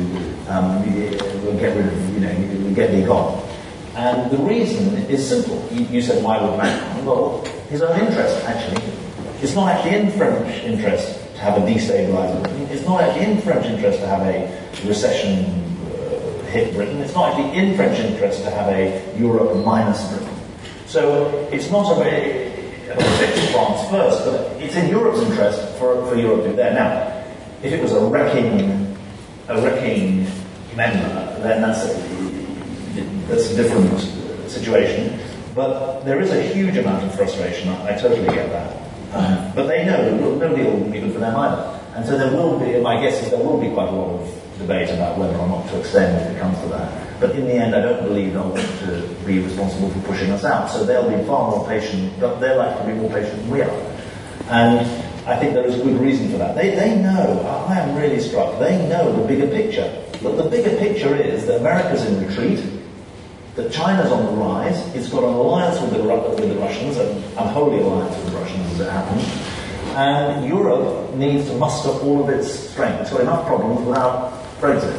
um, 0.48 0.84
we'll 1.42 1.58
get 1.58 1.74
rid 1.74 1.86
of, 1.86 2.14
you 2.14 2.20
know, 2.20 2.64
we'll 2.64 2.74
get 2.74 2.90
the 2.90 3.06
gone. 3.06 3.42
And 3.96 4.30
the 4.30 4.36
reason 4.44 4.94
is 5.08 5.26
simple. 5.26 5.66
You, 5.72 5.86
you 5.86 6.02
said, 6.02 6.22
why 6.22 6.42
would 6.42 6.54
Macron? 6.58 7.06
Well, 7.06 7.42
his 7.70 7.80
own 7.80 7.98
interest, 7.98 8.44
actually. 8.44 8.92
It's 9.40 9.54
not 9.54 9.70
actually 9.70 9.96
in 9.96 10.10
French 10.10 10.52
interest 10.64 11.18
to 11.36 11.40
have 11.40 11.56
a 11.56 11.60
destabilizer. 11.64 12.70
It's 12.70 12.84
not 12.84 13.00
actually 13.00 13.32
in 13.32 13.40
French 13.40 13.64
interest 13.64 14.00
to 14.00 14.06
have 14.06 14.20
a 14.26 14.86
recession 14.86 15.46
uh, 15.46 15.67
hit 16.48 16.74
Britain. 16.74 16.98
It's 16.98 17.14
not 17.14 17.30
actually 17.30 17.56
in 17.58 17.76
French 17.76 17.98
interest 17.98 18.42
to 18.44 18.50
have 18.50 18.68
a 18.68 19.18
Europe 19.18 19.64
minus 19.64 20.06
Britain. 20.08 20.34
So 20.86 21.48
it's 21.52 21.70
not 21.70 21.96
a 21.96 22.00
way, 22.00 22.52
it's 22.88 23.52
France 23.52 23.90
first, 23.90 24.24
but 24.24 24.62
it's 24.62 24.74
in 24.74 24.88
Europe's 24.88 25.20
interest 25.20 25.60
for, 25.78 26.06
for 26.06 26.16
Europe 26.16 26.44
to 26.44 26.50
be 26.50 26.56
there. 26.56 26.72
Now, 26.72 27.24
if 27.62 27.72
it 27.72 27.82
was 27.82 27.92
a 27.92 28.00
wrecking, 28.00 28.96
a 29.48 29.60
wrecking 29.60 30.26
member, 30.74 31.40
then 31.40 31.62
that's 31.62 31.84
a, 31.84 31.94
that's 33.28 33.50
a 33.50 33.56
different 33.56 34.00
situation. 34.50 35.20
But 35.54 36.04
there 36.04 36.20
is 36.20 36.30
a 36.30 36.42
huge 36.42 36.76
amount 36.76 37.04
of 37.04 37.14
frustration. 37.14 37.68
I, 37.68 37.94
I 37.94 37.98
totally 37.98 38.26
get 38.28 38.48
that. 38.50 38.88
Um, 39.12 39.52
but 39.54 39.66
they 39.66 39.84
know 39.84 40.36
no 40.36 40.54
deal 40.54 40.70
will 40.70 40.90
be 40.90 41.00
good 41.00 41.12
for 41.12 41.18
them 41.18 41.34
either. 41.36 41.80
And 41.94 42.06
so 42.06 42.16
there 42.16 42.30
will 42.30 42.58
be, 42.58 42.78
my 42.80 43.00
guess 43.00 43.22
is 43.22 43.30
there 43.30 43.42
will 43.42 43.60
be 43.60 43.70
quite 43.70 43.88
a 43.88 43.92
lot 43.92 44.20
of 44.20 44.37
debate 44.58 44.90
about 44.90 45.16
whether 45.16 45.36
or 45.36 45.46
not 45.46 45.68
to 45.68 45.80
extend 45.80 46.20
if 46.20 46.36
it 46.36 46.40
comes 46.40 46.58
to 46.60 46.68
that. 46.68 47.20
But 47.20 47.34
in 47.34 47.46
the 47.46 47.54
end, 47.54 47.74
I 47.74 47.80
don't 47.80 48.02
believe 48.04 48.34
they'll 48.34 48.48
want 48.48 48.66
to 48.80 49.16
be 49.26 49.38
responsible 49.40 49.90
for 49.90 50.00
pushing 50.00 50.30
us 50.30 50.44
out. 50.44 50.70
So 50.70 50.84
they'll 50.84 51.08
be 51.08 51.24
far 51.26 51.50
more 51.50 51.66
patient, 51.66 52.18
they're 52.20 52.56
likely 52.56 52.86
to 52.86 52.94
be 52.94 53.00
more 53.00 53.10
patient 53.10 53.40
than 53.42 53.50
we 53.50 53.62
are. 53.62 53.94
And 54.50 54.80
I 55.28 55.38
think 55.38 55.54
there 55.54 55.66
is 55.66 55.76
good 55.76 56.00
reason 56.00 56.30
for 56.30 56.38
that. 56.38 56.54
They, 56.54 56.74
they 56.74 56.96
know, 56.96 57.40
I 57.68 57.78
am 57.80 57.96
really 57.96 58.20
struck, 58.20 58.58
they 58.58 58.88
know 58.88 59.14
the 59.14 59.26
bigger 59.26 59.46
picture. 59.46 60.04
Look, 60.22 60.36
the 60.36 60.48
bigger 60.48 60.76
picture 60.78 61.14
is 61.14 61.46
that 61.46 61.60
America's 61.60 62.04
in 62.06 62.26
retreat, 62.26 62.64
that 63.54 63.72
China's 63.72 64.10
on 64.10 64.24
the 64.24 64.32
rise, 64.32 64.78
it's 64.94 65.08
got 65.08 65.24
an 65.24 65.34
alliance 65.34 65.80
with 65.80 65.92
the, 65.92 66.02
with 66.02 66.48
the 66.48 66.58
Russians, 66.60 66.96
an 66.96 67.08
unholy 67.36 67.80
alliance 67.80 68.16
with 68.16 68.32
the 68.32 68.38
Russians 68.38 68.72
as 68.72 68.80
it 68.80 68.90
happens, 68.90 69.24
and 69.96 70.48
Europe 70.48 71.14
needs 71.14 71.48
to 71.48 71.54
muster 71.56 71.90
all 71.90 72.22
of 72.22 72.28
its 72.30 72.70
strength. 72.70 73.00
It's 73.00 73.10
got 73.10 73.20
enough 73.20 73.46
problems 73.46 73.86
without 73.86 74.37
Brexit. 74.60 74.96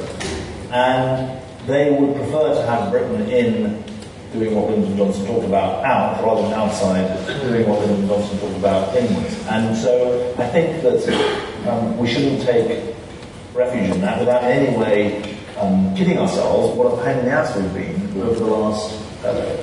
And 0.72 1.40
they 1.68 1.92
would 1.92 2.16
prefer 2.16 2.54
to 2.54 2.66
have 2.66 2.92
Britain 2.92 3.30
in 3.30 3.84
doing 4.34 4.56
what 4.56 4.70
Lyndon 4.70 4.96
Johnson 4.96 5.26
talked 5.26 5.46
about 5.46 5.84
out 5.84 6.24
rather 6.24 6.44
than 6.44 6.54
outside 6.54 7.26
doing 7.42 7.68
what 7.68 7.80
Lyndon 7.80 8.08
Johnson 8.08 8.40
talked 8.40 8.56
about 8.58 8.96
inwards. 8.96 9.48
And 9.48 9.76
so 9.76 10.34
I 10.38 10.48
think 10.48 10.82
that 10.84 11.68
um, 11.68 11.98
we 11.98 12.08
shouldn't 12.08 12.42
take 12.44 12.96
refuge 13.54 13.96
in 13.96 14.02
that 14.02 14.20
without 14.20 14.44
in 14.44 14.50
any 14.52 14.78
way 14.78 15.38
um, 15.58 15.94
kidding 15.96 16.18
ourselves 16.18 16.76
what 16.78 16.88
a 16.88 17.04
pain 17.04 17.20
in 17.20 17.26
the 17.26 17.32
ass 17.32 17.56
we've 17.56 17.74
been 17.74 18.22
over 18.22 18.40
the 18.40 18.46
last 18.46 18.94
uh, 19.26 19.58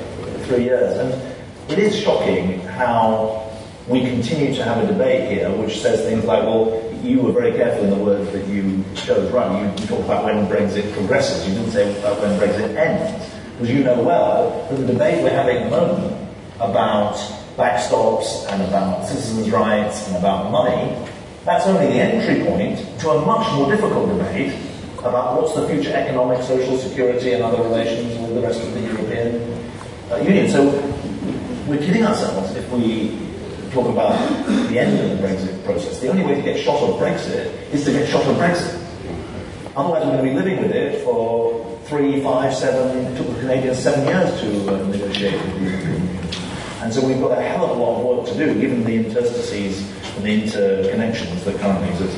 three 0.45 0.65
years. 0.65 0.99
And 0.99 1.71
it 1.71 1.79
is 1.79 1.99
shocking 1.99 2.61
how 2.61 3.51
we 3.89 4.01
continue 4.01 4.55
to 4.55 4.65
have 4.65 4.83
a 4.83 4.87
debate 4.87 5.31
here 5.31 5.51
which 5.51 5.81
says 5.81 6.01
things 6.03 6.25
like, 6.25 6.43
well, 6.43 6.86
you 7.03 7.21
were 7.21 7.33
very 7.33 7.53
careful 7.53 7.85
in 7.85 7.91
the 7.91 8.05
words 8.05 8.31
that 8.33 8.47
you 8.47 8.85
chose, 8.95 9.31
right? 9.33 9.63
You, 9.63 9.69
you 9.83 9.89
talked 9.89 10.05
about 10.05 10.25
when 10.25 10.47
Brexit 10.47 10.93
progresses. 10.93 11.49
You 11.49 11.55
didn't 11.55 11.71
say 11.71 11.99
about 11.99 12.21
when 12.21 12.39
Brexit 12.39 12.75
ends. 12.77 13.33
Because 13.53 13.71
you 13.71 13.85
know 13.85 14.03
well 14.03 14.67
that 14.69 14.77
the 14.77 14.87
debate 14.87 15.23
we're 15.23 15.31
having 15.31 15.57
at 15.57 15.65
the 15.65 15.71
moment 15.71 16.31
about 16.57 17.15
backstops 17.57 18.47
and 18.53 18.63
about 18.63 19.07
citizens' 19.07 19.51
rights 19.51 20.07
and 20.09 20.17
about 20.17 20.51
money, 20.51 20.95
that's 21.45 21.67
only 21.67 21.87
the 21.87 22.01
entry 22.01 22.45
point 22.45 22.79
to 23.01 23.11
a 23.11 23.25
much 23.25 23.51
more 23.55 23.71
difficult 23.71 24.09
debate 24.09 24.55
about 24.99 25.41
what's 25.41 25.55
the 25.55 25.67
future 25.69 25.95
economic, 25.95 26.43
social 26.43 26.77
security, 26.77 27.33
and 27.33 27.43
other 27.43 27.63
relations 27.63 28.19
with 28.21 28.35
the 28.35 28.41
rest 28.41 28.61
of 28.61 28.75
the 28.75 28.81
European 28.81 29.61
uh, 30.11 30.17
Union. 30.17 30.51
So 30.51 30.65
we're 31.67 31.79
kidding 31.79 32.05
ourselves 32.05 32.55
if 32.57 32.69
we 32.71 33.26
talk 33.77 33.93
about 33.93 34.17
the 34.69 34.79
end 34.79 34.99
of 34.99 35.11
the 35.11 35.27
Brexit 35.27 35.63
process. 35.65 36.01
The 36.01 36.09
only 36.09 36.25
way 36.25 36.35
to 36.35 36.43
get 36.43 36.59
shot 36.59 36.83
of 36.83 36.97
Brexit 36.97 37.53
is 37.73 37.85
to 37.85 37.93
get 37.93 38.09
shot 38.09 38.25
of 38.25 38.37
Brexit. 38.37 38.83
Otherwise, 39.77 40.07
we're 40.07 40.13
going 40.13 40.25
to 40.25 40.31
be 40.31 40.35
living 40.35 40.63
with 40.63 40.73
it 40.73 41.05
for 41.05 41.79
three, 41.85 42.23
five, 42.23 42.55
seven, 42.55 42.97
it 43.05 43.17
took 43.19 43.27
the 43.29 43.41
Canadians 43.41 43.79
seven 43.79 44.07
years 44.07 44.41
to 44.41 44.75
uh, 44.75 44.87
negotiate 44.89 45.35
with 45.35 45.55
the 45.55 45.71
European 45.71 46.07
Union. 46.07 46.29
And 46.81 46.93
so 46.93 47.07
we've 47.07 47.21
got 47.21 47.37
a 47.37 47.43
hell 47.43 47.65
of 47.65 47.77
a 47.77 47.83
lot 47.83 47.99
of 47.99 48.05
work 48.07 48.27
to 48.29 48.35
do, 48.39 48.59
given 48.59 48.83
the 48.85 48.97
interstices 48.97 49.83
and 50.17 50.25
the 50.25 50.43
interconnections 50.43 51.45
that 51.45 51.59
currently 51.61 51.91
exist. 51.91 52.17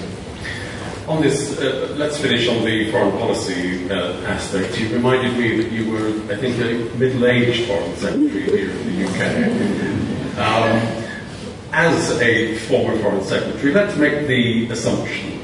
On 1.08 1.20
this, 1.22 1.58
uh, 1.58 1.94
let's 1.96 2.18
finish 2.18 2.48
on 2.48 2.64
the 2.64 2.92
foreign 2.92 3.18
policy 3.18 3.90
uh, 3.90 4.12
aspect. 4.26 4.78
You 4.78 4.92
reminded 4.94 5.36
me 5.36 5.60
that 5.60 5.72
you 5.72 5.90
were, 5.90 6.08
I 6.32 6.36
think, 6.36 6.56
a 6.58 6.96
middle-aged 6.96 7.66
foreign 7.66 7.96
secretary 7.96 8.42
here 8.44 8.70
in 8.70 8.86
the 8.86 9.04
UK. 9.08 10.38
Um, 10.38 11.07
as 11.72 12.20
a 12.20 12.56
former 12.56 12.98
foreign 12.98 13.22
secretary, 13.24 13.72
let's 13.72 13.96
make 13.96 14.26
the 14.26 14.70
assumption 14.70 15.38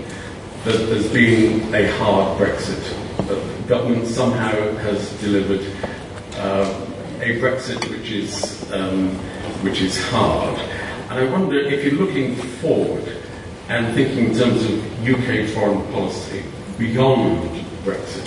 that 0.64 0.78
there's 0.88 1.12
been 1.12 1.74
a 1.74 1.90
hard 1.98 2.38
Brexit. 2.38 2.82
That 3.18 3.26
the 3.26 3.68
government 3.68 4.06
somehow 4.06 4.50
has 4.78 5.10
delivered 5.20 5.60
uh, 6.36 6.86
a 7.20 7.40
Brexit 7.40 7.90
which 7.90 8.10
is 8.10 8.72
um, 8.72 9.10
which 9.62 9.80
is 9.80 10.02
hard. 10.08 10.58
And 11.10 11.18
I 11.18 11.30
wonder 11.30 11.58
if 11.58 11.84
you're 11.84 11.94
looking 11.94 12.36
forward 12.36 13.06
and 13.68 13.94
thinking 13.94 14.30
in 14.30 14.36
terms 14.36 14.64
of 14.64 15.08
UK 15.08 15.48
foreign 15.50 15.86
policy 15.92 16.42
beyond 16.78 17.48
Brexit. 17.84 18.26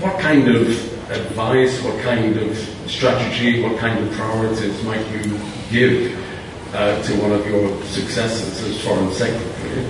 what 0.00 0.18
kind 0.20 0.48
of 0.48 0.68
advice, 1.10 1.82
what 1.82 1.98
kind 2.02 2.36
of 2.36 2.56
strategy, 2.86 3.62
what 3.62 3.78
kind 3.78 3.98
of 3.98 4.12
priorities 4.14 4.82
might 4.84 5.06
you 5.10 5.38
give 5.70 6.21
uh, 6.72 7.02
to 7.02 7.12
one 7.20 7.32
of 7.32 7.46
your 7.46 7.82
successors 7.84 8.60
as 8.62 8.84
Foreign 8.84 9.12
Secretary 9.12 9.84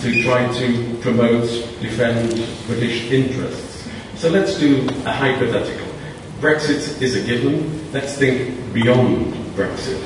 to 0.00 0.22
try 0.22 0.52
to 0.58 0.98
promote, 1.00 1.48
defend 1.80 2.30
British 2.66 3.10
interests? 3.10 3.88
So 4.16 4.28
let's 4.30 4.58
do 4.58 4.88
a 5.04 5.12
hypothetical. 5.12 5.86
Brexit 6.40 7.00
is 7.02 7.16
a 7.16 7.26
given. 7.26 7.92
Let's 7.92 8.16
think 8.16 8.72
beyond 8.72 9.34
Brexit. 9.54 10.00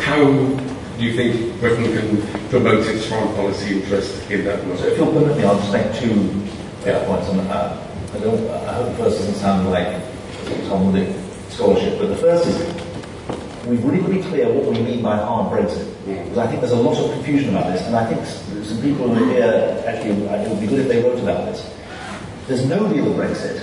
How 0.00 0.24
do 0.24 1.04
you 1.04 1.14
think 1.14 1.58
Britain 1.60 1.84
can 1.84 2.48
promote 2.48 2.86
its 2.86 3.06
foreign 3.06 3.34
policy 3.34 3.80
interest 3.80 4.30
in 4.30 4.44
that 4.44 4.64
way? 4.66 4.76
So 4.78 4.86
if 4.86 4.98
you'll 4.98 5.12
permit 5.12 5.36
me, 5.36 5.44
I'll 5.44 5.58
just 5.58 5.72
make 5.72 5.94
two 5.94 6.42
yeah. 6.84 7.04
points. 7.04 7.28
And 7.28 7.40
uh, 7.40 7.86
I, 8.14 8.18
don't, 8.18 8.50
I 8.50 8.72
hope 8.72 8.88
the 8.88 9.04
first 9.04 9.18
doesn't 9.18 9.34
sound 9.34 9.70
like 9.70 10.02
Talmudic 10.68 11.14
scholarship, 11.50 11.98
but 11.98 12.08
the 12.08 12.16
first 12.16 12.46
is 12.46 12.85
we've 13.66 13.84
really 13.84 14.16
be 14.16 14.22
clear 14.22 14.48
what 14.52 14.64
we 14.66 14.78
mean 14.80 15.02
by 15.02 15.16
hard 15.16 15.52
Brexit. 15.52 15.92
Because 16.06 16.38
I 16.38 16.46
think 16.46 16.60
there's 16.60 16.72
a 16.72 16.76
lot 16.76 16.96
of 16.98 17.12
confusion 17.12 17.50
about 17.50 17.72
this, 17.72 17.82
and 17.86 17.96
I 17.96 18.06
think 18.06 18.24
some 18.64 18.80
people 18.80 19.12
here, 19.14 19.82
actually, 19.86 20.10
it 20.24 20.48
would 20.48 20.60
be 20.60 20.66
good 20.66 20.80
if 20.80 20.88
they 20.88 21.02
wrote 21.02 21.18
about 21.18 21.46
this. 21.46 21.74
There's 22.46 22.64
no 22.66 22.88
deal 22.92 23.06
Brexit, 23.06 23.60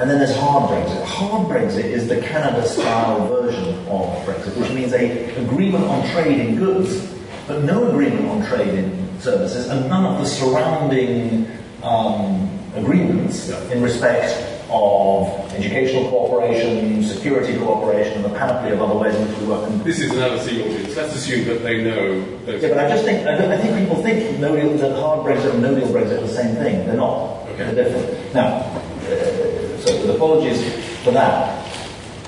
and 0.00 0.10
then 0.10 0.18
there's 0.18 0.36
hard 0.36 0.70
Brexit. 0.70 1.04
Hard 1.04 1.48
Brexit 1.48 1.84
is 1.84 2.08
the 2.08 2.20
Canada-style 2.20 3.28
version 3.28 3.68
of 3.86 4.26
Brexit, 4.26 4.56
which 4.56 4.70
means 4.72 4.92
a 4.92 5.34
agreement 5.36 5.84
on 5.84 6.08
trade 6.10 6.40
in 6.40 6.56
goods, 6.56 7.14
but 7.46 7.62
no 7.62 7.88
agreement 7.88 8.28
on 8.28 8.44
trade 8.46 8.74
in 8.74 9.20
services, 9.20 9.68
and 9.68 9.88
none 9.88 10.04
of 10.04 10.18
the 10.18 10.26
surrounding 10.26 11.46
um, 11.82 12.50
agreements 12.74 13.50
in 13.70 13.82
respect 13.82 14.51
of 14.72 15.28
educational 15.52 16.08
cooperation, 16.08 17.02
security 17.02 17.58
cooperation, 17.58 18.24
and 18.24 18.24
the 18.24 18.38
panoply 18.38 18.72
of 18.72 18.80
other 18.80 18.98
ways 18.98 19.14
in 19.14 19.28
which 19.28 19.38
we 19.38 19.46
work. 19.46 19.84
This 19.84 20.00
is 20.00 20.10
an 20.12 20.18
LSE 20.18 20.64
audience. 20.64 20.96
Let's 20.96 21.14
assume 21.14 21.46
that 21.46 21.62
they 21.62 21.84
know. 21.84 22.24
yeah, 22.46 22.68
but 22.68 22.78
I 22.78 22.88
just 22.88 23.04
think 23.04 23.26
I, 23.26 23.56
think 23.58 23.78
people 23.78 24.02
think 24.02 24.38
no 24.38 24.56
deal 24.56 24.96
hard 25.00 25.26
Brexit 25.26 25.52
and 25.52 25.62
no 25.62 25.74
deal 25.74 25.88
Brexit 25.88 26.18
are 26.18 26.26
the 26.26 26.28
same 26.28 26.56
thing. 26.56 26.86
They're 26.86 26.96
not. 26.96 27.46
Okay. 27.50 27.72
They're 27.74 27.84
different. 27.84 28.34
Now, 28.34 28.46
uh, 28.46 29.78
so 29.80 30.00
with 30.00 30.10
apologies 30.10 30.62
for 31.04 31.10
that. 31.12 31.58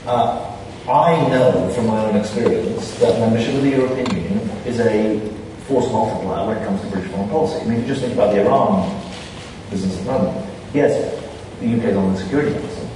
Uh, 0.06 0.50
I 0.86 1.16
know 1.28 1.70
from 1.70 1.86
my 1.86 2.04
own 2.04 2.16
experience 2.16 2.98
that 2.98 3.18
membership 3.18 3.54
of 3.54 3.62
the 3.62 3.70
European 3.70 4.10
Union 4.14 4.50
is 4.66 4.80
a 4.80 5.18
force 5.66 5.90
multiplier 5.90 6.46
when 6.46 6.58
it 6.58 6.64
comes 6.66 6.82
to 6.82 6.88
British 6.88 7.10
foreign 7.10 7.30
policy. 7.30 7.58
I 7.58 7.64
mean, 7.64 7.78
if 7.78 7.88
you 7.88 7.88
just 7.88 8.02
think 8.02 8.12
about 8.12 8.34
the 8.34 8.42
Iran 8.42 9.02
business 9.70 9.96
at 9.96 10.04
the 10.04 10.12
moment, 10.12 10.50
yes, 10.74 11.23
UK 11.64 11.94
the 11.94 12.16
Security 12.16 12.52
Council. 12.52 12.90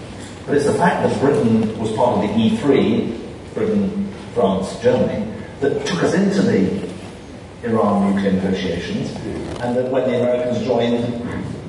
But 0.47 0.57
it's 0.57 0.67
the 0.67 0.75
fact 0.75 1.09
that 1.09 1.21
Britain 1.21 1.79
was 1.79 1.93
part 1.93 2.17
of 2.17 2.23
the 2.23 2.29
E3, 2.29 3.55
Britain, 3.55 4.13
France, 4.35 4.81
Germany, 4.81 5.31
that 5.61 5.85
took 5.87 6.03
us 6.03 6.15
into 6.15 6.43
the 6.43 6.89
Iran 7.65 8.15
nuclear 8.15 8.33
negotiations, 8.33 9.11
and 9.61 9.77
that 9.77 9.91
when 9.91 10.09
the 10.09 10.21
Americans 10.21 10.65
joined, 10.65 11.05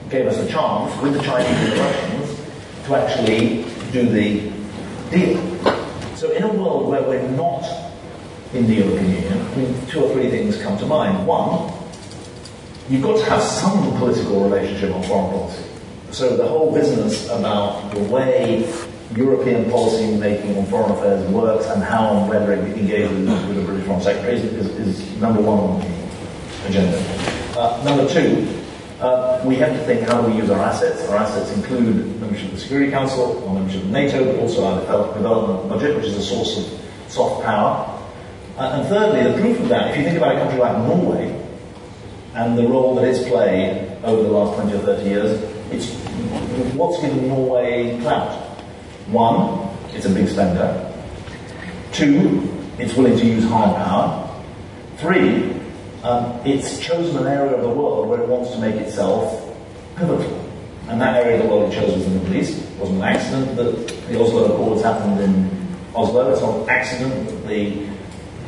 gave 0.10 0.28
us 0.28 0.38
a 0.38 0.48
chance, 0.48 1.02
with 1.02 1.14
the 1.14 1.22
Chinese 1.24 1.48
and 1.48 1.72
the 1.72 1.82
Russians, 1.82 2.40
to 2.86 2.96
actually 2.96 3.66
do 3.92 4.08
the 4.10 4.52
deal. 5.10 6.16
So 6.16 6.32
in 6.32 6.44
a 6.44 6.54
world 6.54 6.88
where 6.88 7.02
we're 7.02 7.28
not 7.32 7.66
in 8.54 8.68
the 8.68 8.76
European 8.76 9.12
Union, 9.12 9.42
I 9.42 9.56
mean, 9.56 9.86
two 9.88 10.04
or 10.04 10.14
three 10.14 10.30
things 10.30 10.62
come 10.62 10.78
to 10.78 10.86
mind. 10.86 11.26
One, 11.26 11.72
you've 12.90 13.04
got 13.04 13.18
to 13.18 13.26
have 13.30 13.42
some 13.42 13.98
political 13.98 14.44
relationship 14.50 14.94
on 14.96 15.04
foreign 15.04 15.32
policy. 15.32 15.69
So 16.12 16.36
the 16.36 16.48
whole 16.48 16.74
business 16.74 17.28
about 17.30 17.92
the 17.94 18.00
way 18.00 18.68
European 19.16 19.70
policy 19.70 20.16
making 20.18 20.58
on 20.58 20.66
foreign 20.66 20.92
affairs 20.92 21.26
works 21.32 21.68
and 21.68 21.84
how 21.84 22.18
and 22.18 22.30
whether 22.30 22.54
it 22.54 22.78
engages 22.78 23.12
with 23.12 23.56
the 23.56 23.64
British 23.64 23.86
Foreign 23.86 24.02
Secretary 24.02 24.36
is, 24.36 24.44
is, 24.44 25.22
number 25.22 25.42
one 25.42 25.60
on 25.60 25.80
the 25.80 26.68
agenda. 26.68 26.98
Uh, 27.58 27.82
number 27.84 28.08
two, 28.08 28.48
uh, 29.02 29.42
we 29.46 29.56
have 29.56 29.72
to 29.72 29.86
think 29.86 30.02
how 30.08 30.22
do 30.22 30.32
we 30.32 30.38
use 30.38 30.50
our 30.50 30.60
assets. 30.60 31.08
Our 31.10 31.18
assets 31.18 31.52
include 31.52 32.20
membership 32.20 32.48
of 32.48 32.56
the 32.56 32.60
Security 32.60 32.92
Council, 32.92 33.48
our 33.48 33.54
membership 33.54 33.84
of 33.84 33.90
NATO, 33.90 34.26
but 34.26 34.40
also 34.40 34.66
our 34.66 35.14
development 35.14 35.70
budget, 35.70 35.96
which 35.96 36.06
is 36.06 36.18
a 36.18 36.24
source 36.24 36.58
of 36.58 36.82
soft 37.08 37.44
power. 37.44 37.96
Uh, 38.58 38.80
and 38.80 38.88
thirdly, 38.90 39.24
the 39.24 39.40
proof 39.40 39.60
of 39.60 39.70
that, 39.70 39.92
if 39.92 39.98
you 39.98 40.04
think 40.04 40.18
about 40.18 40.36
a 40.36 40.40
country 40.40 40.60
like 40.60 40.76
Norway 40.78 41.36
and 42.34 42.58
the 42.58 42.68
role 42.68 42.96
that 42.96 43.06
it's 43.06 43.28
played 43.28 43.98
over 44.04 44.24
the 44.24 44.30
last 44.30 44.60
20 44.62 44.76
or 44.76 44.80
30 44.80 45.10
years, 45.10 45.49
it's 45.72 45.94
what's 46.76 47.02
given 47.02 47.28
Norway 47.28 48.00
clout. 48.02 48.32
One, 49.08 49.76
it's 49.94 50.06
a 50.06 50.10
big 50.10 50.28
spender. 50.28 50.86
Two, 51.92 52.48
it's 52.78 52.94
willing 52.94 53.18
to 53.18 53.26
use 53.26 53.44
hard 53.46 53.76
power. 53.76 54.26
Three, 54.98 55.60
um, 56.04 56.40
it's 56.46 56.80
chosen 56.80 57.18
an 57.18 57.28
area 57.28 57.56
of 57.56 57.62
the 57.62 57.70
world 57.70 58.08
where 58.08 58.22
it 58.22 58.28
wants 58.28 58.52
to 58.52 58.60
make 58.60 58.76
itself 58.76 59.56
pivotal. 59.96 60.46
And 60.88 61.00
that 61.02 61.24
area 61.24 61.38
of 61.38 61.44
the 61.44 61.50
world 61.50 61.72
it 61.72 61.76
chose 61.76 61.94
was 61.94 62.06
the 62.06 62.12
Middle 62.12 62.36
East. 62.36 62.58
It 62.58 62.78
wasn't 62.78 63.00
an 63.00 63.04
accident 63.04 63.56
that 63.58 63.88
the 64.08 64.20
Oslo 64.20 64.54
Accords 64.54 64.82
happened 64.82 65.20
in 65.20 65.78
Oslo. 65.94 66.32
It's 66.32 66.42
not 66.42 66.64
an 66.64 66.70
accident 66.70 67.28
that 67.28 67.48
the 67.48 67.88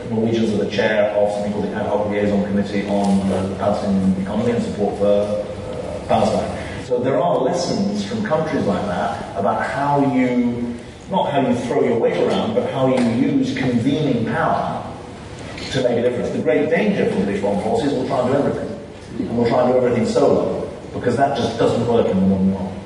Norwegians 0.10 0.54
are 0.54 0.66
the 0.66 0.72
chair 0.72 1.12
of 1.12 1.32
something 1.32 1.54
called 1.54 1.66
the 1.66 1.74
Ad 1.74 1.86
Hoc 1.86 2.10
Liaison 2.10 2.44
Committee 2.44 2.88
on 2.88 3.30
the 3.30 3.56
Palestinian 3.56 4.22
economy 4.22 4.52
and 4.52 4.64
support 4.64 4.98
for 4.98 5.06
uh, 5.06 6.06
Palestine. 6.08 6.61
So 6.92 7.00
there 7.00 7.18
are 7.18 7.38
lessons 7.38 8.04
from 8.04 8.22
countries 8.26 8.66
like 8.66 8.86
that 8.88 9.40
about 9.40 9.66
how 9.66 10.14
you, 10.14 10.78
not 11.10 11.32
how 11.32 11.40
you 11.40 11.56
throw 11.56 11.86
your 11.86 11.98
weight 11.98 12.22
around, 12.22 12.54
but 12.54 12.70
how 12.74 12.88
you 12.88 13.02
use 13.12 13.58
convening 13.58 14.26
power 14.26 14.84
to 15.72 15.84
make 15.84 16.00
a 16.00 16.02
difference. 16.02 16.32
The 16.32 16.42
great 16.42 16.70
danger 16.70 17.10
for 17.10 17.24
British 17.24 17.40
foreign 17.40 17.64
policy 17.64 17.88
is 17.88 17.94
we'll 17.94 18.08
try 18.08 18.20
and 18.20 18.28
do 18.28 18.38
everything. 18.40 18.80
And 19.20 19.38
we'll 19.38 19.48
try 19.48 19.64
and 19.64 19.72
do 19.72 19.78
everything 19.78 20.06
solo, 20.06 20.70
because 20.94 21.16
that 21.16 21.38
just 21.38 21.58
doesn't 21.58 21.88
work 21.88 22.08
in 22.08 22.20
the 22.20 22.28
modern 22.28 22.54
world. 22.56 22.78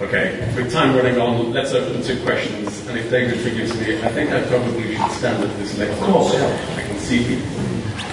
Okay, 0.00 0.52
with 0.56 0.72
time 0.72 0.96
running 0.96 1.20
on, 1.20 1.52
let's 1.52 1.72
open 1.72 2.02
to 2.02 2.20
questions. 2.24 2.84
And 2.88 2.98
if 2.98 3.12
David 3.12 3.38
forgives 3.38 3.78
me, 3.78 4.02
I 4.02 4.08
think 4.08 4.32
I 4.32 4.42
probably 4.48 4.96
should 4.96 5.10
stand 5.12 5.40
at 5.40 5.56
this 5.58 5.78
lecture. 5.78 5.94
Of 5.94 6.00
course, 6.10 6.34
yeah. 6.34 6.76
I 6.78 6.82
can 6.82 6.98
see 6.98 7.22
you. 7.22 7.42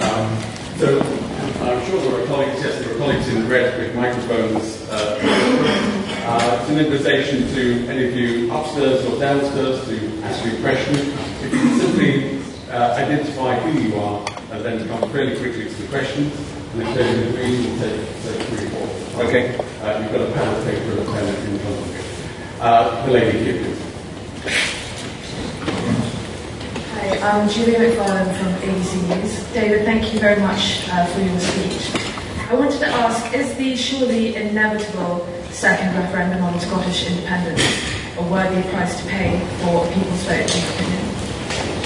Um, 0.00 0.38
so 0.78 1.31
I'm 1.62 1.86
sure 1.86 2.00
there 2.00 2.20
are 2.20 2.26
colleagues, 2.26 2.60
yes, 2.60 2.84
there 2.84 2.92
are 2.92 2.98
colleagues 2.98 3.28
in 3.28 3.48
red 3.48 3.78
with 3.78 3.94
microphones. 3.94 4.82
Uh, 4.90 5.18
uh, 6.26 6.58
it's 6.60 6.70
an 6.70 6.78
invitation 6.78 7.46
to 7.54 7.86
any 7.88 8.08
of 8.08 8.16
you 8.16 8.52
upstairs 8.52 9.04
or 9.06 9.20
downstairs 9.20 9.84
to 9.86 10.22
ask 10.24 10.44
me 10.44 10.56
a 10.56 10.60
question. 10.60 10.96
If 11.44 11.52
you 11.52 11.80
simply 11.80 12.42
uh, 12.68 12.94
identify 12.94 13.60
who 13.60 13.80
you 13.80 13.96
are 13.96 14.26
and 14.50 14.64
then 14.64 14.88
come 14.88 15.08
fairly 15.12 15.38
quickly 15.38 15.66
to 15.68 15.74
the 15.74 15.88
question, 15.88 16.32
and 16.72 16.82
if 16.82 16.94
there's 16.94 17.28
a 17.28 17.32
green, 17.32 17.62
we'll 17.64 17.78
take, 17.78 18.06
take 18.22 18.46
three 18.48 18.66
or 18.66 18.86
four. 18.86 19.24
Okay? 19.26 19.56
Uh, 19.82 20.02
you've 20.02 20.12
got 20.12 20.20
a 20.20 20.32
pad 20.32 20.58
of 20.58 20.64
paper 20.64 20.90
and 20.90 21.00
a 21.00 21.12
pen 21.12 21.28
in 21.28 21.58
front 21.60 21.78
of 21.78 21.86
you. 21.94 22.60
Uh, 22.60 23.06
the 23.06 23.12
lady 23.12 23.38
here, 23.38 23.62
please. 23.62 24.81
I'm 27.02 27.48
Julia 27.48 27.80
McFarlane 27.80 28.32
from 28.38 28.52
ABC 28.62 29.08
News. 29.08 29.52
David, 29.52 29.84
thank 29.84 30.14
you 30.14 30.20
very 30.20 30.40
much 30.40 30.86
uh, 30.88 31.04
for 31.06 31.20
your 31.20 31.36
speech. 31.40 31.90
I 32.48 32.54
wanted 32.54 32.78
to 32.78 32.86
ask, 32.86 33.34
is 33.34 33.56
the 33.56 33.74
surely 33.74 34.36
inevitable 34.36 35.26
second 35.50 35.96
referendum 35.96 36.44
on 36.44 36.60
Scottish 36.60 37.10
independence 37.10 37.60
a 38.18 38.22
worthy 38.22 38.62
price 38.70 39.02
to 39.02 39.08
pay 39.08 39.40
for 39.58 39.84
a 39.84 39.88
people's 39.92 40.22
vote 40.22 40.54
in 40.54 40.62
your 40.62 40.72
opinion? 40.74 41.02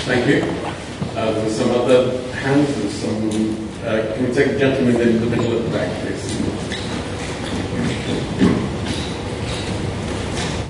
Thank 0.04 0.26
you. 0.28 1.18
Uh, 1.18 1.32
there's 1.32 1.56
some 1.56 1.70
other 1.70 2.20
hands, 2.32 2.76
there's 2.76 2.92
some, 2.92 3.30
uh, 3.86 4.14
can 4.14 4.28
we 4.28 4.34
take 4.34 4.52
the 4.52 4.58
gentleman 4.58 5.00
in 5.00 5.18
the 5.18 5.34
middle 5.34 5.58
at 5.58 5.64
the 5.64 5.70
back, 5.70 5.88
please? 6.02 6.26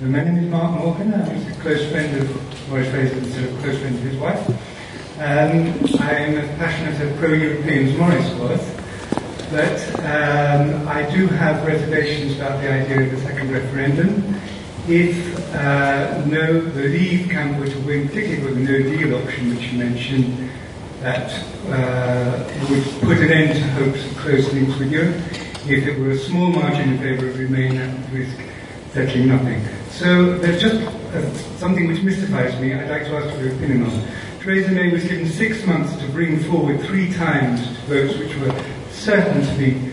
My 0.03 0.23
name 0.23 0.39
is 0.39 0.51
Mark 0.53 0.79
Morgan. 0.79 1.15
I'm 1.15 1.53
a 1.53 1.55
close 1.57 1.91
friend 1.91 2.17
of 2.17 2.56
Maurice 2.69 2.91
Fraser 2.91 3.25
sort 3.33 3.45
of 3.45 3.59
close 3.61 3.79
friend 3.79 3.99
his 4.01 4.17
wife. 4.19 4.49
Um, 5.19 6.01
I'm 6.01 6.37
as 6.37 6.59
passionate 6.59 7.01
a 7.01 7.17
pro-European 7.19 7.89
as 7.89 7.97
Maurice 7.97 8.33
was, 8.35 8.77
but 9.51 10.01
um, 10.01 10.89
I 10.89 11.09
do 11.14 11.27
have 11.29 11.67
reservations 11.67 12.37
about 12.37 12.61
the 12.61 12.71
idea 12.71 13.07
of 13.07 13.12
a 13.12 13.21
second 13.23 13.53
referendum. 13.53 14.35
If 14.89 15.55
uh, 15.55 16.25
no, 16.27 16.61
the 16.61 16.83
Leave 16.83 17.31
camp 17.31 17.59
were 17.59 17.69
to 17.69 17.79
win, 17.81 18.09
particularly 18.09 18.45
with 18.45 18.67
the 18.67 18.73
no 18.73 18.97
deal 18.97 19.17
option 19.17 19.55
which 19.55 19.73
you 19.73 19.79
mentioned, 19.79 20.51
that 21.01 21.33
uh, 21.69 22.45
would 22.69 22.85
put 23.01 23.19
an 23.19 23.31
end 23.31 23.55
to 23.55 23.62
hopes 23.73 24.05
of 24.05 24.17
close 24.17 24.53
links 24.53 24.77
with 24.79 24.91
Europe. 24.91 25.17
If 25.69 25.87
it 25.87 25.99
were 25.99 26.11
a 26.11 26.19
small 26.19 26.51
margin 26.51 26.95
in 26.95 26.99
favour 26.99 27.29
of 27.29 27.39
Remain, 27.39 27.79
would 27.79 28.12
risk 28.12 28.37
settling 28.93 29.29
nothing. 29.29 29.76
So 29.97 30.37
there's 30.39 30.61
just 30.61 30.77
uh, 30.77 31.35
something 31.59 31.87
which 31.89 32.03
mystifies 32.03 32.59
me. 32.61 32.75
I'd 32.75 32.91
like 32.91 33.05
to 33.05 33.17
ask 33.17 33.35
for 33.35 33.43
your 33.43 33.55
opinion 33.55 33.85
on. 33.85 34.07
Theresa 34.41 34.71
May 34.71 34.93
was 34.93 35.03
given 35.05 35.27
six 35.27 35.65
months 35.67 35.97
to 35.97 36.09
bring 36.11 36.39
forward 36.41 36.81
three 36.83 37.13
times 37.15 37.67
votes 37.89 38.17
which 38.19 38.37
were 38.37 38.55
certain 38.91 39.43
to 39.43 39.55
be 39.59 39.93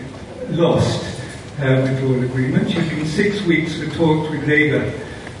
lost. 0.54 1.14
uh, 1.58 1.80
withdrawal 1.82 2.22
agreement. 2.24 2.70
She's 2.70 2.88
given 2.88 3.06
six 3.06 3.42
weeks 3.42 3.78
for 3.78 3.86
talks 3.96 4.30
with 4.30 4.46
Labour, 4.46 4.90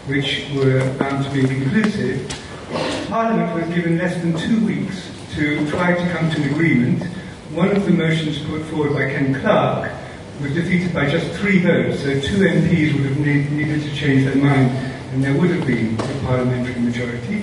which 0.06 0.48
were 0.54 0.78
bound 0.98 1.24
to 1.24 1.30
be 1.32 1.46
conclusive. 1.46 2.28
Parliament 3.08 3.54
was 3.54 3.74
given 3.74 3.98
less 3.98 4.20
than 4.20 4.36
two 4.36 4.64
weeks 4.64 5.10
to 5.34 5.68
try 5.70 5.94
to 5.94 6.12
come 6.12 6.30
to 6.30 6.42
an 6.42 6.50
agreement. 6.50 7.02
One 7.52 7.74
of 7.74 7.84
the 7.84 7.92
motions 7.92 8.38
put 8.44 8.62
forward 8.66 8.94
by 8.94 9.10
Ken 9.10 9.34
Clarke 9.40 9.92
was 10.40 10.52
defeated 10.54 10.92
by 10.92 11.08
just 11.08 11.30
three 11.38 11.60
votes, 11.60 12.00
so 12.02 12.20
two 12.20 12.38
MPs 12.38 12.92
would 12.94 13.06
have 13.06 13.18
need, 13.18 13.52
needed 13.52 13.82
to 13.82 13.94
change 13.94 14.24
their 14.24 14.36
mind, 14.36 14.70
and 15.12 15.22
there 15.22 15.34
would 15.34 15.50
have 15.50 15.66
been 15.66 15.94
a 15.94 16.26
parliamentary 16.26 16.80
majority. 16.80 17.40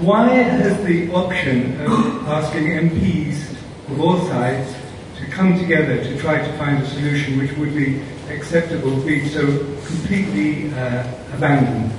Why 0.00 0.28
has 0.28 0.84
the 0.84 1.12
option 1.12 1.80
of 1.80 2.28
asking 2.28 2.66
MPs 2.66 3.52
of 3.88 4.00
all 4.00 4.18
sides 4.26 4.74
to 5.18 5.26
come 5.26 5.58
together 5.58 6.02
to 6.02 6.18
try 6.18 6.38
to 6.38 6.58
find 6.58 6.82
a 6.82 6.86
solution 6.86 7.38
which 7.38 7.52
would 7.52 7.74
be 7.74 8.02
acceptable 8.28 9.00
been 9.02 9.28
so 9.28 9.46
completely 9.86 10.72
uh, 10.74 11.06
abandoned? 11.34 11.92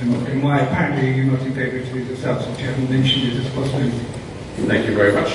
And, 0.00 0.14
and, 0.28 0.42
why 0.42 0.60
apparently 0.60 1.14
you're 1.14 1.24
not 1.24 1.40
in 1.40 1.54
favour 1.54 1.78
of 1.78 1.96
it 1.96 2.06
yourselves, 2.06 2.46
which 2.46 2.60
you 2.60 2.66
haven't 2.66 2.90
mentioned 2.90 3.32
it 3.32 3.36
as 3.36 3.50
possibility? 3.54 3.96
Thank 4.66 4.86
you 4.86 4.94
very 4.94 5.12
much. 5.12 5.32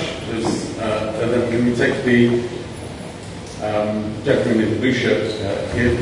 Uh, 0.78 1.48
can 1.50 1.64
we 1.64 1.74
take 1.74 2.04
the 2.04 2.61
um, 3.62 4.12
gentleman 4.24 4.60
in 4.60 4.70
the 4.70 4.78
blue 4.78 4.90
uh, 4.90 5.74
here. 5.74 5.94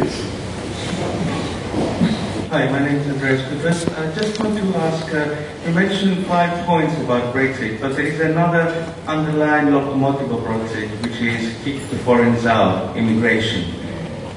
Hi, 2.49 2.69
my 2.71 2.81
name 2.81 2.97
is 2.97 3.09
Andreas 3.09 3.43
Kudras. 3.43 3.99
I 3.99 4.15
just 4.15 4.41
want 4.41 4.57
to 4.57 4.65
ask, 4.79 5.15
uh, 5.15 5.69
you 5.69 5.75
mentioned 5.75 6.27
five 6.27 6.67
points 6.67 6.99
about 6.99 7.35
Brexit, 7.35 7.81
but 7.81 7.95
there 7.97 8.07
is 8.07 8.19
another 8.21 8.95
underlying 9.07 9.73
locomotive 9.73 10.33
of 10.33 10.41
Brexit, 10.41 10.89
which 11.03 11.21
is 11.21 11.63
kick 11.63 11.89
the 11.91 11.99
foreigners 11.99 12.47
out, 12.47 12.97
immigration. 12.97 13.71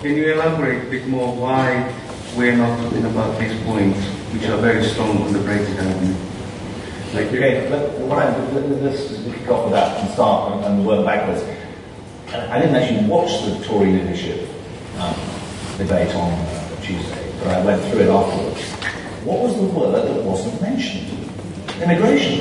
Can 0.02 0.16
you 0.18 0.34
elaborate 0.34 0.86
a 0.86 0.90
bit 0.92 1.08
more 1.08 1.34
why 1.34 1.96
we're 2.36 2.58
not 2.58 2.78
talking 2.84 3.06
about 3.06 3.40
these 3.40 3.58
points, 3.64 4.00
which 4.34 4.44
are 4.50 4.58
very 4.58 4.84
strong 4.84 5.18
on 5.24 5.32
the 5.32 5.40
Brexit 5.40 5.82
argument? 5.82 6.18
Thank 7.14 7.32
you. 7.32 7.38
Okay, 7.38 7.70
let, 7.70 8.00
what 8.00 8.20
I, 8.20 8.38
let's 8.52 9.24
kick 9.24 9.48
off 9.48 9.66
with 9.66 9.74
that 9.74 10.02
and 10.02 10.10
start 10.12 10.52
and, 10.54 10.66
and 10.66 10.86
work 10.86 11.06
backwards. 11.06 11.42
I 12.34 12.60
didn't 12.60 12.76
actually 12.76 13.08
watch 13.08 13.32
the 13.46 13.64
Tory 13.66 13.92
leadership 13.92 14.50
um, 14.98 15.16
debate 15.78 16.14
on 16.16 16.32
uh, 16.32 16.82
Tuesday 16.82 17.24
but 17.44 17.58
I 17.58 17.66
went 17.66 17.84
through 17.86 18.02
it 18.02 18.10
afterwards. 18.10 18.62
What 19.28 19.40
was 19.40 19.56
the 19.56 19.64
word 19.64 19.92
that 19.92 20.24
wasn't 20.24 20.62
mentioned? 20.62 21.12
Immigration. 21.82 22.40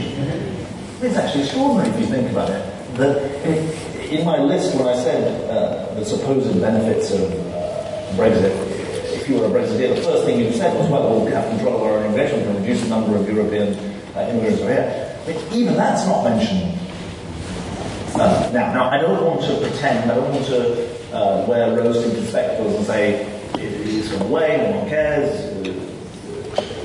It's 1.02 1.16
actually 1.16 1.42
extraordinary 1.42 1.90
if 1.90 2.00
you 2.00 2.06
think 2.06 2.30
about 2.30 2.50
it. 2.50 2.62
That 2.96 3.18
in, 3.44 4.18
in 4.18 4.24
my 4.24 4.38
list, 4.38 4.76
when 4.76 4.86
I 4.86 4.94
said 4.94 5.50
uh, 5.50 5.94
the 5.94 6.04
supposed 6.04 6.60
benefits 6.60 7.10
of 7.10 7.32
uh, 7.32 8.14
Brexit, 8.14 8.54
if 9.18 9.28
you 9.28 9.38
were 9.38 9.46
a 9.46 9.48
Brexiteer, 9.48 9.96
the 9.96 10.02
first 10.02 10.24
thing 10.24 10.38
you 10.38 10.52
said 10.52 10.76
was, 10.78 10.88
well, 10.88 11.08
we'll 11.08 11.26
have 11.34 11.48
control 11.50 11.76
of 11.76 11.82
our 11.82 12.04
immigration, 12.04 12.38
we 12.38 12.44
can 12.44 12.56
reduce 12.62 12.82
the 12.82 12.88
number 12.88 13.16
of 13.16 13.28
European 13.28 13.74
uh, 14.14 14.28
immigrants 14.30 14.60
here. 14.60 15.18
But 15.26 15.52
even 15.52 15.74
that's 15.74 16.06
not 16.06 16.22
mentioned 16.22 16.78
uh, 18.14 18.50
now, 18.52 18.72
now, 18.72 18.90
I 18.90 18.98
don't 18.98 19.24
want 19.24 19.42
to 19.42 19.56
pretend, 19.60 20.10
I 20.10 20.14
don't 20.14 20.32
want 20.32 20.46
to 20.46 21.14
uh, 21.14 21.44
wear 21.48 21.76
rose-tinted 21.76 22.28
spectacles 22.28 22.74
and 22.76 22.86
say 22.86 23.26
it's 23.54 24.08
gone 24.12 24.22
away, 24.22 24.70
no 24.70 24.78
one 24.78 24.88
cares, 24.88 25.30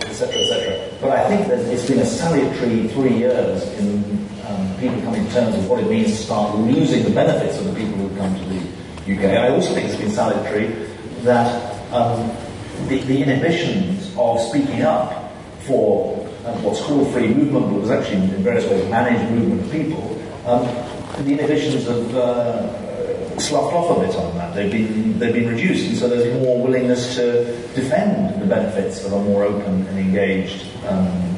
etc., 0.03 0.41
etc. 0.41 0.97
But 1.01 1.11
I 1.11 1.28
think 1.28 1.47
that 1.47 1.59
it's 1.71 1.88
been 1.88 1.99
a 1.99 2.05
salutary 2.05 2.88
three 2.89 3.17
years 3.17 3.63
in 3.80 4.28
um, 4.47 4.78
people 4.80 5.01
coming 5.01 5.25
to 5.25 5.34
terms 5.34 5.55
with 5.55 5.67
what 5.67 5.80
it 5.80 5.89
means 5.89 6.11
to 6.11 6.17
start 6.17 6.57
losing 6.57 7.03
the 7.03 7.11
benefits 7.11 7.59
of 7.59 7.65
the 7.65 7.73
people 7.73 7.97
who've 7.97 8.17
come 8.17 8.34
to 8.36 8.45
the 8.45 9.13
UK. 9.13 9.38
I 9.38 9.49
also 9.49 9.73
think 9.73 9.89
it's 9.89 9.99
been 9.99 10.11
salutary 10.11 10.67
that 11.21 11.93
um, 11.93 12.32
the, 12.88 12.99
the, 12.99 13.21
inhibitions 13.21 14.13
of 14.17 14.39
speaking 14.39 14.82
up 14.82 15.34
for 15.61 16.17
um, 16.45 16.63
what's 16.63 16.82
called 16.82 17.11
free 17.11 17.28
movement, 17.28 17.71
but 17.71 17.82
was 17.82 17.91
actually 17.91 18.17
in 18.17 18.43
various 18.43 18.65
ways 18.69 18.89
managed 18.89 19.32
movement 19.32 19.61
of 19.61 19.71
people, 19.71 20.23
um, 20.45 20.65
the 21.24 21.32
inhibitions 21.32 21.86
have 21.86 22.15
uh, 22.15 23.39
sloughed 23.39 23.74
off 23.74 23.97
a 23.97 24.05
bit 24.05 24.15
on 24.15 24.38
that. 24.38 24.53
They've 24.53 24.72
been, 24.72 25.18
they've 25.20 25.34
been 25.34 25.49
reduced, 25.49 25.88
and 25.88 25.97
so 25.97 26.07
there's 26.07 26.32
more 26.41 26.61
willingness 26.61 27.15
to 27.15 27.43
defend 27.74 28.41
the 28.41 28.45
benefits 28.45 29.03
of 29.03 29.13
a 29.13 29.22
more 29.22 29.43
open 29.43 29.86
and 29.88 29.99
engaged, 29.99 30.65
um, 30.86 31.36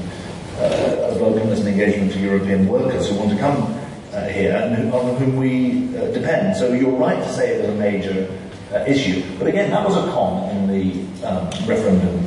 uh, 0.58 1.12
of 1.12 1.22
openness 1.22 1.60
and 1.60 1.70
engagement 1.70 2.12
to 2.14 2.20
European 2.20 2.68
workers 2.68 3.10
who 3.10 3.16
want 3.16 3.32
to 3.32 3.38
come 3.38 3.74
uh, 4.14 4.28
here 4.28 4.56
and 4.56 4.92
on 4.94 5.16
whom 5.16 5.38
we 5.38 5.96
uh, 5.98 6.12
depend. 6.12 6.58
So 6.58 6.74
you're 6.74 6.92
right 6.92 7.22
to 7.22 7.34
say 7.34 7.56
it 7.56 7.62
was 7.62 7.70
a 7.70 7.80
major 7.80 8.30
uh, 8.74 8.84
issue. 8.86 9.24
But 9.38 9.48
again, 9.48 9.72
that 9.72 9.86
was 9.88 9.96
a 9.96 10.12
con 10.12 10.50
in 10.50 10.68
the 10.68 11.28
um, 11.28 11.46
referendum 11.66 12.26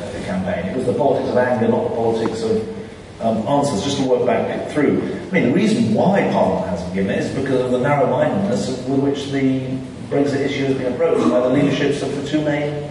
uh, 0.00 0.24
campaign. 0.24 0.66
It 0.66 0.76
was 0.76 0.86
the 0.86 0.94
politics 0.94 1.28
of 1.28 1.36
anger, 1.36 1.68
not 1.68 1.90
the 1.90 1.94
politics 1.94 2.42
of 2.42 2.83
um, 3.20 3.38
answers, 3.46 3.82
just 3.84 3.98
to 3.98 4.08
work 4.08 4.26
back 4.26 4.70
through. 4.70 5.00
I 5.02 5.30
mean, 5.30 5.44
the 5.44 5.52
reason 5.52 5.94
why 5.94 6.28
Parliament 6.32 6.68
hasn't 6.68 6.94
given 6.94 7.10
it 7.10 7.18
is 7.18 7.34
because 7.34 7.60
of 7.60 7.70
the 7.70 7.78
narrow-mindedness 7.78 8.86
with 8.88 9.00
which 9.00 9.30
the 9.30 9.78
Brexit 10.08 10.40
issue 10.40 10.64
has 10.64 10.76
been 10.76 10.92
approached 10.92 11.28
by 11.30 11.40
the 11.40 11.48
leaderships 11.48 12.02
of 12.02 12.14
the 12.14 12.28
two 12.28 12.42
main 12.42 12.90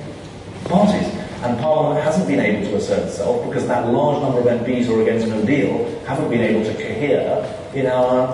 parties. 0.66 1.08
And 1.44 1.60
Parliament 1.60 2.02
hasn't 2.04 2.28
been 2.28 2.40
able 2.40 2.70
to 2.70 2.78
assert 2.78 3.08
itself 3.08 3.46
because 3.46 3.68
that 3.68 3.90
large 3.90 4.22
number 4.22 4.40
of 4.40 4.46
MPs 4.46 4.86
who 4.86 5.00
are 5.00 5.02
against 5.02 5.28
no 5.28 5.44
deal 5.46 5.90
haven't 6.06 6.30
been 6.30 6.42
able 6.42 6.64
to 6.64 6.74
cohere 6.74 7.70
in 7.74 7.86
our 7.88 8.28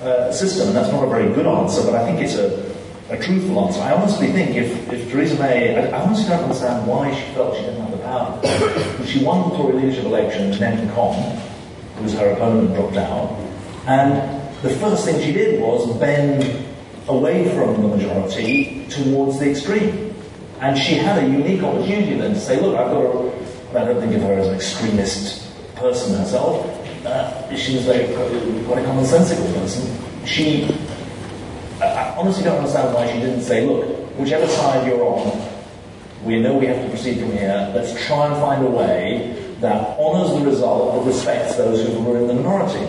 uh, 0.00 0.32
system. 0.32 0.68
And 0.68 0.76
that's 0.76 0.90
not 0.90 1.04
a 1.04 1.08
very 1.08 1.32
good 1.34 1.46
answer, 1.46 1.82
but 1.82 1.94
I 1.94 2.04
think 2.06 2.20
it's 2.20 2.36
a, 2.36 2.73
a 3.10 3.16
truthful 3.18 3.66
answer. 3.66 3.80
I 3.80 3.92
honestly 3.92 4.32
think 4.32 4.56
if, 4.56 4.92
if 4.92 5.10
Theresa 5.10 5.38
May, 5.38 5.76
I, 5.76 5.96
I 5.96 6.02
honestly 6.02 6.28
don't 6.28 6.44
understand 6.44 6.86
why 6.86 7.14
she 7.14 7.34
felt 7.34 7.56
she 7.56 7.62
didn't 7.62 7.80
have 7.80 7.90
the 7.90 7.98
power. 7.98 9.06
she 9.06 9.22
won 9.22 9.50
the 9.50 9.56
Tory 9.56 9.74
leadership 9.74 10.04
election, 10.04 10.52
and 10.52 10.54
then 10.54 10.94
Con, 10.94 11.14
who 11.96 12.02
was 12.02 12.14
her 12.14 12.30
opponent, 12.30 12.74
dropped 12.74 12.96
out. 12.96 13.38
And 13.86 14.40
the 14.62 14.70
first 14.70 15.04
thing 15.04 15.22
she 15.22 15.32
did 15.32 15.60
was 15.60 15.94
bend 15.98 16.66
away 17.08 17.54
from 17.54 17.82
the 17.82 17.88
majority 17.88 18.86
towards 18.88 19.38
the 19.38 19.50
extreme. 19.50 20.14
And 20.60 20.78
she 20.78 20.94
had 20.94 21.22
a 21.22 21.26
unique 21.26 21.62
opportunity 21.62 22.14
then 22.14 22.32
to 22.32 22.40
say, 22.40 22.58
look, 22.60 22.78
I've 22.78 22.90
got 22.90 23.04
a, 23.04 23.78
I 23.78 23.84
don't 23.84 24.00
think 24.00 24.14
of 24.14 24.22
her 24.22 24.34
as 24.34 24.46
an 24.46 24.54
extremist 24.54 25.44
person 25.74 26.16
herself. 26.16 26.64
Uh, 27.04 27.54
she 27.54 27.76
was 27.76 27.86
a, 27.88 28.06
quite 28.64 28.78
a 28.82 28.86
commonsensical 28.86 29.52
person. 29.52 29.94
She, 30.24 30.66
honestly 32.16 32.44
don't 32.44 32.58
understand 32.58 32.94
why 32.94 33.10
she 33.12 33.18
didn't 33.18 33.42
say, 33.42 33.66
look, 33.66 33.84
whichever 34.18 34.46
side 34.46 34.86
you're 34.86 35.04
on, 35.04 35.50
we 36.24 36.40
know 36.40 36.56
we 36.56 36.66
have 36.66 36.82
to 36.82 36.88
proceed 36.88 37.18
from 37.18 37.32
here. 37.32 37.72
Let's 37.74 37.92
try 38.06 38.26
and 38.26 38.36
find 38.36 38.64
a 38.64 38.70
way 38.70 39.54
that 39.60 39.98
honours 39.98 40.38
the 40.38 40.44
result 40.50 40.94
but 40.94 41.06
respects 41.06 41.56
those 41.56 41.86
who 41.86 42.02
were 42.02 42.18
in 42.18 42.26
the 42.26 42.34
minority. 42.34 42.86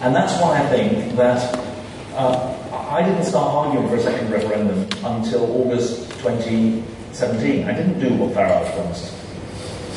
And 0.00 0.14
that's 0.14 0.40
why 0.40 0.62
I 0.62 0.66
think 0.68 1.16
that 1.16 1.54
uh, 2.14 2.54
I 2.90 3.02
didn't 3.02 3.24
start 3.24 3.54
arguing 3.54 3.88
for 3.88 3.96
a 3.96 4.00
second 4.00 4.30
referendum 4.30 4.88
until 5.04 5.44
August 5.62 6.10
2017. 6.20 7.64
I 7.64 7.72
didn't 7.72 7.98
do 7.98 8.14
what 8.14 8.32
Farage 8.32 8.72
promised 8.74 9.14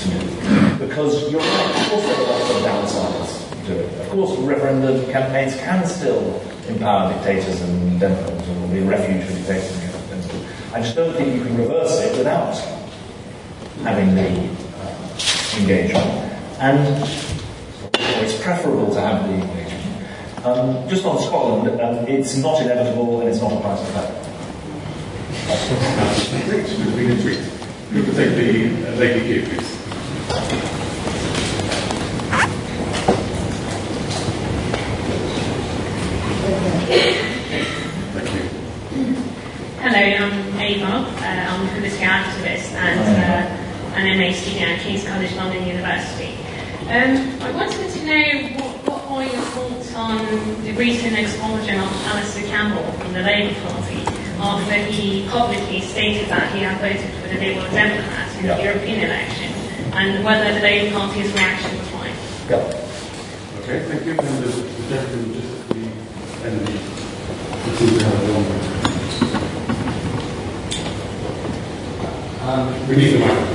to. 0.01 0.85
Because 0.85 1.31
you're 1.31 1.41
right, 1.41 1.81
of 1.81 1.89
course 1.89 2.05
there 2.05 2.15
are 2.15 2.27
lots 2.27 2.49
of 2.49 2.61
downsides 2.63 3.65
to 3.67 3.79
it. 3.79 4.01
Of 4.01 4.09
course 4.09 4.37
referendum 4.39 5.11
campaigns 5.11 5.55
can 5.57 5.85
still 5.85 6.41
empower 6.67 7.13
dictators 7.13 7.61
and 7.61 7.99
demagogues, 7.99 8.47
or 8.49 8.67
be 8.67 8.79
a 8.79 8.83
refuge 8.85 9.25
for 9.25 9.33
dictators 9.33 9.71
and 9.71 9.81
demagogues. 9.81 10.01
I 10.73 10.81
just 10.81 10.95
don't 10.95 11.13
think 11.15 11.35
you 11.35 11.43
can 11.43 11.57
reverse 11.57 11.99
it 11.99 12.17
without 12.17 12.55
having 13.83 14.15
the 14.15 14.29
uh, 14.79 15.59
engagement. 15.59 16.07
And 16.59 17.03
it's 17.93 18.41
preferable 18.41 18.93
to 18.93 19.01
have 19.01 19.27
the 19.27 19.33
engagement. 19.33 20.45
Um, 20.45 20.87
just 20.89 21.05
on 21.05 21.19
Scotland, 21.19 21.81
um, 21.81 22.07
it's 22.07 22.37
not 22.37 22.61
inevitable 22.61 23.19
and 23.21 23.29
it's 23.29 23.41
not 23.41 23.51
a 23.51 23.61
price 23.61 23.79
to 23.79 23.93
pay. 23.93 24.21
Thanks 26.47 26.73
for 26.73 26.95
being 26.95 27.11
intrigued. 27.11 27.51
We 27.93 28.03
could 28.03 28.15
take 28.15 28.35
the 28.35 28.87
uh, 28.87 28.95
lady 28.95 29.41
I'm 40.01 40.59
Ava. 40.59 40.85
Uh, 40.87 41.21
I'm 41.21 41.67
a 41.67 41.71
political 41.73 42.07
activist 42.07 42.73
and 42.73 42.99
uh, 43.21 43.95
an 43.95 44.17
MA 44.17 44.33
student 44.33 44.71
at 44.71 44.79
King's 44.81 45.05
College 45.05 45.31
London 45.35 45.67
University. 45.67 46.33
Um, 46.89 47.37
I 47.41 47.51
wanted 47.51 47.87
to 47.91 48.05
know 48.05 48.25
what 48.57 48.81
what 48.81 49.03
are 49.11 49.23
your 49.23 49.45
thoughts 49.53 49.93
on 49.93 50.17
the 50.63 50.73
recent 50.73 51.17
expulsion 51.17 51.77
of 51.79 51.85
Alastair 52.09 52.47
Campbell 52.47 52.91
from 52.93 53.13
the 53.13 53.21
Labour 53.21 53.53
Party 53.61 54.01
after 54.41 54.73
he 54.89 55.27
publicly 55.29 55.81
stated 55.81 56.29
that 56.29 56.51
he 56.55 56.63
had 56.63 56.81
voted 56.81 57.13
for 57.21 57.27
the 57.29 57.37
Liberal 57.37 57.69
Democrats 57.69 58.35
in 58.37 58.45
yeah. 58.45 58.57
the 58.57 58.63
European 58.63 59.01
election 59.05 59.53
and 59.93 60.25
whether 60.25 60.51
the 60.51 60.61
Labour 60.61 60.97
Party's 60.97 61.31
reaction 61.33 61.77
was 61.77 61.87
fine? 61.89 62.15
Yeah. 62.49 62.73
Okay, 63.61 63.85
thank 63.87 64.05
you. 64.05 64.17
And 64.17 64.43
the, 64.43 64.49
the 64.49 64.89
gentleman 64.89 65.33
just 65.33 65.53
at 65.61 65.69
the 65.69 65.85
end 66.47 66.57
of 66.57 66.65
the, 67.77 68.65
the 68.65 68.70
Um, 72.51 72.67
we 72.89 72.97
need 72.97 73.13
the 73.13 73.19
microphone. 73.19 73.47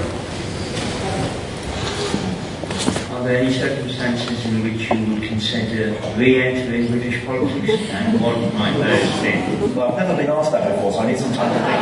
Are 3.13 3.25
there 3.25 3.37
any 3.43 3.53
circumstances 3.53 4.47
in 4.47 4.63
which 4.63 4.91
you 4.91 5.05
would 5.13 5.23
consider 5.23 5.93
re-entering 6.17 6.87
British 6.89 7.23
politics 7.27 7.91
and 7.91 8.19
what 8.23 8.55
might 8.55 8.73
those 8.79 9.21
be? 9.21 9.75
Well, 9.75 9.93
I've 9.93 9.99
never 9.99 10.17
been 10.17 10.31
asked 10.31 10.53
that 10.53 10.75
before, 10.75 10.93
so 10.95 11.01
I 11.01 11.07
need 11.09 11.19
some 11.19 11.35
time 11.35 11.53
to 11.53 11.59
think. 11.67 11.81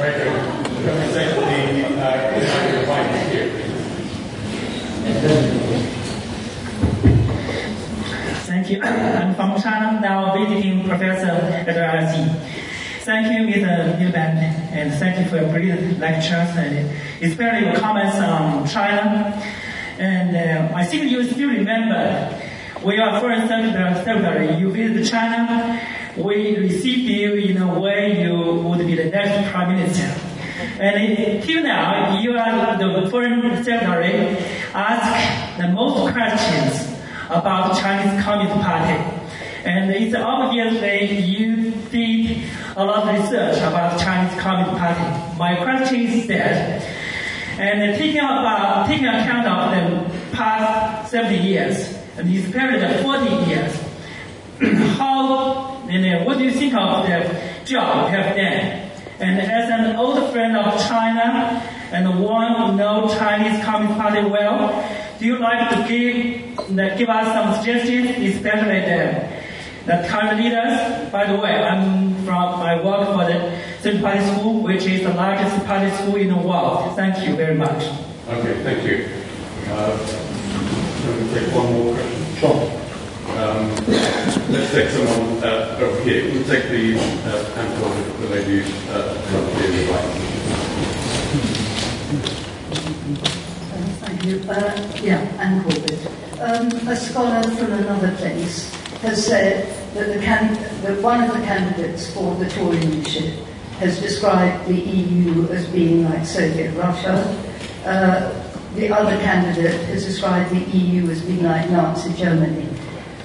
Very 0.00 0.24
good. 0.24 0.34
Can 0.82 0.96
the 0.98 1.86
uh, 2.02 2.34
microphone 2.50 3.08
here? 3.30 3.48
Thank 8.44 8.70
you. 8.70 8.82
I'm 8.82 9.34
from 9.36 9.62
China, 9.62 10.00
now 10.00 10.34
visiting 10.36 10.82
professor 10.82 11.30
at 11.30 11.68
RRC. 11.68 12.66
Thank 13.08 13.32
you, 13.32 13.46
Mr. 13.46 13.98
Newman, 13.98 14.36
and 14.76 14.92
thank 14.92 15.18
you 15.18 15.24
for 15.30 15.36
your 15.36 15.48
brilliant 15.48 15.98
lectures, 15.98 16.54
and 16.60 16.90
especially 17.22 17.64
your 17.64 17.76
comments 17.76 18.18
on 18.18 18.68
China. 18.68 19.32
And 19.98 20.36
uh, 20.36 20.76
I 20.76 20.84
think 20.84 21.10
you 21.10 21.24
still 21.24 21.48
remember 21.48 22.38
when 22.82 23.00
are 23.00 23.18
first 23.18 23.48
secretary, 23.48 24.58
you 24.58 24.70
visited 24.70 25.06
China, 25.08 25.80
we 26.18 26.58
received 26.58 27.08
you 27.08 27.32
in 27.32 27.56
a 27.56 27.80
way 27.80 28.22
you 28.22 28.36
would 28.36 28.86
be 28.86 28.94
the 28.94 29.06
next 29.06 29.50
prime 29.52 29.74
minister. 29.74 30.14
And 30.78 31.42
till 31.42 31.62
now, 31.62 32.20
you 32.20 32.36
are 32.36 32.76
the 32.76 33.08
foreign 33.08 33.64
secretary 33.64 34.36
Ask 34.74 35.56
the 35.56 35.68
most 35.68 36.12
questions 36.12 37.00
about 37.30 37.74
Chinese 37.80 38.22
Communist 38.22 38.60
Party. 38.60 39.17
And 39.64 39.90
it's 39.90 40.14
obviously 40.14 41.20
you 41.20 41.72
did 41.90 42.48
a 42.76 42.84
lot 42.84 43.08
of 43.08 43.20
research 43.20 43.58
about 43.58 43.98
Chinese 43.98 44.38
Communist 44.40 44.78
Party. 44.78 45.36
My 45.38 45.56
question 45.56 46.00
is 46.02 46.26
that, 46.28 46.82
and 47.58 47.98
taking 47.98 48.18
about 48.18 48.84
uh, 48.84 48.86
taking 48.86 49.06
account 49.06 49.48
of 49.48 50.10
the 50.10 50.36
past 50.36 51.10
70 51.10 51.38
years, 51.38 51.96
and 52.16 52.52
period 52.52 52.84
of 52.84 53.02
40 53.02 53.50
years, 53.50 53.76
how 54.96 55.78
and 55.88 56.04
uh, 56.04 56.24
what 56.24 56.38
do 56.38 56.44
you 56.44 56.52
think 56.52 56.74
of 56.74 57.06
the 57.06 57.64
job 57.64 58.10
you 58.10 58.16
have 58.16 58.36
done? 58.36 58.90
And 59.20 59.40
as 59.40 59.70
an 59.70 59.96
old 59.96 60.30
friend 60.30 60.56
of 60.56 60.78
China 60.86 61.60
and 61.90 62.22
one 62.22 62.54
who 62.54 62.76
knows 62.76 63.16
Chinese 63.18 63.64
Communist 63.64 63.98
Party 63.98 64.22
well, 64.28 65.18
do 65.18 65.26
you 65.26 65.38
like 65.38 65.70
to 65.70 65.88
give 65.88 66.78
uh, 66.78 66.96
give 66.96 67.08
us 67.08 67.26
some 67.32 67.54
suggestions, 67.56 68.34
especially 68.34 68.80
the 68.80 69.37
the 69.88 70.06
current 70.06 70.38
leaders? 70.38 71.10
By 71.10 71.32
the 71.32 71.40
way, 71.40 71.64
I'm 71.64 72.14
from 72.24 72.60
my 72.60 72.76
work 72.84 73.08
for 73.08 73.24
the 73.24 73.58
Central 73.80 74.02
Party 74.04 74.20
School, 74.36 74.62
which 74.62 74.84
is 74.84 75.02
the 75.02 75.14
largest 75.14 75.64
party 75.64 75.90
school 75.96 76.16
in 76.16 76.28
the 76.28 76.36
world. 76.36 76.94
Thank 76.94 77.26
you 77.26 77.34
very 77.34 77.54
much. 77.54 77.84
Okay, 78.28 78.62
thank 78.62 78.84
you. 78.84 79.08
Uh, 79.72 79.96
can 81.00 81.16
we 81.16 81.34
take 81.34 81.54
one 81.54 81.72
more 81.72 81.94
question? 81.94 82.36
Sure. 82.36 82.58
Um, 83.40 83.70
let's 84.52 84.70
take 84.72 84.90
someone 84.90 85.42
uh, 85.42 85.78
over 85.80 86.00
here. 86.04 86.34
We'll 86.34 86.44
take 86.44 86.68
the 86.68 86.98
uh, 87.24 87.44
hand 87.56 87.72
of 87.82 88.20
the 88.20 88.28
lady 88.28 88.60
uh, 88.90 89.16
over 89.32 89.72
here 89.72 89.88
Thank 94.04 94.24
you. 94.24 94.50
Uh, 94.50 94.92
yeah, 95.02 95.20
Anne 95.40 95.62
Corbett. 95.62 96.00
Um, 96.40 96.88
a 96.88 96.96
scholar 96.96 97.42
from 97.42 97.72
another 97.72 98.14
place 98.16 98.70
has 99.02 99.24
said 99.24 99.68
that, 99.94 100.12
the 100.12 100.18
can- 100.20 100.58
that 100.82 101.00
one 101.00 101.22
of 101.22 101.32
the 101.32 101.42
candidates 101.44 102.10
for 102.12 102.34
the 102.36 102.48
Tory 102.50 102.80
leadership 102.80 103.34
has 103.78 104.00
described 104.00 104.66
the 104.66 104.74
EU 104.74 105.48
as 105.50 105.66
being 105.66 106.04
like 106.10 106.26
Soviet 106.26 106.74
Russia. 106.74 107.36
Uh, 107.86 108.32
the 108.74 108.90
other 108.92 109.16
candidate 109.18 109.80
has 109.86 110.04
described 110.04 110.50
the 110.50 110.76
EU 110.76 111.08
as 111.10 111.22
being 111.22 111.44
like 111.44 111.70
Nazi 111.70 112.12
Germany. 112.14 112.68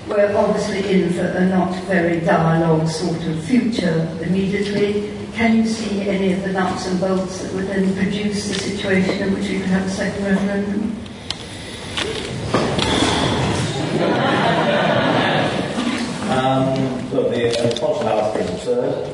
We're 0.07 0.35
obviously 0.35 1.03
in 1.03 1.13
for 1.13 1.25
a 1.25 1.45
not 1.47 1.73
very 1.85 2.19
dialogue 2.19 2.87
sort 2.87 3.23
of 3.25 3.43
future 3.45 4.07
immediately. 4.21 5.11
Can 5.33 5.57
you 5.57 5.65
see 5.65 6.07
any 6.07 6.33
of 6.33 6.43
the 6.43 6.51
nuts 6.51 6.87
and 6.87 6.99
bolts 6.99 7.41
that 7.41 7.53
would 7.53 7.67
then 7.67 7.95
produce 7.95 8.47
the 8.47 8.53
situation 8.53 9.23
in 9.23 9.33
which 9.33 9.49
we 9.49 9.59
could 9.59 9.69
have 9.69 9.87
a 9.87 9.89
second 9.89 10.25
referendum? 10.25 10.99
Um, 16.33 17.11
look, 17.11 17.29
the 17.29 17.47
uh, 17.47 18.01
analysis 18.01 18.49
is 18.49 18.49
absurd. 18.55 19.13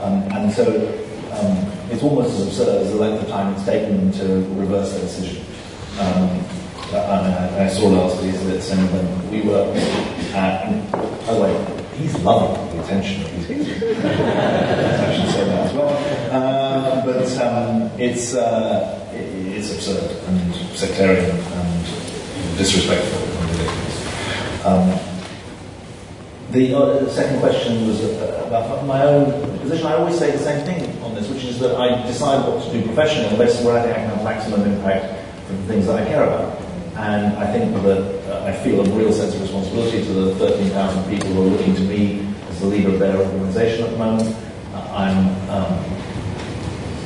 Um, 0.00 0.22
and 0.32 0.50
so 0.50 0.64
um, 1.32 1.72
it's 1.90 2.02
almost 2.02 2.30
as 2.30 2.46
absurd 2.46 2.82
as 2.82 2.92
the 2.92 2.96
length 2.96 3.24
of 3.24 3.28
time 3.28 3.52
it's 3.52 3.64
taken 3.66 4.10
them 4.10 4.12
to 4.12 4.26
reverse 4.58 4.92
their 4.92 5.02
decision. 5.02 5.44
Um, 6.00 6.42
I, 6.94 7.64
I, 7.64 7.68
saw 7.68 7.88
last 7.88 8.22
week 8.22 8.32
that 8.32 8.62
saying 8.62 8.86
when 8.90 9.30
we 9.30 9.42
were, 9.46 9.70
at, 10.34 10.90
by 10.92 11.34
the 11.34 11.40
way, 11.42 11.88
he's 11.98 12.14
loving 12.20 12.76
the 12.76 12.84
attention. 12.84 13.22
He's, 13.44 13.68
I 14.02 15.14
should 15.14 15.30
say 15.30 15.44
that 15.44 15.66
as 15.66 15.72
well. 15.74 15.90
Uh, 16.32 17.04
but 17.04 17.38
um, 17.38 17.90
it's 18.00 18.34
uh, 18.34 19.01
it's 19.62 19.74
absurd 19.74 20.10
and 20.26 20.54
sectarian 20.76 21.30
and 21.30 22.58
disrespectful 22.58 23.22
and 23.22 23.50
ridiculous. 23.50 24.66
Um, 24.66 24.98
the, 26.50 26.76
uh, 26.76 27.08
second 27.08 27.38
question 27.40 27.86
was 27.86 28.02
about 28.02 28.84
my 28.84 29.02
own 29.04 29.58
position. 29.60 29.86
I 29.86 29.94
always 29.94 30.18
say 30.18 30.32
the 30.32 30.38
same 30.38 30.66
thing 30.66 31.02
on 31.02 31.14
this, 31.14 31.28
which 31.28 31.44
is 31.44 31.60
that 31.60 31.76
I 31.76 32.02
decide 32.06 32.46
what 32.46 32.62
to 32.64 32.72
do 32.72 32.84
professionally 32.84 33.26
on 33.26 33.38
the 33.38 33.44
basis 33.44 33.64
where 33.64 33.78
I 33.78 33.82
think 33.82 33.96
I 33.96 34.00
can 34.00 34.10
have 34.10 34.24
maximum 34.24 34.62
impact 34.62 35.24
from 35.46 35.56
the 35.58 35.72
things 35.72 35.86
that 35.86 36.02
I 36.02 36.04
care 36.04 36.24
about. 36.24 36.60
And 36.96 37.36
I 37.38 37.50
think 37.50 37.72
that 37.84 38.30
uh, 38.30 38.44
I 38.44 38.52
feel 38.64 38.80
a 38.80 38.98
real 38.98 39.12
sense 39.12 39.34
of 39.34 39.40
responsibility 39.40 40.04
to 40.04 40.12
the 40.12 40.34
13,000 40.34 41.08
people 41.08 41.32
who 41.32 41.42
are 41.42 41.50
looking 41.56 41.74
to 41.74 41.82
me 41.82 42.28
as 42.50 42.60
the 42.60 42.66
leader 42.66 42.90
of 42.90 42.98
their 42.98 43.16
organisation 43.16 43.84
at 43.84 43.90
the 43.92 43.96
moment. 43.96 44.36
Uh, 44.74 44.92
I'm 44.92 45.50
um, 45.50 46.01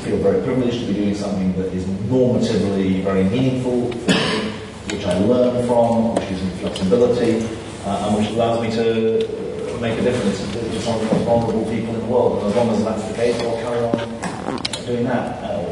feel 0.06 0.18
very 0.18 0.40
privileged 0.42 0.80
to 0.80 0.86
be 0.86 0.94
doing 0.94 1.14
something 1.14 1.52
that 1.56 1.72
is 1.74 1.84
normatively 2.06 3.02
very 3.02 3.24
meaningful 3.24 3.90
for 3.90 4.12
me, 4.12 4.50
which 4.94 5.04
I 5.04 5.18
learn 5.18 5.66
from, 5.66 6.14
which 6.14 6.28
gives 6.28 6.42
me 6.44 6.50
flexibility, 6.62 7.44
uh, 7.84 8.06
and 8.06 8.16
which 8.16 8.30
allows 8.30 8.62
me 8.62 8.70
to 8.70 9.80
make 9.80 9.98
a 9.98 10.02
difference 10.02 10.38
to 10.52 10.80
some 10.80 10.94
of 10.94 11.00
the 11.08 11.14
most 11.14 11.24
vulnerable 11.24 11.64
people 11.70 11.94
in 11.94 12.00
the 12.00 12.06
world. 12.06 12.38
And 12.38 12.46
as 12.46 12.56
long 12.56 12.70
as 12.70 12.84
that's 12.84 13.04
the 13.08 13.14
case, 13.14 13.40
I'll 13.42 13.56
carry 13.56 13.82
on 13.84 14.86
doing 14.86 15.04
that. 15.04 15.42
Uh, 15.42 15.62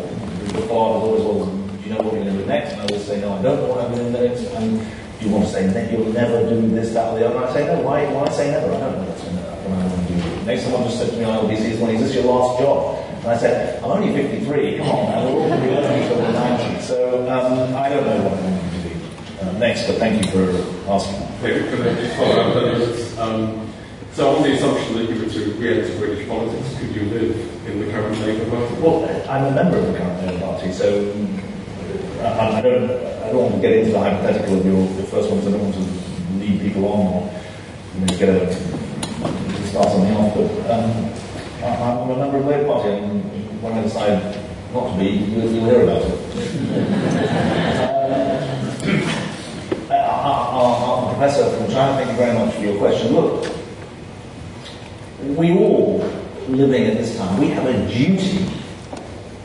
the 0.50 0.66
thought 0.66 0.98
is 0.98 1.02
always, 1.02 1.22
well, 1.22 1.46
do 1.46 1.88
you 1.88 1.94
know 1.94 2.02
what 2.02 2.14
you're 2.14 2.24
going 2.24 2.36
to 2.36 2.42
do 2.42 2.46
next? 2.46 2.72
And 2.72 2.80
I 2.82 2.84
always 2.86 3.06
say, 3.06 3.20
no, 3.20 3.38
I 3.38 3.42
don't 3.42 3.56
know 3.60 3.68
what 3.68 3.84
I'm 3.84 3.94
going 3.94 4.12
to 4.12 4.18
do 4.18 4.28
next. 4.28 4.42
And 4.54 4.82
you 5.22 5.30
want 5.30 5.46
to 5.46 5.50
say, 5.52 5.92
you'll 5.92 6.12
never 6.12 6.42
do 6.48 6.68
this, 6.70 6.92
that, 6.92 7.12
or 7.12 7.18
the 7.18 7.26
other. 7.26 7.36
And 7.36 7.44
I 7.44 7.52
say, 7.54 7.66
no, 7.66 7.80
why, 7.82 8.04
why 8.12 8.28
say 8.30 8.50
never? 8.50 8.66
I 8.66 8.80
don't 8.80 8.98
know 8.98 9.08
what's 9.08 9.22
going 9.22 9.36
to, 9.36 9.42
do. 9.42 10.44
Next, 10.44 10.64
someone 10.64 10.82
just 10.84 10.98
said 10.98 11.10
to 11.10 11.16
me 11.16 11.24
on 11.24 11.46
LBC, 11.46 11.80
well, 11.80 11.90
is 11.90 12.00
this 12.00 12.14
your 12.14 12.24
last 12.24 12.58
job? 12.60 13.03
And 13.24 13.32
I 13.32 13.38
said, 13.38 13.82
I'm 13.82 13.90
only 13.90 14.12
53, 14.12 14.76
come 14.76 14.86
on, 14.86 15.08
man, 15.08 15.24
we're 15.24 15.40
all 15.40 15.48
going 15.48 15.60
to 15.62 15.66
be 15.66 15.72
we're 15.72 16.30
90. 16.30 16.82
So 16.82 17.26
um, 17.30 17.74
I 17.74 17.88
don't 17.88 18.04
know 18.04 18.22
what 18.22 18.36
I'm 18.36 18.44
going 18.44 18.82
to 18.82 18.88
do 18.90 19.48
uh, 19.48 19.52
next, 19.52 19.86
but 19.86 19.96
thank 19.96 20.20
you 20.20 20.30
for 20.30 20.92
asking. 20.92 21.24
Maybe 21.40 21.66
could 21.70 21.88
I 21.88 21.94
just 21.94 22.16
follow 22.16 22.36
up 22.36 23.16
on? 23.16 23.34
Um, 23.34 23.72
so 24.12 24.36
on 24.36 24.42
the 24.42 24.52
assumption 24.52 24.96
that 24.96 25.08
you 25.08 25.24
were 25.24 25.30
to 25.30 25.54
re-enter 25.54 25.98
British 25.98 26.28
politics, 26.28 26.78
could 26.78 26.94
you 26.94 27.04
live 27.04 27.66
in 27.66 27.80
the 27.80 27.90
current 27.90 28.20
Labour 28.20 28.44
Party? 28.50 28.74
Well, 28.82 29.30
I'm 29.30 29.44
a 29.44 29.52
member 29.52 29.78
of 29.78 29.86
the 29.86 29.98
current 29.98 30.26
Labour 30.26 30.40
Party, 30.44 30.70
so 30.70 31.10
uh, 32.20 32.28
I, 32.28 32.58
I, 32.58 32.60
don't, 32.60 32.90
I 32.90 33.32
don't 33.32 33.36
want 33.40 33.54
to 33.54 33.60
get 33.62 33.72
into 33.72 33.92
the 33.92 34.00
hypothetical 34.00 34.58
of 34.58 34.66
your, 34.66 34.86
the 35.00 35.02
first 35.04 35.30
one, 35.30 35.40
because 35.40 35.54
I 35.54 35.56
don't 35.56 35.64
want 35.64 35.74
to 35.76 36.40
lead 36.44 36.60
people 36.60 36.92
on 36.92 37.06
or 37.06 37.40
you 37.94 38.00
know, 38.04 38.18
get 38.18 38.28
a, 38.28 38.52
start 39.72 39.88
something 39.88 40.14
off, 40.14 40.34
but 40.34 40.70
um, 40.70 41.23
I'm 41.64 42.10
a 42.10 42.16
member 42.16 42.36
of 42.36 42.44
the 42.44 42.50
Labour 42.50 42.66
Party, 42.66 42.90
and 42.90 43.62
when 43.62 43.72
I 43.72 43.82
decide 43.82 44.20
not 44.74 44.92
to 44.92 44.98
be, 44.98 45.06
you'll, 45.06 45.50
you'll 45.50 45.64
hear 45.64 45.82
about 45.84 46.02
it. 46.02 46.10
uh, 49.90 49.94
our, 49.94 51.14
professor 51.14 51.56
from 51.56 51.66
China, 51.72 51.96
thank 51.96 52.10
you 52.10 52.16
very 52.16 52.38
much 52.38 52.54
for 52.54 52.60
your 52.60 52.76
question. 52.76 53.14
Look, 53.14 53.50
we 55.22 55.52
all 55.56 55.98
living 56.48 56.84
at 56.84 56.98
this 56.98 57.16
time, 57.16 57.40
we 57.40 57.48
have 57.48 57.64
a 57.64 57.88
duty 57.88 58.44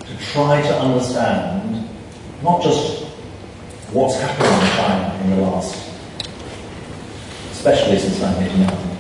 to 0.02 0.18
try 0.18 0.62
to 0.62 0.78
understand 0.78 1.88
not 2.44 2.62
just 2.62 3.06
what's 3.94 4.20
happened 4.20 4.46
in 4.46 4.72
China 4.76 5.24
in 5.24 5.30
the 5.30 5.42
last, 5.44 5.90
especially 7.52 7.98
since 7.98 8.20
1989, 8.20 8.99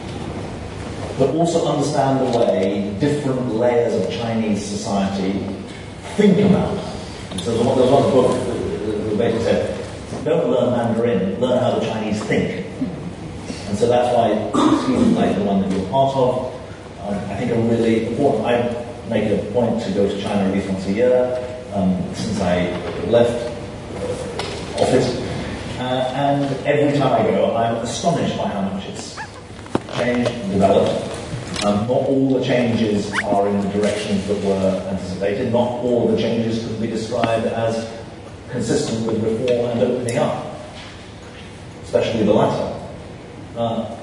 but 1.19 1.35
also 1.35 1.67
understand 1.67 2.33
the 2.33 2.39
way 2.39 2.95
different 2.99 3.53
layers 3.55 3.93
of 3.93 4.09
Chinese 4.09 4.65
society 4.65 5.33
think 6.15 6.39
about. 6.39 6.73
it. 6.77 7.41
So 7.41 7.51
there's 7.51 7.65
one, 7.65 7.77
there's 7.77 7.91
one 7.91 8.03
book 8.11 8.31
that 8.31 9.17
basically 9.17 9.43
said, 9.43 10.23
don't 10.23 10.49
learn 10.49 10.71
Mandarin, 10.71 11.39
learn 11.41 11.59
how 11.59 11.77
the 11.77 11.85
Chinese 11.85 12.23
think. 12.23 12.65
And 13.67 13.77
so 13.77 13.87
that's 13.87 14.15
why 14.15 14.31
schemes 14.83 15.15
like 15.17 15.35
the 15.35 15.43
one 15.43 15.61
that 15.61 15.71
you're 15.71 15.89
part 15.89 16.15
of, 16.15 16.55
um, 17.01 17.13
I 17.29 17.35
think 17.35 17.51
are 17.51 17.61
really 17.69 18.07
important. 18.07 18.45
I 18.45 18.85
make 19.09 19.29
a 19.29 19.43
point 19.51 19.81
to 19.83 19.91
go 19.91 20.07
to 20.07 20.21
China 20.21 20.47
at 20.47 20.53
least 20.53 20.69
once 20.69 20.87
a 20.87 20.93
year 20.93 21.59
um, 21.73 22.01
since 22.15 22.39
I 22.39 22.71
left 23.07 23.45
uh, 23.95 24.83
office. 24.83 25.19
Uh, 25.79 26.13
and 26.15 26.65
every 26.65 26.97
time 26.97 27.13
I 27.13 27.29
go, 27.29 27.55
I'm 27.55 27.75
astonished 27.77 28.37
by 28.37 28.47
how 28.47 28.61
much 28.61 28.85
it's 28.87 29.18
changed, 29.99 30.31
developed. 30.51 31.05
Um, 31.65 31.87
not 31.87 31.89
all 31.89 32.39
the 32.39 32.43
changes 32.43 33.11
are 33.25 33.47
in 33.49 33.59
the 33.61 33.67
directions 33.69 34.25
that 34.27 34.43
were 34.43 34.87
anticipated. 34.89 35.51
Not 35.51 35.83
all 35.83 36.07
the 36.07 36.17
changes 36.17 36.65
could 36.65 36.79
be 36.79 36.87
described 36.87 37.45
as 37.47 37.99
consistent 38.49 39.05
with 39.05 39.21
reform 39.21 39.71
and 39.71 39.81
opening 39.81 40.17
up, 40.17 40.55
especially 41.83 42.23
the 42.23 42.33
latter. 42.33 42.79
Uh, 43.57 43.95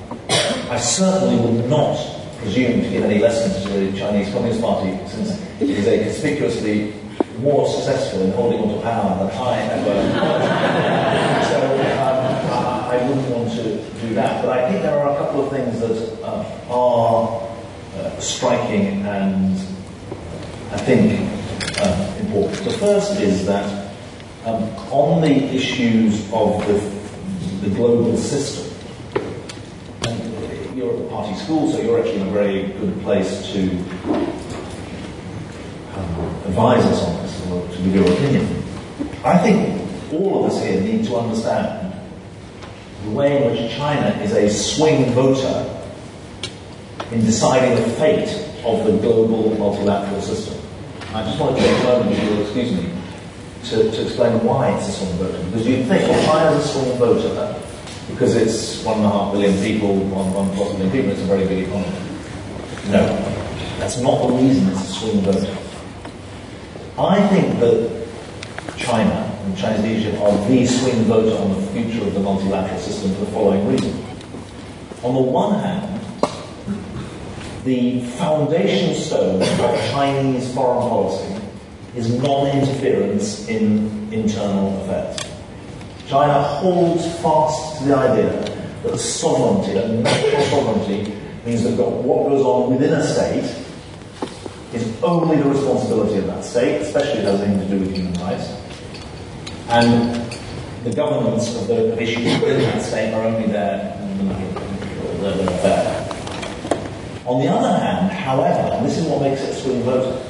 I 0.70 0.78
certainly 0.78 1.36
would 1.40 1.68
not 1.70 1.96
presume 2.38 2.82
to 2.82 2.90
give 2.90 3.04
any 3.04 3.18
lessons 3.18 3.64
to 3.64 3.70
the 3.70 3.98
Chinese 3.98 4.30
Communist 4.32 4.60
Party 4.60 4.98
since 5.06 5.40
it 5.60 5.70
is 5.70 5.86
a 5.86 6.02
conspicuously 6.04 6.92
more 7.38 7.66
successful 7.68 8.22
in 8.22 8.32
holding 8.32 8.60
on 8.60 8.68
to 8.76 8.80
power 8.82 9.18
than 9.18 9.30
I 9.36 9.58
ever. 9.72 11.35
I 13.06 13.08
wouldn't 13.08 13.36
want 13.36 13.52
to 13.52 13.62
do 14.00 14.14
that. 14.14 14.44
But 14.44 14.58
I 14.58 14.68
think 14.68 14.82
there 14.82 14.98
are 14.98 15.14
a 15.14 15.16
couple 15.16 15.44
of 15.44 15.52
things 15.52 15.78
that 15.78 16.24
uh, 16.24 16.44
are 16.68 17.40
uh, 17.94 18.18
striking 18.18 19.06
and 19.06 19.52
I 20.72 20.76
think 20.78 21.30
uh, 21.78 22.16
important. 22.18 22.64
The 22.64 22.78
first 22.78 23.20
is 23.20 23.46
that 23.46 23.94
um, 24.44 24.64
on 24.90 25.20
the 25.20 25.30
issues 25.30 26.20
of 26.32 26.66
the, 26.66 27.68
the 27.68 27.76
global 27.76 28.16
system, 28.16 28.74
you're 30.74 31.04
at 31.04 31.08
party 31.08 31.34
school, 31.36 31.70
so 31.70 31.80
you're 31.80 32.00
actually 32.00 32.22
in 32.22 32.26
a 32.26 32.32
very 32.32 32.72
good 32.72 33.00
place 33.02 33.52
to 33.52 33.70
um, 35.94 36.26
advise 36.44 36.84
us 36.84 37.04
on 37.04 37.22
this 37.22 37.50
or 37.52 37.68
to 37.68 37.82
give 37.84 37.94
your 37.94 38.12
opinion. 38.12 38.64
I 39.24 39.38
think 39.38 40.12
all 40.12 40.44
of 40.44 40.50
us 40.50 40.60
here 40.60 40.80
need 40.80 41.04
to 41.04 41.16
understand 41.16 41.85
the 43.06 43.12
way 43.12 43.36
in 43.36 43.50
which 43.50 43.72
China 43.76 44.08
is 44.22 44.32
a 44.32 44.50
swing 44.50 45.12
voter 45.12 45.72
in 47.12 47.24
deciding 47.24 47.76
the 47.76 47.90
fate 47.92 48.28
of 48.64 48.84
the 48.84 48.98
global 48.98 49.56
multilateral 49.56 50.20
system. 50.20 50.60
I 51.14 51.22
just 51.22 51.38
want 51.38 51.56
to 51.56 51.62
take 51.62 51.80
a 51.80 51.84
moment, 51.84 52.10
if 52.10 52.24
you'll 52.24 52.42
excuse 52.42 52.72
me, 52.72 52.92
to, 53.64 53.90
to 53.90 54.02
explain 54.02 54.44
why 54.44 54.76
it's 54.76 54.88
a 54.88 54.92
swing 54.92 55.12
voter. 55.18 55.44
Because 55.44 55.66
you'd 55.66 55.86
think, 55.86 56.02
well, 56.02 56.26
China's 56.26 56.64
a 56.64 56.68
swing 56.68 56.98
voter 56.98 57.62
because 58.10 58.34
it's 58.34 58.84
one 58.84 58.98
and 58.98 59.06
a 59.06 59.10
half 59.10 59.32
billion 59.32 59.56
people, 59.62 59.96
one, 59.96 60.32
one 60.34 60.50
plus 60.56 60.72
billion 60.72 60.90
people, 60.90 61.10
it's 61.10 61.20
a 61.20 61.24
very 61.24 61.46
big 61.46 61.68
economy. 61.68 61.92
No, 62.88 63.06
that's 63.78 63.98
not 64.00 64.26
the 64.26 64.34
reason 64.34 64.68
it's 64.68 64.80
a 64.80 64.92
swing 64.92 65.20
voter. 65.20 65.56
I 66.98 67.26
think 67.28 67.60
that 67.60 68.08
China 68.76 69.35
and 69.46 69.56
Chinese 69.56 70.06
are 70.18 70.48
the 70.48 70.66
swing 70.66 71.04
voter 71.04 71.36
on 71.36 71.54
the 71.54 71.66
future 71.68 72.04
of 72.04 72.14
the 72.14 72.20
multilateral 72.20 72.80
system 72.80 73.14
for 73.14 73.20
the 73.20 73.30
following 73.30 73.66
reason. 73.68 74.04
On 75.04 75.14
the 75.14 75.20
one 75.20 75.60
hand, 75.60 76.00
the 77.64 78.00
foundation 78.16 78.94
stone 78.94 79.40
of 79.40 79.90
Chinese 79.90 80.52
foreign 80.52 80.88
policy 80.88 81.42
is 81.94 82.20
non-interference 82.20 83.48
in 83.48 84.12
internal 84.12 84.82
affairs. 84.82 85.16
China 86.08 86.42
holds 86.42 87.04
fast 87.20 87.78
to 87.78 87.84
the 87.84 87.96
idea 87.96 88.30
that 88.82 88.98
sovereignty, 88.98 89.74
that 89.74 89.90
national 89.90 90.42
sovereignty, 90.42 91.16
means 91.44 91.62
that 91.62 91.76
what 91.76 92.28
goes 92.28 92.44
on 92.44 92.72
within 92.72 92.92
a 92.92 93.02
state 93.02 93.64
is 94.72 95.02
only 95.04 95.36
the 95.36 95.48
responsibility 95.48 96.18
of 96.18 96.26
that 96.26 96.44
state, 96.44 96.82
especially 96.82 97.20
if 97.20 97.26
it 97.26 97.30
has 97.30 97.40
anything 97.42 97.68
to 97.68 97.78
do 97.78 97.80
with 97.80 97.94
human 97.94 98.12
rights. 98.14 98.65
And 99.68 100.32
the 100.84 100.92
governments 100.94 101.54
of 101.56 101.66
the 101.66 102.00
issues 102.00 102.40
within 102.40 102.62
that 102.62 102.82
state 102.82 103.12
are 103.12 103.22
only 103.24 103.48
there 103.48 103.96
their 105.34 105.48
affair. 105.48 106.02
On 107.26 107.40
the 107.40 107.48
other 107.48 107.76
hand, 107.78 108.12
however, 108.12 108.74
and 108.74 108.86
this 108.86 108.98
is 108.98 109.06
what 109.06 109.22
makes 109.22 109.40
it 109.42 109.54
swing 109.54 109.82
voter, 109.82 110.22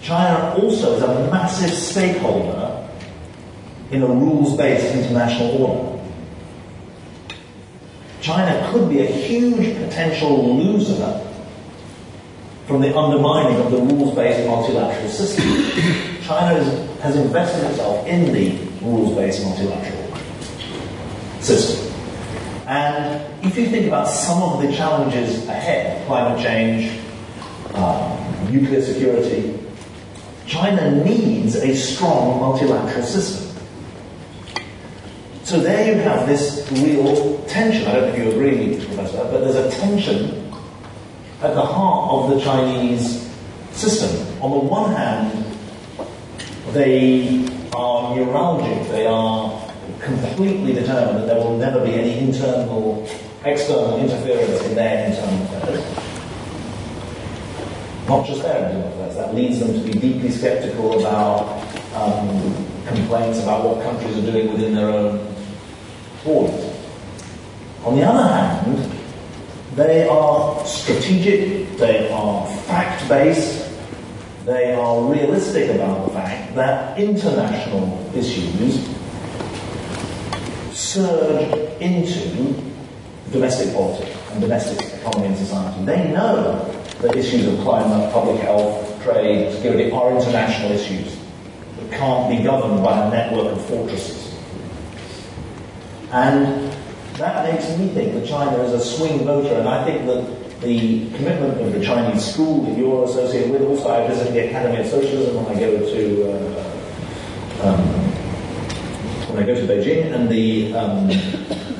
China 0.00 0.54
also 0.54 0.96
is 0.96 1.02
a 1.02 1.30
massive 1.30 1.70
stakeholder 1.70 2.88
in 3.90 4.02
a 4.02 4.06
rules-based 4.06 4.94
international 4.94 5.62
order. 5.62 6.02
China 8.20 8.70
could 8.72 8.88
be 8.88 9.00
a 9.00 9.06
huge 9.06 9.76
potential 9.76 10.56
loser 10.56 11.24
from 12.66 12.80
the 12.80 12.96
undermining 12.96 13.60
of 13.60 13.70
the 13.70 13.78
rules-based 13.78 14.46
multilateral 14.46 15.08
system. 15.08 15.44
China 16.22 16.58
is, 16.58 16.87
has 17.00 17.16
invested 17.16 17.64
itself 17.70 18.06
in 18.06 18.32
the 18.32 18.58
rules-based 18.82 19.44
multilateral 19.44 20.16
system. 21.40 21.92
And 22.66 23.44
if 23.44 23.56
you 23.56 23.66
think 23.68 23.86
about 23.86 24.08
some 24.08 24.42
of 24.42 24.60
the 24.62 24.72
challenges 24.72 25.46
ahead, 25.48 26.06
climate 26.06 26.42
change, 26.42 27.00
um, 27.74 28.52
nuclear 28.52 28.82
security, 28.82 29.58
China 30.46 31.04
needs 31.04 31.56
a 31.56 31.74
strong 31.74 32.40
multilateral 32.40 33.04
system. 33.04 33.48
So 35.44 35.60
there 35.60 35.94
you 35.94 36.02
have 36.02 36.26
this 36.26 36.70
real 36.72 37.42
tension. 37.46 37.86
I 37.86 37.94
don't 37.94 38.02
know 38.02 38.08
if 38.08 38.18
you 38.18 38.30
agree, 38.32 38.84
Professor, 38.84 39.16
but 39.16 39.40
there's 39.40 39.56
a 39.56 39.70
tension 39.70 40.52
at 41.40 41.54
the 41.54 41.62
heart 41.62 42.10
of 42.10 42.36
the 42.36 42.44
Chinese 42.44 43.30
system. 43.72 44.10
On 44.42 44.50
the 44.50 44.58
one 44.58 44.92
hand, 44.92 45.37
they 46.72 47.46
are 47.74 48.14
neuralgic, 48.16 48.88
they 48.90 49.06
are 49.06 49.72
completely 50.00 50.72
determined 50.74 51.18
that 51.18 51.26
there 51.26 51.36
will 51.36 51.56
never 51.56 51.84
be 51.84 51.94
any 51.94 52.18
internal, 52.18 53.08
external 53.44 53.98
interference 53.98 54.62
in 54.64 54.74
their 54.74 55.06
internal 55.06 55.44
affairs. 55.44 55.84
Not 58.08 58.26
just 58.26 58.42
their 58.42 58.64
internal 58.64 58.88
affairs, 58.88 59.16
that 59.16 59.34
leads 59.34 59.58
them 59.60 59.72
to 59.74 59.80
be 59.80 59.92
deeply 59.92 60.30
skeptical 60.30 61.00
about 61.00 61.62
um, 61.94 62.66
complaints 62.86 63.42
about 63.42 63.64
what 63.64 63.82
countries 63.82 64.16
are 64.18 64.32
doing 64.32 64.52
within 64.52 64.74
their 64.74 64.90
own 64.90 65.34
borders. 66.24 66.74
On 67.84 67.96
the 67.96 68.02
other 68.02 68.28
hand, 68.28 68.92
they 69.74 70.08
are 70.08 70.64
strategic, 70.66 71.76
they 71.76 72.10
are 72.10 72.46
fact 72.64 73.08
based, 73.08 73.67
they 74.48 74.72
are 74.72 75.04
realistic 75.04 75.70
about 75.74 76.06
the 76.06 76.14
fact 76.14 76.54
that 76.54 76.98
international 76.98 78.10
issues 78.14 78.88
surge 80.72 81.52
into 81.82 82.54
domestic 83.30 83.74
politics 83.74 84.16
and 84.30 84.40
domestic 84.40 85.00
economy 85.00 85.26
and 85.26 85.36
society. 85.36 85.84
They 85.84 86.10
know 86.12 86.64
that 87.02 87.14
issues 87.14 87.46
of 87.46 87.60
climate, 87.60 88.10
public 88.10 88.40
health, 88.40 89.02
trade, 89.02 89.52
security 89.52 89.90
are 89.90 90.16
international 90.16 90.72
issues 90.72 91.18
that 91.76 91.90
can't 91.92 92.30
be 92.34 92.42
governed 92.42 92.82
by 92.82 93.06
a 93.06 93.10
network 93.10 93.52
of 93.52 93.62
fortresses. 93.66 94.34
And 96.10 96.72
that 97.18 97.52
makes 97.52 97.68
me 97.76 97.88
think 97.88 98.14
that 98.14 98.26
China 98.26 98.62
is 98.62 98.72
a 98.72 98.80
swing 98.80 99.26
voter, 99.26 99.54
and 99.56 99.68
I 99.68 99.84
think 99.84 100.06
that 100.06 100.37
the 100.60 101.08
commitment 101.16 101.60
of 101.60 101.72
the 101.72 101.84
Chinese 101.84 102.24
school 102.24 102.64
that 102.64 102.76
you're 102.76 103.04
associated 103.04 103.50
with, 103.50 103.62
also 103.62 103.88
I 103.88 104.08
visit 104.08 104.32
the 104.32 104.48
Academy 104.48 104.78
of 104.78 104.86
Socialism 104.86 105.36
when 105.36 105.46
I 105.56 105.60
go 105.60 105.78
to 105.78 106.32
uh, 106.32 107.68
um, 107.68 108.08
when 109.28 109.42
I 109.42 109.46
go 109.46 109.54
to 109.54 109.62
Beijing, 109.62 110.12
and 110.14 110.28
the 110.28 110.72
um, 110.74 111.08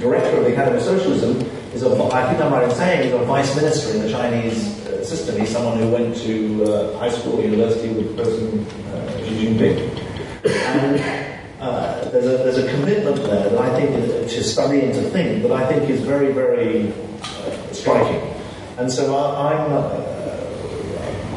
director 0.00 0.36
of 0.36 0.44
the 0.44 0.52
Academy 0.52 0.76
of 0.76 0.82
Socialism 0.82 1.40
is 1.74 1.82
a, 1.82 1.90
I 2.12 2.28
think 2.28 2.42
I'm 2.42 2.52
right 2.52 2.64
in 2.64 2.70
saying, 2.70 3.04
he's 3.04 3.12
a 3.12 3.24
vice 3.24 3.54
minister 3.56 3.96
in 3.96 4.02
the 4.02 4.10
Chinese 4.10 4.86
uh, 4.86 5.04
system. 5.04 5.40
He's 5.40 5.50
someone 5.50 5.78
who 5.78 5.90
went 5.90 6.16
to 6.18 6.64
uh, 6.64 6.98
high 6.98 7.10
school 7.10 7.40
or 7.40 7.42
university 7.42 7.92
with 7.92 8.16
President 8.16 8.68
uh, 8.68 9.24
Xi 9.24 9.46
Jinping. 9.46 10.04
And 10.44 11.28
uh, 11.60 12.08
there's, 12.10 12.26
a, 12.26 12.36
there's 12.44 12.58
a 12.58 12.70
commitment 12.70 13.16
there 13.16 13.50
that 13.50 13.58
I 13.58 13.80
think 13.80 13.90
is, 13.96 14.34
to 14.34 14.44
study 14.44 14.80
and 14.82 14.94
to 14.94 15.02
think 15.10 15.42
that 15.42 15.52
I 15.52 15.66
think 15.66 15.88
is 15.90 16.00
very, 16.02 16.32
very 16.32 16.92
uh, 17.22 17.72
striking. 17.72 18.37
And 18.78 18.92
so 18.92 19.16
I, 19.16 19.54
am 19.54 19.72
uh, 19.72 19.90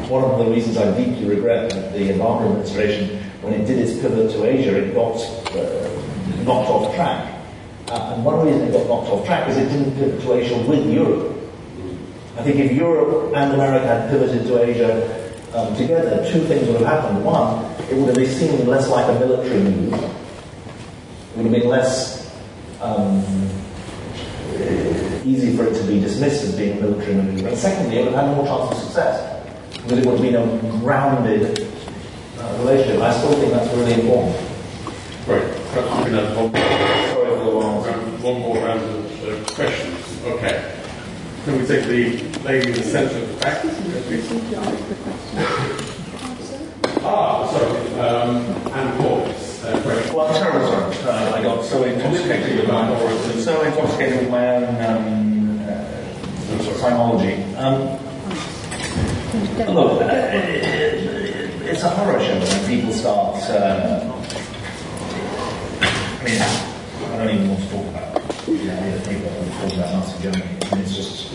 one 0.06 0.22
of 0.22 0.38
the 0.38 0.44
reasons 0.44 0.76
I 0.76 0.96
deeply 0.96 1.24
regret 1.26 1.70
that 1.70 1.92
the 1.92 2.10
Obama 2.10 2.46
administration, 2.46 3.18
when 3.40 3.52
it 3.52 3.66
did 3.66 3.80
its 3.80 4.00
pivot 4.00 4.30
to 4.30 4.44
Asia, 4.44 4.76
it 4.78 4.94
got 4.94 5.16
uh, 5.50 6.44
knocked 6.44 6.70
off 6.70 6.94
track. 6.94 7.42
Uh, 7.88 8.12
and 8.14 8.24
one 8.24 8.46
reason 8.46 8.62
it 8.62 8.72
got 8.72 8.86
knocked 8.86 9.10
off 9.10 9.26
track 9.26 9.48
is 9.48 9.56
it 9.56 9.68
didn't 9.70 9.92
pivot 9.96 10.20
to 10.20 10.34
Asia 10.34 10.56
with 10.68 10.88
Europe. 10.88 11.36
I 12.38 12.44
think 12.44 12.60
if 12.60 12.70
Europe 12.70 13.32
and 13.34 13.54
America 13.54 13.88
had 13.88 14.08
pivoted 14.08 14.46
to 14.46 14.62
Asia 14.62 15.34
um, 15.52 15.74
together, 15.74 16.24
two 16.30 16.42
things 16.46 16.68
would 16.68 16.80
have 16.80 16.86
happened. 16.86 17.24
One, 17.24 17.64
it 17.90 17.96
would 17.96 18.16
have 18.16 18.28
seemed 18.28 18.68
less 18.68 18.88
like 18.88 19.08
a 19.08 19.18
military 19.18 19.58
move. 19.58 19.94
It 19.94 21.36
would 21.38 21.46
have 21.46 21.52
been 21.52 21.68
less 21.68 22.32
um, 22.80 23.20
easy 25.24 25.56
for 25.56 25.64
it 25.66 25.74
to 25.74 25.82
be 25.84 26.00
dismissed 26.00 26.44
as 26.44 26.56
being 26.56 26.78
a 26.78 26.80
military 26.80 27.14
maneuver. 27.14 27.48
And 27.48 27.58
secondly, 27.58 27.98
it 27.98 28.04
would 28.04 28.14
have 28.14 28.26
had 28.26 28.36
more 28.36 28.46
chance 28.46 28.72
of 28.72 28.84
success 28.84 29.46
because 29.72 29.98
it 29.98 30.06
would 30.06 30.18
have 30.18 30.22
been 30.22 30.36
a 30.36 30.80
grounded 30.80 31.68
uh, 32.38 32.56
relationship. 32.60 33.00
I 33.00 33.12
still 33.12 33.32
think 33.34 33.52
that's 33.52 33.74
really 33.74 33.94
important. 33.94 34.36
Right. 35.26 35.42
Perhaps 35.72 35.98
we 35.98 36.04
can 36.04 36.14
have 36.14 36.36
one 36.36 36.52
Sorry 36.52 37.36
for 37.36 37.44
the 37.44 37.50
long 37.50 37.84
round, 37.84 38.22
one 38.22 38.40
more 38.40 38.56
round 38.56 38.80
of 38.80 39.24
uh, 39.28 39.54
questions. 39.54 40.22
Okay. 40.24 40.74
Can 41.44 41.58
we 41.58 41.66
take 41.66 41.86
the 41.86 42.22
lady 42.44 42.70
in 42.70 42.76
the 42.76 42.82
centre 42.82 43.18
of 43.18 43.28
the 43.28 43.36
back? 43.40 43.64
Ah, 47.04 47.46
sorry. 47.50 48.00
Um, 48.00 48.36
Anne 48.72 48.96
Corliss. 48.98 49.41
Uh. 49.64 50.10
Well, 50.12 50.34
terrible. 50.34 50.72
Uh, 51.08 51.36
I 51.36 51.42
got 51.42 51.64
so 51.64 51.84
intoxicated 51.84 52.58
with 52.58 52.68
my 52.68 52.98
so 53.38 53.62
intoxicated 53.62 54.18
with 54.22 54.30
my 54.30 54.56
own 54.56 54.64
um, 54.84 55.60
uh, 55.60 56.78
psychology. 56.80 57.44
Um, 57.54 57.82
look, 59.72 60.02
uh, 60.02 60.30
it's 61.70 61.82
a 61.84 61.90
horror 61.90 62.18
show 62.18 62.40
when 62.40 62.66
people 62.66 62.92
start. 62.92 63.36
I 63.36 64.02
mean, 66.24 66.42
I 66.42 67.16
don't 67.18 67.30
even 67.32 67.48
want 67.48 67.62
to 67.62 67.68
talk 67.70 67.86
about 67.86 68.14
the 68.46 68.52
idea 68.52 68.98
that 68.98 69.08
people 69.08 69.28
are 69.28 69.46
talking 69.60 69.78
about 69.78 69.92
Nazi 69.92 70.22
Germany. 70.24 70.42
I 70.42 70.74
mean, 70.74 70.84
it's 70.84 70.96
just 70.96 71.30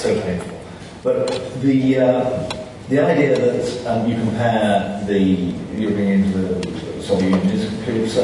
so 0.00 0.20
painful. 0.22 0.58
But 1.02 1.60
the 1.60 1.98
uh, 1.98 2.48
the 2.88 2.98
idea 2.98 3.38
that 3.38 3.86
um, 3.86 4.08
you 4.08 4.16
compare 4.16 5.04
the 5.06 5.20
European 5.20 6.32
to 6.32 6.38
the 6.38 6.89
Soviet 7.10 7.30
Union 7.30 7.50
is 7.50 8.14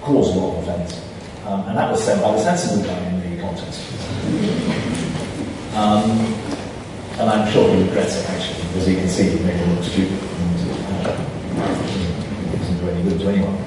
caused 0.00 0.34
a 0.34 0.38
lot 0.40 0.56
of 0.56 0.68
offence. 0.68 1.04
Um, 1.44 1.68
and 1.68 1.76
that 1.76 1.90
was 1.90 2.02
said 2.02 2.22
by 2.22 2.32
the 2.32 2.40
sensible 2.42 2.82
guy 2.82 2.96
in 3.08 3.36
the 3.36 3.42
contest. 3.42 3.80
Um, 5.76 6.10
and 7.20 7.28
I'm 7.28 7.52
sure 7.52 7.74
he 7.74 7.82
regrets 7.82 8.16
it 8.16 8.30
actually, 8.30 8.66
because 8.68 8.86
he 8.86 8.94
can 8.94 9.08
see 9.08 9.36
he 9.36 9.44
made 9.44 9.56
him 9.56 9.74
look 9.74 9.84
stupid 9.84 10.18
and 10.18 10.70
uh, 11.04 11.16
doesn't 12.56 12.78
do 12.78 12.88
any 12.88 13.02
good 13.02 13.20
to 13.20 13.28
anyone. 13.28 13.58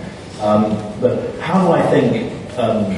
Um, 0.41 0.99
but 0.99 1.39
how 1.39 1.63
do 1.63 1.73
I 1.73 1.83
think 1.91 2.57
um, 2.57 2.91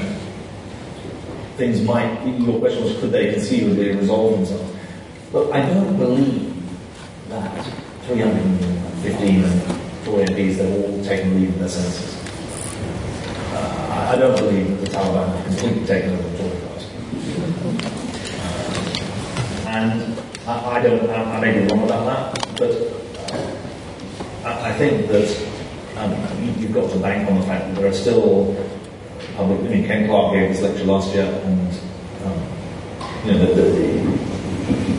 things 1.57 1.81
might, 1.81 2.25
your 2.25 2.59
question 2.59 2.85
was 2.85 2.97
could 2.99 3.11
they 3.11 3.33
conceivably 3.33 3.93
resolve 3.93 4.37
themselves? 4.37 4.73
But 5.33 5.51
I 5.51 5.65
don't 5.65 5.97
believe 5.97 6.53
that 7.27 7.65
315 8.05 9.76
four 10.07 10.19
MPs, 10.19 10.55
they've 10.55 10.73
all 10.73 11.03
taken 11.03 11.35
leave 11.35 11.49
of 11.49 11.59
their 11.59 11.67
senses. 11.67 12.15
Uh, 13.53 14.09
I- 14.13 14.15
don't 14.17 14.37
believe 14.37 14.69
that 14.69 14.89
the 14.89 14.97
Taliban 14.97 15.35
have 15.35 15.45
completely 15.45 15.85
taken 15.85 16.13
over 16.13 16.29
the 16.29 16.37
Tory 16.37 16.57
party. 16.61 16.85
Uh, 18.39 19.69
and 19.69 20.19
I, 20.47 20.77
I 20.77 20.81
don't, 20.81 21.09
I, 21.09 21.35
I 21.35 21.39
may 21.41 21.59
be 21.59 21.67
wrong 21.67 21.83
about 21.83 22.05
that, 22.05 22.57
but 22.57 22.71
uh, 23.35 24.47
I, 24.47 24.69
I 24.69 24.73
think 24.77 25.09
that 25.09 25.27
um, 25.97 26.11
you, 26.41 26.51
you've 26.53 26.73
got 26.73 26.89
to 26.91 26.99
bank 26.99 27.29
on 27.29 27.39
the 27.41 27.45
fact 27.45 27.67
that 27.67 27.75
there 27.75 27.89
are 27.89 27.93
still 27.93 28.55
public, 29.35 29.59
I 29.59 29.63
mean, 29.63 29.85
Ken 29.85 30.07
Clarke 30.07 30.33
gave 30.35 30.49
this 30.53 30.61
lecture 30.61 30.85
last 30.85 31.13
year, 31.13 31.25
and 31.25 31.69
um, 32.23 32.41
you 33.25 33.33
know, 33.33 33.45
the, 33.45 33.61
the, 33.61 33.77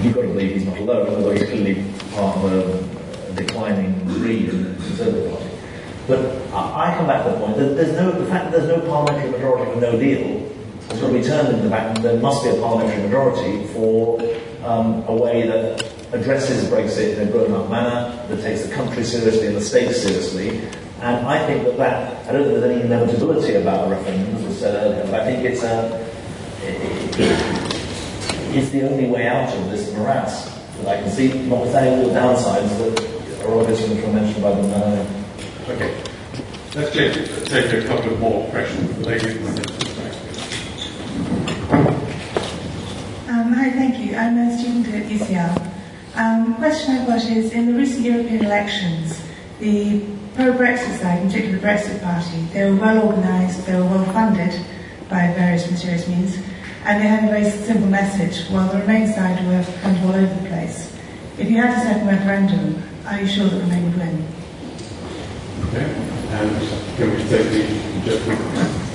you've 0.05 0.15
got 0.15 0.21
to 0.21 0.29
believe 0.29 0.53
he's 0.53 0.67
not 0.67 0.77
alone, 0.79 1.09
although 1.09 1.31
he's 1.31 1.45
clearly 1.49 1.83
part 2.13 2.37
of 2.37 2.53
a 2.53 3.35
declining 3.35 3.95
breed 4.05 4.78
But 4.99 6.21
I, 6.53 6.93
I 6.93 6.97
come 6.97 7.07
back 7.07 7.25
to 7.25 7.31
the 7.33 7.39
point 7.39 7.57
that 7.57 7.75
there's 7.75 7.93
no, 7.93 8.11
the 8.11 8.27
fact 8.27 8.51
that 8.51 8.59
there's 8.59 8.69
no 8.69 8.81
parliamentary 8.87 9.31
majority 9.31 9.73
for 9.73 9.81
no 9.81 9.99
deal. 9.99 10.49
Has 10.89 11.01
got 11.01 11.09
to 11.09 11.13
be 11.13 11.23
turned 11.23 11.49
into 11.49 11.65
the 11.65 11.71
fact 11.71 11.97
that 11.97 12.03
there 12.03 12.21
must 12.21 12.43
be 12.43 12.51
a 12.51 12.55
parliamentary 12.55 13.03
majority 13.03 13.67
for 13.75 14.19
um, 14.65 15.05
a 15.07 15.15
way 15.15 15.47
that 15.47 15.85
addresses 16.13 16.65
Brexit 16.71 17.19
in 17.19 17.29
a 17.29 17.31
grown-up 17.31 17.69
manner, 17.69 18.27
that 18.29 18.41
takes 18.43 18.67
the 18.67 18.75
country 18.75 19.05
seriously 19.05 19.49
and 19.49 19.57
the 19.57 19.61
state 19.61 19.93
seriously. 19.93 20.61
And 21.03 21.27
I 21.27 21.47
think 21.47 21.65
that 21.65 21.77
that, 21.77 22.27
I 22.27 22.33
don't 22.33 22.45
think 22.45 22.59
there's 22.59 22.73
any 22.73 22.81
inevitability 22.81 23.55
about 23.55 23.87
a 23.87 23.91
referendum, 23.91 24.35
as 24.37 24.45
I 24.47 24.53
said 24.61 24.75
earlier, 24.83 25.05
but 25.05 25.21
I 25.21 25.25
think 25.25 25.45
it's 25.45 25.63
a, 25.63 26.07
it's 28.57 28.71
the 28.71 28.89
only 28.89 29.09
way 29.09 29.27
out 29.29 29.55
of 29.55 29.71
this 29.71 29.93
morass. 29.93 30.55
That 30.79 30.99
I 30.99 31.03
can 31.03 31.11
see, 31.11 31.33
notwithstanding 31.49 32.01
all 32.01 32.09
the 32.09 32.19
downsides 32.19 32.79
that 32.79 33.18
are 33.49 33.61
obvious 33.61 33.89
which 33.89 34.05
were 34.05 34.13
by 34.43 34.61
the 34.61 34.69
man. 34.69 35.25
Okay. 35.69 36.05
Let's 36.75 36.93
take, 36.95 37.15
take 37.47 37.85
a 37.85 37.87
couple 37.87 38.13
of 38.13 38.21
more 38.21 38.49
questions. 38.51 38.97
The 38.99 39.05
lady 39.07 39.31
in 39.31 39.45
the 39.45 39.53
centre 39.53 39.73
of 39.73 39.79
the 39.79 39.85
back. 40.01 40.15
Um, 43.29 43.53
hi, 43.53 43.71
thank 43.71 43.99
you. 43.99 44.17
I'm 44.17 44.37
a 44.39 44.59
student 44.59 44.89
at 44.89 45.05
UCL. 45.11 45.73
Um, 46.15 46.53
the 46.53 46.57
question 46.57 46.97
I've 46.97 47.07
got 47.07 47.25
is, 47.25 47.53
in 47.53 47.67
the 47.67 47.75
recent 47.75 48.05
European 48.05 48.45
elections, 48.45 49.21
the 49.61 50.05
pro-Brexit 50.35 50.99
side, 51.01 51.23
in 51.23 51.29
particular 51.29 51.59
the 51.59 51.67
Brexit 51.67 52.03
Party, 52.03 52.43
they 52.53 52.71
were 52.71 52.77
well 52.77 53.07
organised, 53.07 53.67
they 53.67 53.75
were 53.75 53.87
well 53.87 54.05
funded 54.13 54.53
by 55.09 55.33
various 55.35 55.71
mysterious 55.71 56.07
means, 56.07 56.37
and 56.85 57.03
they 57.03 57.09
had 57.09 57.25
a 57.25 57.29
very 57.29 57.49
simple 57.51 57.89
message, 57.89 58.49
while 58.51 58.71
the 58.73 58.79
Remain 58.81 59.07
side 59.13 59.45
were 59.47 59.65
kind 59.81 59.97
of 59.97 60.05
all 60.05 60.15
over 60.15 60.35
the 60.43 60.49
place. 60.49 60.95
If 61.39 61.51
you 61.51 61.57
had 61.57 61.79
a 61.79 61.81
second 61.81 62.09
referendum, 62.09 62.83
are 63.11 63.21
you 63.23 63.27
sure 63.27 63.47
that 63.47 63.61
Remain 63.61 63.85
would 63.85 63.99
win? 63.99 64.27
Okay. 65.69 65.85
And 66.31 66.97
can 66.97 67.11
we 67.11 67.17
take 67.29 67.51
the 67.51 68.01
gentleman? 68.05 68.89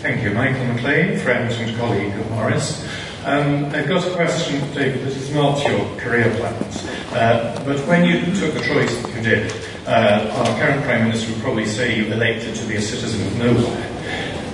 Thank 0.00 0.22
you. 0.22 0.30
Michael 0.30 0.64
McLean, 0.66 1.18
friend 1.18 1.52
and 1.52 1.76
colleague 1.78 2.14
of 2.14 2.30
Maurice. 2.30 2.86
Um, 3.24 3.66
I've 3.66 3.88
got 3.88 4.06
a 4.06 4.14
question, 4.14 4.60
for 4.60 4.74
David. 4.74 5.04
This 5.04 5.16
is 5.16 5.34
not 5.34 5.62
your 5.66 5.84
career 5.96 6.34
plans, 6.36 6.86
uh, 7.12 7.60
but 7.66 7.78
when 7.86 8.06
you 8.06 8.24
took 8.36 8.54
the 8.54 8.60
choice 8.60 8.96
that 9.02 9.14
you 9.14 9.20
did, 9.20 9.52
uh, 9.86 10.32
our 10.32 10.58
current 10.58 10.82
Prime 10.84 11.04
Minister 11.04 11.32
would 11.32 11.42
probably 11.42 11.66
say 11.66 11.96
you 11.96 12.06
elected 12.12 12.54
to 12.54 12.64
be 12.66 12.76
a 12.76 12.80
citizen 12.80 13.26
of 13.26 13.36
nowhere. 13.36 13.89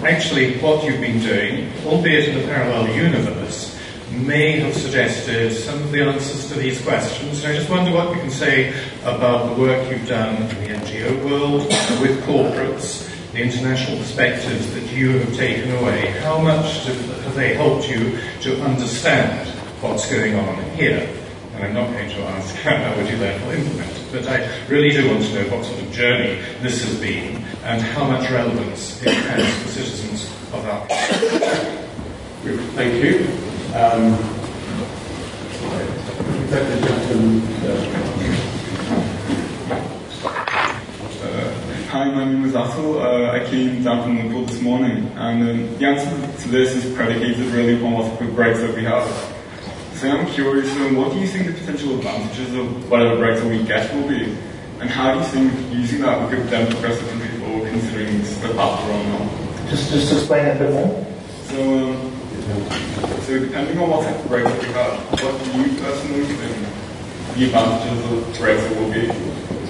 Actually, 0.07 0.57
what 0.59 0.85
you've 0.85 1.01
been 1.01 1.19
doing, 1.19 1.69
albeit 1.85 2.29
in 2.29 2.39
a 2.39 2.47
parallel 2.47 2.95
universe, 2.95 3.77
may 4.13 4.61
have 4.61 4.73
suggested 4.73 5.53
some 5.53 5.83
of 5.83 5.91
the 5.91 6.01
answers 6.01 6.47
to 6.47 6.55
these 6.55 6.81
questions. 6.83 7.43
And 7.43 7.53
I 7.53 7.57
just 7.57 7.69
wonder 7.69 7.91
what 7.93 8.15
you 8.15 8.21
can 8.21 8.31
say 8.31 8.73
about 9.03 9.49
the 9.49 9.61
work 9.61 9.91
you've 9.91 10.07
done 10.07 10.37
in 10.37 10.49
the 10.49 10.69
NGO 10.79 11.25
world, 11.25 11.63
with 12.01 12.23
corporates, 12.23 13.11
the 13.33 13.43
international 13.43 13.99
perspectives 13.99 14.73
that 14.75 14.85
you 14.93 15.19
have 15.19 15.35
taken 15.35 15.73
away. 15.73 16.07
How 16.21 16.39
much 16.39 16.85
have 16.85 17.35
they 17.35 17.55
helped 17.55 17.91
you 17.91 18.17
to 18.43 18.63
understand 18.63 19.49
what's 19.81 20.09
going 20.09 20.37
on 20.37 20.63
here? 20.77 21.13
And 21.55 21.65
I'm 21.65 21.75
not 21.75 21.91
going 21.91 22.11
to 22.11 22.23
ask 22.23 22.55
how 22.63 22.97
would 22.97 23.11
you 23.11 23.19
therefore 23.19 23.55
implement 23.55 23.91
it, 23.91 24.05
but 24.13 24.29
I 24.29 24.67
really 24.69 24.91
do 24.91 25.11
want 25.11 25.25
to 25.25 25.35
know 25.35 25.57
what 25.57 25.65
sort 25.65 25.83
of 25.83 25.91
journey 25.91 26.41
this 26.63 26.85
has 26.85 27.01
been 27.01 27.45
and 27.67 27.83
how 27.83 28.05
much 28.05 28.31
relevance 28.31 29.03
it 29.03 29.09
has 29.13 29.63
for 29.63 29.69
citizens 29.71 30.31
of 30.53 30.65
our 30.65 30.87
country. 30.87 32.57
Thank 32.77 33.03
you. 33.03 33.27
Um, 33.75 34.15
the 36.49 36.87
Hi, 41.91 42.05
my 42.05 42.25
name 42.25 42.45
is 42.45 42.53
Russell. 42.53 43.01
Uh, 43.01 43.33
I 43.33 43.45
came 43.47 43.83
down 43.83 44.05
from 44.05 44.17
Liverpool 44.17 44.45
this 44.45 44.61
morning, 44.61 45.09
and 45.17 45.43
um, 45.43 45.79
the 45.79 45.87
answer 45.87 46.43
to 46.43 46.49
this 46.49 46.73
is 46.73 46.95
predicated 46.95 47.47
really 47.47 47.79
upon 47.79 47.95
what 47.95 48.07
Brexit 48.37 48.77
we 48.77 48.85
have. 48.85 49.09
So 49.95 50.09
I'm 50.09 50.27
curious, 50.27 50.71
um, 50.77 50.95
what 50.95 51.13
do 51.13 51.19
you 51.19 51.27
think 51.27 51.47
the 51.47 51.53
potential 51.53 51.97
advantages 51.97 52.55
of 52.55 52.89
whatever 52.89 53.17
Brexit 53.17 53.51
we 53.51 53.65
get 53.65 53.93
will 53.93 54.09
be? 54.09 54.37
And 54.79 54.89
how 54.89 55.15
do 55.15 55.21
you 55.21 55.27
think 55.27 55.75
using 55.75 56.03
that 56.03 56.31
we 56.31 56.37
could 56.37 56.47
then 56.49 56.71
progress 56.71 57.01
the 57.01 57.07
considering 57.65 58.21
path 58.55 58.85
we're 58.87 58.95
on 58.95 59.05
now? 59.07 59.69
Just, 59.71 59.91
just 59.91 60.13
explain 60.13 60.47
a 60.47 60.59
bit 60.59 60.73
more. 60.73 61.07
So, 61.49 61.91
um, 61.91 62.13
so 63.23 63.39
depending 63.39 63.79
on 63.79 63.91
what 63.91 64.05
type 64.05 64.17
of 64.17 64.31
Brexit 64.31 64.59
we 64.63 64.73
have, 64.75 64.99
what 65.23 65.35
do 65.45 65.51
you 65.59 65.69
personally 65.81 66.25
think 66.25 66.57
the 67.35 67.45
advantages 67.47 68.01
of 68.13 68.19
Brexit 68.37 68.73
will 68.79 68.93
be? 68.93 69.11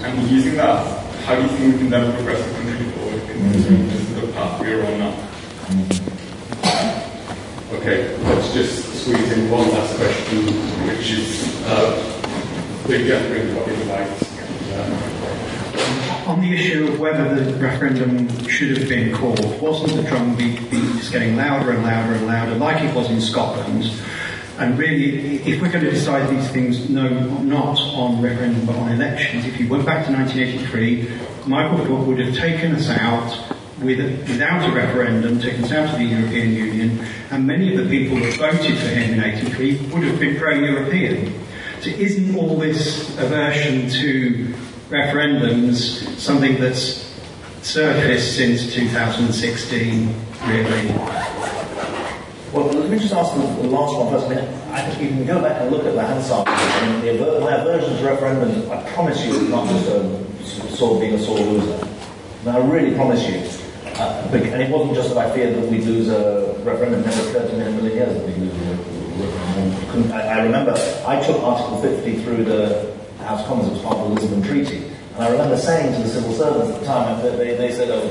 And 0.04 0.30
using 0.30 0.56
that, 0.56 0.84
how 1.24 1.34
do 1.36 1.42
you 1.42 1.48
think 1.48 1.74
we 1.74 1.78
can 1.80 1.90
then 1.90 2.12
progress 2.14 2.44
the 2.46 2.52
country 2.54 2.90
forward 2.92 3.22
considering 3.26 3.88
this 3.88 4.00
is 4.00 4.20
the 4.20 4.26
path 4.32 4.60
we 4.60 4.72
are 4.72 4.84
on 4.86 4.98
now? 4.98 5.14
Okay, 7.78 8.16
let's 8.24 8.52
just 8.54 9.02
squeeze 9.02 9.32
in 9.32 9.50
one 9.50 9.68
last 9.70 9.96
question, 9.96 10.46
which 10.86 11.10
is 11.10 11.64
uh, 11.66 12.16
got 12.86 13.68
in 13.68 13.78
the 13.80 13.84
light. 13.86 14.10
Uh, 14.72 15.15
On 16.26 16.40
the 16.40 16.52
issue 16.52 16.88
of 16.88 16.98
whether 16.98 17.40
the 17.40 17.56
referendum 17.58 18.28
should 18.48 18.76
have 18.76 18.88
been 18.88 19.14
called, 19.14 19.60
wasn't 19.60 19.94
the 19.94 20.02
drumbeat 20.02 20.58
beat 20.72 20.96
just 20.96 21.12
getting 21.12 21.36
louder 21.36 21.70
and 21.70 21.84
louder 21.84 22.14
and 22.14 22.26
louder, 22.26 22.56
like 22.56 22.82
it 22.82 22.92
was 22.96 23.08
in 23.08 23.20
Scotland? 23.20 23.84
And 24.58 24.76
really, 24.76 25.36
if 25.44 25.62
we're 25.62 25.70
going 25.70 25.84
to 25.84 25.90
decide 25.90 26.28
these 26.28 26.50
things, 26.50 26.90
no, 26.90 27.08
not 27.42 27.78
on 27.78 28.20
referendum 28.20 28.66
but 28.66 28.74
on 28.74 28.90
elections, 28.90 29.46
if 29.46 29.60
you 29.60 29.68
went 29.68 29.86
back 29.86 30.04
to 30.06 30.12
1983, 30.12 31.46
Michael 31.46 31.84
Foot 31.86 32.06
would 32.08 32.18
have 32.18 32.34
taken 32.34 32.74
us 32.74 32.88
out 32.88 33.54
with, 33.80 34.00
without 34.28 34.68
a 34.68 34.74
referendum, 34.74 35.38
taken 35.38 35.62
us 35.62 35.70
out 35.70 35.92
of 35.92 35.98
the 35.98 36.06
European 36.06 36.52
Union, 36.52 37.06
and 37.30 37.46
many 37.46 37.72
of 37.76 37.84
the 37.84 37.88
people 37.88 38.18
that 38.18 38.34
voted 38.34 38.76
for 38.78 38.88
him 38.88 39.14
in 39.14 39.22
83 39.22 39.76
would 39.92 40.02
have 40.02 40.18
been 40.18 40.36
pro-European. 40.36 41.40
So 41.82 41.90
isn't 41.90 42.34
all 42.34 42.56
this 42.56 43.16
aversion 43.16 43.88
to 43.90 44.54
referendums 44.88 46.16
something 46.18 46.60
that's 46.60 47.04
surfaced 47.62 48.36
since 48.36 48.72
2016, 48.72 50.14
really? 50.46 50.88
Well, 52.52 52.66
let 52.66 52.90
me 52.90 52.98
just 52.98 53.12
ask 53.12 53.34
the, 53.34 53.68
last 53.68 53.98
one 53.98 54.12
first. 54.12 54.26
I 54.26 54.34
mean, 54.34 54.38
I 54.70 54.88
think 54.88 55.02
you 55.02 55.08
can 55.08 55.26
go 55.26 55.42
back 55.42 55.60
and 55.60 55.70
look 55.70 55.84
at 55.84 55.94
the 55.94 56.06
Hansard. 56.06 56.46
I 56.46 57.00
the, 57.00 57.40
my 57.40 57.56
aversion 57.56 57.96
to 57.96 58.02
referendums, 58.02 58.70
I 58.70 58.92
promise 58.92 59.24
you, 59.26 59.48
not 59.48 59.68
just 59.68 59.88
a 59.88 60.76
sort 60.76 60.94
of 60.94 61.00
being 61.00 61.14
a 61.14 61.18
sore 61.18 61.38
loser. 61.38 61.88
I 62.46 62.58
really 62.58 62.94
promise 62.94 63.28
you. 63.28 63.42
Uh, 63.98 64.28
and 64.32 64.62
it 64.62 64.70
wasn't 64.70 64.94
just 64.94 65.08
that 65.08 65.18
I 65.18 65.34
feared 65.34 65.56
that 65.56 65.68
we'd 65.68 65.84
lose 65.84 66.08
a 66.08 66.54
referendum. 66.62 67.00
It 67.00 67.06
never 67.06 67.28
occurred 67.28 67.50
to 67.50 67.56
me 67.56 67.62
in 67.62 67.66
a 67.66 67.70
million 67.72 67.96
years 67.96 68.14
that 68.14 68.26
we'd 68.26 68.36
lose 68.38 68.54
a 68.54 68.58
re- 68.60 69.26
referendum. 69.26 70.12
I 70.12 70.42
remember 70.44 70.72
I 71.06 71.20
took 71.26 71.42
Article 71.42 71.82
50 71.82 72.22
through 72.22 72.44
the 72.44 72.96
House 73.26 73.40
of 73.40 73.46
Commons. 73.46 73.68
It 73.68 73.72
was 73.72 73.82
part 73.82 73.96
of 73.98 74.08
the 74.08 74.20
Lisbon 74.20 74.42
Treaty. 74.42 74.84
And 75.14 75.24
I 75.24 75.30
remember 75.30 75.56
saying 75.58 75.94
to 75.96 76.02
the 76.02 76.08
civil 76.08 76.32
servants 76.32 76.74
at 76.74 76.80
the 76.80 76.86
time, 76.86 77.22
they, 77.38 77.56
they 77.56 77.72
said, 77.72 77.90
oh, 77.90 78.08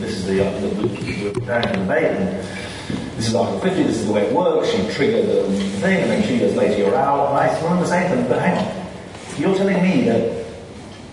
this 0.00 0.12
is 0.12 0.26
the, 0.26 0.46
uh, 0.46 0.60
the, 0.60 0.68
the, 0.68 1.56
a 1.56 1.76
debate. 1.76 2.04
And, 2.04 2.46
this 3.20 3.28
is 3.28 3.34
Article 3.34 3.60
50, 3.60 3.82
this 3.82 3.98
is 3.98 4.06
the 4.06 4.14
way 4.14 4.22
it 4.22 4.32
works, 4.32 4.74
you 4.74 4.90
trigger 4.92 5.20
the 5.20 5.44
thing, 5.80 6.02
and 6.02 6.10
then 6.10 6.26
two 6.26 6.36
years 6.36 6.56
later 6.56 6.78
you're 6.78 6.94
out. 6.96 7.28
And 7.28 7.36
I 7.36 7.62
remember 7.62 7.86
saying 7.86 8.10
to 8.10 8.16
them, 8.16 8.28
but 8.28 8.40
hang 8.40 8.56
on, 8.56 8.86
you're 9.38 9.54
telling 9.54 9.82
me 9.82 10.04
that 10.04 10.46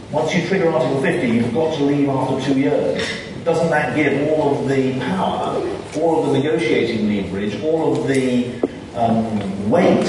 once 0.09 0.33
you 0.33 0.47
trigger 0.47 0.69
Article 0.71 1.01
50, 1.01 1.27
you've 1.27 1.53
got 1.53 1.75
to 1.75 1.83
leave 1.83 2.07
after 2.07 2.45
two 2.45 2.57
years. 2.57 3.05
Doesn't 3.43 3.69
that 3.71 3.93
give 3.93 4.29
all 4.29 4.57
of 4.57 4.69
the 4.69 4.97
power, 4.99 5.57
all 5.97 6.23
of 6.23 6.31
the 6.31 6.39
negotiating 6.39 7.09
leverage, 7.09 7.61
all 7.61 7.97
of 7.97 8.07
the 8.07 8.53
um, 8.95 9.69
weight 9.69 10.07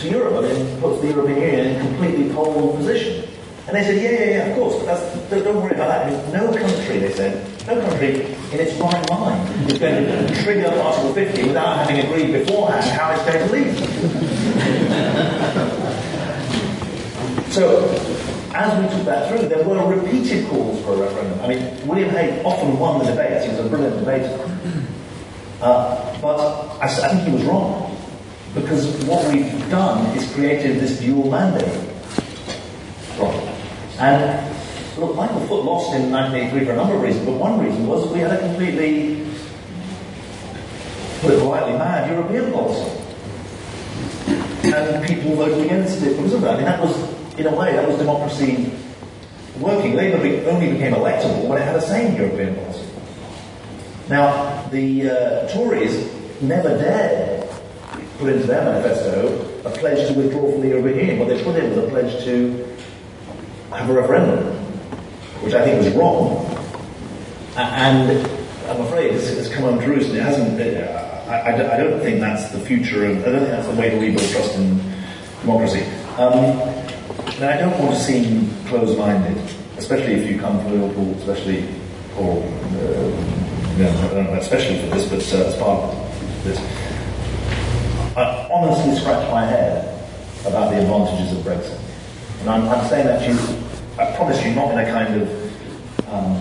to 0.00 0.08
Europe? 0.08 0.44
I 0.44 0.48
mean, 0.48 0.80
puts 0.80 1.00
the 1.00 1.08
European 1.08 1.40
Union 1.40 1.66
in 1.66 1.76
a 1.76 1.80
completely 1.80 2.32
pole 2.32 2.76
position. 2.76 3.28
And 3.66 3.76
they 3.76 3.82
said, 3.82 3.96
yeah, 4.00 4.10
yeah, 4.12 4.30
yeah, 4.30 4.46
of 4.46 4.56
course, 4.56 4.84
but 4.84 5.28
don't, 5.28 5.42
don't 5.42 5.56
worry 5.62 5.74
about 5.74 5.88
that. 5.88 6.06
I 6.06 6.10
mean, 6.10 6.32
no 6.32 6.56
country, 6.56 6.98
they 6.98 7.12
said, 7.12 7.44
no 7.66 7.80
country 7.80 8.22
in 8.52 8.60
its 8.60 8.74
right 8.74 9.10
mind 9.10 9.70
is 9.72 9.78
going 9.78 10.04
to 10.04 10.42
trigger 10.44 10.68
Article 10.68 11.12
50 11.12 11.48
without 11.48 11.78
having 11.78 11.98
agreed 12.06 12.30
beforehand 12.32 12.84
how 12.84 13.10
it's 13.12 13.24
going 13.24 13.48
to 13.48 13.52
leave. 13.52 13.76
so, 17.52 17.90
as 18.54 18.70
we 18.80 18.88
took 18.96 19.04
that 19.06 19.28
through, 19.28 19.48
there 19.48 19.64
were 19.64 19.84
repeated 19.96 20.46
calls 20.46 20.80
for 20.84 20.92
a 20.94 20.96
referendum. 20.98 21.40
I 21.40 21.48
mean, 21.48 21.88
William 21.88 22.10
Hague 22.10 22.44
often 22.46 22.78
won 22.78 23.00
the 23.00 23.10
debates. 23.10 23.44
He 23.44 23.50
was 23.50 23.66
a 23.66 23.68
brilliant 23.68 23.98
debater. 23.98 24.38
Uh, 25.60 26.20
but 26.20 26.78
I 26.80 26.86
think 26.86 27.28
he 27.28 27.34
was 27.34 27.44
wrong. 27.44 27.95
Because 28.56 29.04
what 29.04 29.30
we've 29.30 29.70
done 29.70 30.16
is 30.16 30.32
created 30.32 30.80
this 30.80 30.98
dual 30.98 31.30
mandate. 31.30 31.68
And 33.98 34.98
look, 34.98 35.14
Michael 35.14 35.40
Foot 35.46 35.64
lost 35.64 35.94
in 35.94 36.10
1983 36.10 36.64
for 36.64 36.72
a 36.72 36.76
number 36.76 36.94
of 36.94 37.02
reasons, 37.02 37.26
but 37.26 37.34
one 37.34 37.60
reason 37.60 37.86
was 37.86 38.10
we 38.10 38.20
had 38.20 38.32
a 38.32 38.38
completely, 38.38 39.26
put 41.20 41.34
it 41.34 41.40
politely, 41.40 41.72
mad 41.74 42.10
European 42.10 42.50
policy. 42.50 43.02
And 44.72 45.06
people 45.06 45.36
voted 45.36 45.64
against 45.64 46.02
it 46.02 46.16
because 46.16 46.32
of 46.32 46.40
that. 46.40 46.54
I 46.54 46.56
mean, 46.56 46.64
that 46.64 46.80
was, 46.80 47.38
in 47.38 47.46
a 47.46 47.54
way, 47.54 47.72
that 47.72 47.86
was 47.86 47.98
democracy 47.98 48.72
working. 49.60 49.96
Labour 49.96 50.50
only 50.50 50.72
became 50.72 50.94
electable 50.94 51.46
when 51.46 51.60
it 51.60 51.64
had 51.64 51.76
a 51.76 51.80
sane 51.82 52.16
European 52.16 52.54
policy. 52.56 52.86
Now, 54.08 54.66
the 54.70 55.10
uh, 55.10 55.48
Tories 55.48 56.10
never 56.40 56.70
dared 56.70 57.35
put 58.18 58.32
into 58.32 58.46
their 58.46 58.62
manifesto 58.64 59.44
a 59.64 59.70
pledge 59.70 60.08
to 60.08 60.14
withdraw 60.14 60.50
from 60.52 60.60
the 60.62 60.68
European 60.68 60.98
Union. 60.98 61.18
What 61.18 61.28
they 61.28 61.42
put 61.42 61.56
in 61.56 61.70
was 61.70 61.78
a 61.78 61.88
pledge 61.88 62.24
to 62.24 62.76
have 63.72 63.90
a 63.90 63.92
referendum, 63.92 64.54
which 65.42 65.54
I 65.54 65.64
think 65.64 65.84
was 65.84 65.92
wrong. 65.94 66.44
And 67.56 68.26
I'm 68.68 68.80
afraid 68.82 69.14
it's, 69.14 69.28
it's 69.28 69.48
come 69.54 69.64
untruth. 69.64 70.12
It 70.14 70.20
hasn't. 70.22 70.60
uh, 70.60 71.02
I, 71.28 71.52
I 71.52 71.56
don't- 71.56 71.70
I 71.70 71.76
don't 71.76 72.00
think 72.00 72.20
that's 72.20 72.50
the 72.52 72.60
future 72.60 73.04
of. 73.06 73.18
I 73.18 73.30
don't 73.30 73.38
think 73.40 73.50
that's 73.50 73.66
the 73.66 73.74
way 73.74 73.90
to 73.90 73.96
rebuild 73.98 74.28
trust 74.30 74.54
in 74.56 74.80
democracy. 75.40 75.82
Um, 76.18 76.58
now, 77.40 77.50
I 77.50 77.56
don't 77.58 77.78
want 77.78 77.94
to 77.94 78.00
seem 78.00 78.50
closed-minded, 78.66 79.36
especially 79.76 80.14
if 80.14 80.30
you 80.30 80.38
come 80.38 80.60
from 80.60 80.72
Liverpool, 80.80 81.12
especially 81.18 81.68
or 82.18 82.42
uh, 82.42 83.10
yeah, 83.76 83.92
know, 84.22 84.34
especially 84.40 84.78
for 84.88 84.94
this, 84.96 85.06
but 85.08 85.38
uh, 85.40 85.44
as 85.48 85.56
part 85.56 85.82
of 85.84 86.44
this. 86.44 86.85
Honestly 88.56 88.94
scratch 88.96 89.30
my 89.30 89.44
head 89.44 89.84
about 90.46 90.70
the 90.70 90.80
advantages 90.80 91.30
of 91.36 91.44
Brexit. 91.44 91.78
And 92.40 92.48
I'm, 92.48 92.66
I'm 92.70 92.88
saying 92.88 93.06
that 93.06 93.18
to 93.26 93.32
you, 93.32 93.38
I 93.98 94.16
promise 94.16 94.42
you, 94.42 94.54
not 94.54 94.70
in 94.72 94.78
a 94.78 94.90
kind 94.90 95.20
of 95.20 95.28
um, 96.08 96.40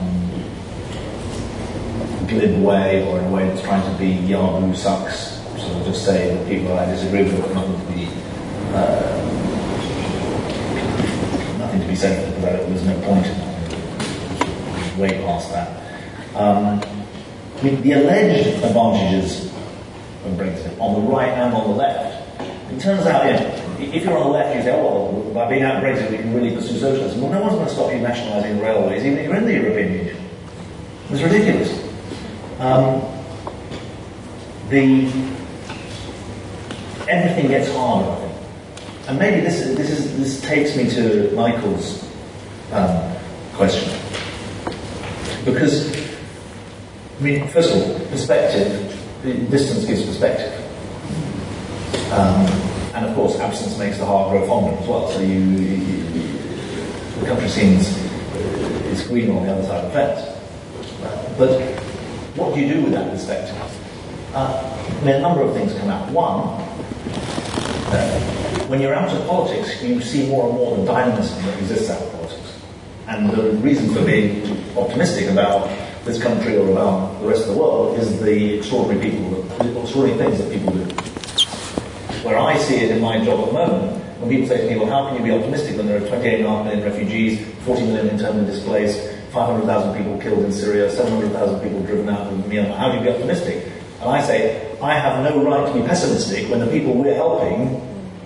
glib 2.29 2.63
way 2.63 3.05
or 3.05 3.19
in 3.19 3.25
a 3.25 3.29
way 3.29 3.49
that's 3.49 3.61
trying 3.63 3.83
to 3.91 3.99
be 3.99 4.11
Yahoo 4.27 4.73
sucks, 4.73 5.41
sort 5.61 5.75
of 5.75 5.83
just 5.87 6.05
say 6.05 6.33
that 6.33 6.47
people 6.47 6.71
I 6.79 6.85
disagree 6.85 7.23
with 7.23 7.33
have 7.37 7.53
nothing 7.53 7.85
to 7.85 7.93
be, 7.93 8.07
uh, 8.73 9.11
nothing 11.59 11.81
to 11.81 11.87
be 11.87 11.95
said 11.97 12.33
about 12.37 12.53
I 12.53 12.57
don't- 12.59 12.69
there's 12.69 12.85
no 12.85 12.95
point 13.05 13.25
in 13.25 13.37
that. 13.39 14.97
Way 14.97 15.21
past 15.25 15.51
that. 15.51 15.69
Um, 16.33 16.79
the 17.61 17.91
alleged 17.91 18.63
advantages 18.63 19.51
of 20.25 20.31
Brexit 20.39 20.79
on 20.79 20.93
the 20.95 21.11
right 21.11 21.29
and 21.29 21.53
on 21.53 21.69
the 21.69 21.75
left. 21.75 22.04
It 22.75 22.81
turns 22.81 23.05
out, 23.05 23.25
you 23.25 23.31
know, 23.31 23.93
if 23.93 24.03
you're 24.03 24.17
on 24.17 24.23
the 24.23 24.29
left, 24.31 24.53
you 24.53 24.63
say, 24.63 24.71
oh, 24.71 25.09
well, 25.09 25.33
by 25.33 25.49
being 25.49 25.63
out 25.63 25.77
of 25.77 25.83
Brexit, 25.83 26.11
we 26.11 26.17
can 26.17 26.33
really 26.33 26.53
pursue 26.53 26.77
socialism. 26.77 27.21
Well, 27.21 27.31
no 27.31 27.39
one's 27.39 27.53
going 27.53 27.67
to 27.67 27.73
stop 27.73 27.93
you 27.93 27.99
nationalising 27.99 28.59
railways, 28.59 29.05
even 29.05 29.19
if 29.19 29.25
you're 29.27 29.35
in 29.37 29.45
the 29.45 29.53
European 29.53 29.93
Union. 29.93 30.17
It's 31.09 31.21
ridiculous. 31.21 31.71
Um, 32.59 33.01
the 34.67 35.05
everything 37.07 37.47
gets 37.47 37.71
harder, 37.73 38.09
I 38.09 38.15
think. 38.15 39.07
And 39.07 39.19
maybe 39.19 39.39
this, 39.39 39.61
this, 39.77 39.89
is, 39.91 40.17
this 40.17 40.41
takes 40.41 40.75
me 40.75 40.89
to 40.89 41.33
Michael's 41.33 42.03
um, 42.73 43.15
question. 43.53 43.97
Because, 45.45 45.95
I 45.95 47.23
mean, 47.23 47.47
first 47.47 47.71
of 47.71 47.77
all, 47.77 48.07
perspective, 48.07 48.91
distance 49.49 49.85
gives 49.85 50.05
perspective. 50.05 50.64
Um, 52.15 52.45
and 52.95 53.05
of 53.05 53.15
course, 53.15 53.37
absence 53.39 53.77
makes 53.77 53.97
the 53.97 54.05
heart 54.05 54.31
grow 54.31 54.47
fonder 54.47 54.77
as 54.77 54.87
well. 54.87 55.09
So 55.11 55.19
you, 55.19 55.39
you, 55.39 55.75
you 55.75 56.39
the 57.19 57.25
country 57.27 57.49
seems 57.49 57.87
is 58.87 59.05
green 59.07 59.29
on 59.31 59.45
the 59.45 59.51
other 59.51 59.63
side 59.63 59.83
of 59.83 59.91
the 59.91 59.99
fence. 59.99 60.35
But 61.37 61.59
what 62.37 62.55
do 62.55 62.61
you 62.61 62.73
do 62.73 62.83
with 62.83 62.93
that 62.93 63.11
perspective? 63.11 63.55
Uh, 64.33 64.99
I 65.01 65.05
mean, 65.05 65.15
a 65.15 65.19
number 65.19 65.41
of 65.41 65.53
things 65.53 65.73
come 65.73 65.89
out. 65.89 66.09
One, 66.11 66.61
uh, 67.91 68.19
when 68.67 68.79
you're 68.79 68.93
out 68.93 69.13
of 69.13 69.27
politics, 69.27 69.83
you 69.83 69.99
see 69.99 70.29
more 70.29 70.47
and 70.47 70.55
more 70.55 70.77
the 70.77 70.85
dynamism 70.85 71.43
that 71.45 71.59
exists 71.59 71.89
out 71.89 72.01
of 72.01 72.11
politics. 72.13 72.61
And 73.07 73.29
the 73.29 73.51
reason 73.57 73.93
for 73.93 74.05
being 74.05 74.57
optimistic 74.77 75.29
about 75.29 75.69
this 76.05 76.21
country 76.21 76.57
or 76.57 76.71
about 76.71 77.19
the 77.19 77.27
rest 77.27 77.47
of 77.47 77.55
the 77.55 77.59
world 77.59 77.97
is 77.99 78.21
the 78.21 78.57
extraordinary 78.57 79.09
people, 79.09 79.41
the 79.41 79.81
extraordinary 79.81 80.31
things 80.31 80.37
that 80.43 80.51
people 80.51 80.73
do. 80.73 81.14
Where 82.25 82.39
I 82.39 82.57
see 82.57 82.77
it 82.77 82.89
in 82.89 83.01
my 83.01 83.23
job 83.23 83.39
at 83.39 83.45
the 83.45 83.53
moment, 83.53 84.03
when 84.19 84.31
people 84.31 84.47
say 84.47 84.57
to 84.57 84.73
me, 84.73 84.79
well, 84.79 84.89
how 84.89 85.07
can 85.07 85.17
you 85.17 85.23
be 85.23 85.37
optimistic 85.37 85.77
when 85.77 85.85
there 85.85 85.97
are 85.97 86.07
28.5 86.07 86.65
million 86.65 86.83
refugees, 86.83 87.39
40 87.65 87.81
million 87.85 88.07
internally 88.09 88.47
displaced, 88.47 88.99
500,000 89.29 89.95
people 89.95 90.17
killed 90.19 90.43
in 90.43 90.51
Syria, 90.51 90.89
700,000 90.89 91.61
people 91.61 91.83
driven 91.83 92.09
out 92.09 92.21
of 92.21 92.39
Myanmar, 92.45 92.75
how 92.77 92.91
do 92.91 92.97
you 92.97 93.03
be 93.03 93.09
optimistic? 93.11 93.71
And 94.01 94.09
I 94.09 94.23
say, 94.23 94.75
I 94.81 94.97
have 94.97 95.23
no 95.23 95.43
right 95.43 95.71
to 95.71 95.79
be 95.79 95.85
pessimistic 95.87 96.49
when 96.49 96.61
the 96.61 96.67
people 96.67 96.95
we're 96.95 97.13
helping, 97.13 97.79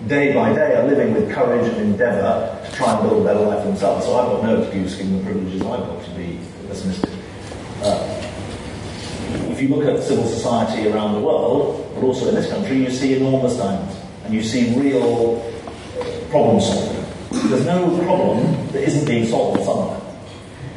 day 0.07 0.33
by 0.33 0.53
day, 0.53 0.75
are 0.75 0.87
living 0.87 1.13
with 1.13 1.29
courage 1.33 1.67
and 1.67 1.77
endeavour 1.81 2.57
to 2.63 2.71
try 2.71 2.93
and 2.93 3.01
build 3.09 3.21
a 3.21 3.25
better 3.25 3.41
life 3.41 3.65
themselves. 3.65 4.05
So 4.05 4.17
I've 4.17 4.27
got 4.27 4.43
no 4.43 4.61
excuse, 4.61 4.95
given 4.95 5.17
the 5.17 5.23
privileges 5.25 5.61
I've 5.61 5.83
got, 5.83 6.05
to 6.05 6.11
be 6.11 6.39
pessimistic. 6.69 7.09
Uh, 7.83 8.15
if 9.51 9.61
you 9.61 9.67
look 9.67 9.85
at 9.85 10.01
civil 10.01 10.25
society 10.25 10.87
around 10.87 11.15
the 11.15 11.19
world, 11.19 11.88
but 11.99 12.07
also 12.07 12.29
in 12.29 12.35
this 12.35 12.49
country, 12.49 12.77
you 12.77 12.89
see 12.89 13.15
enormous 13.15 13.57
diamonds 13.57 13.95
and 14.23 14.33
you 14.33 14.41
see 14.41 14.73
real 14.79 15.51
problem 16.29 16.61
solving. 16.61 17.05
There's 17.49 17.65
no 17.65 17.97
problem 18.03 18.67
that 18.71 18.83
isn't 18.83 19.05
being 19.05 19.27
solved 19.27 19.63
somewhere, 19.63 19.99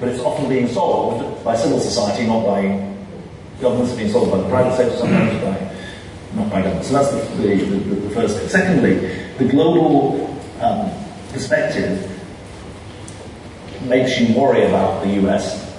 but 0.00 0.08
it's 0.08 0.20
often 0.20 0.48
being 0.48 0.68
solved 0.68 1.44
by 1.44 1.54
civil 1.56 1.80
society, 1.80 2.26
not 2.26 2.44
by 2.44 2.62
governments. 3.60 3.92
It's 3.92 4.00
being 4.00 4.12
solved 4.12 4.32
by 4.32 4.38
the 4.38 4.48
private 4.48 4.76
sector, 4.76 4.96
sometimes 4.98 5.40
by 5.42 5.72
not 6.34 6.50
by 6.50 6.62
government. 6.62 6.84
So 6.84 6.92
that's 6.94 7.10
the, 7.10 7.42
the, 7.42 7.64
the, 7.64 7.94
the 7.94 8.10
first 8.10 8.38
thing. 8.38 8.48
Secondly, 8.48 8.94
the 9.38 9.44
global 9.44 10.36
um, 10.60 10.90
perspective 11.32 12.08
makes 13.82 14.18
you 14.20 14.34
worry 14.34 14.66
about 14.66 15.04
the 15.04 15.26
US. 15.26 15.71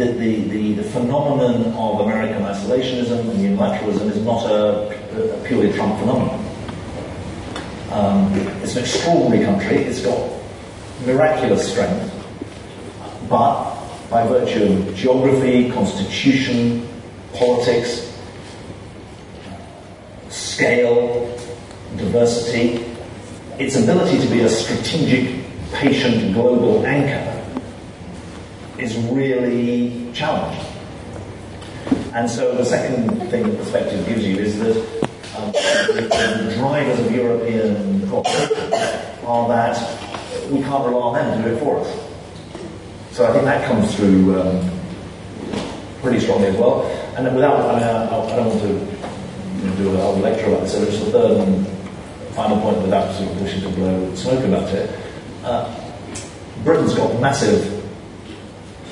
The, 0.00 0.06
the, 0.12 0.40
the, 0.48 0.72
the, 0.76 0.82
phenomenon 0.82 1.74
of 1.74 2.00
American 2.00 2.40
isolationism 2.42 3.20
and 3.20 3.38
unilateralism 3.38 4.10
is 4.10 4.24
not 4.24 4.46
a, 4.46 4.88
a 5.34 5.44
purely 5.46 5.74
Trump 5.74 6.00
phenomenon. 6.00 6.42
Um, 7.90 8.32
it's 8.62 8.76
an 8.76 8.82
extraordinary 8.84 9.44
country. 9.44 9.76
It's 9.76 10.00
got 10.00 10.40
miraculous 11.04 11.70
strength, 11.70 12.14
but 13.28 13.78
by 14.08 14.26
virtue 14.26 14.72
of 14.72 14.94
geography, 14.94 15.70
constitution, 15.70 16.88
politics, 17.34 18.10
scale, 20.30 21.26
diversity, 21.98 22.86
its 23.58 23.76
ability 23.76 24.18
to 24.18 24.26
be 24.28 24.40
a 24.40 24.48
strategic, 24.48 25.44
patient 25.74 26.32
global 26.32 26.86
anchor 26.86 27.29
is 28.80 28.96
really 28.96 30.10
challenged. 30.12 30.66
And 32.14 32.28
so 32.28 32.54
the 32.56 32.64
second 32.64 33.30
thing 33.30 33.44
that 33.44 33.58
perspective 33.58 34.06
gives 34.06 34.26
you 34.26 34.36
is 34.36 34.58
that 34.58 34.76
um, 35.36 35.52
the, 35.52 36.54
drivers 36.56 36.98
of 36.98 37.12
European 37.12 38.08
cooperation 38.08 38.72
are 39.24 39.48
that 39.48 40.50
we 40.50 40.60
can't 40.60 40.84
rely 40.86 41.00
on 41.00 41.14
them 41.14 41.42
to 41.42 41.48
do 41.48 41.54
it 41.54 41.60
for 41.60 41.80
us. 41.80 42.10
So 43.12 43.26
I 43.26 43.32
think 43.32 43.44
that 43.44 43.66
comes 43.66 43.94
through 43.94 44.40
um, 44.40 44.70
pretty 46.00 46.18
strongly 46.20 46.48
as 46.48 46.56
well. 46.56 46.84
And 47.16 47.26
then 47.26 47.34
without, 47.34 47.60
I 47.70 47.74
mean, 47.74 47.84
I, 47.84 48.04
I 48.06 48.36
don't 48.36 48.46
want 48.48 48.60
to 48.62 49.76
do 49.76 49.94
a 49.94 49.96
whole 49.98 50.16
lecture 50.16 50.46
about 50.46 50.62
this, 50.62 50.72
so 50.72 50.84
just 50.84 51.04
the 51.04 51.10
third 51.12 51.48
and 51.48 51.66
final 52.34 52.60
point 52.60 52.80
without 52.82 53.14
sort 53.14 53.30
of 53.30 53.40
wishing 53.42 53.60
to 53.62 53.68
blow 53.70 54.14
smoke 54.14 54.44
about 54.44 54.68
it. 54.70 54.98
Uh, 55.44 55.92
Britain's 56.64 56.94
got 56.94 57.20
massive 57.20 57.79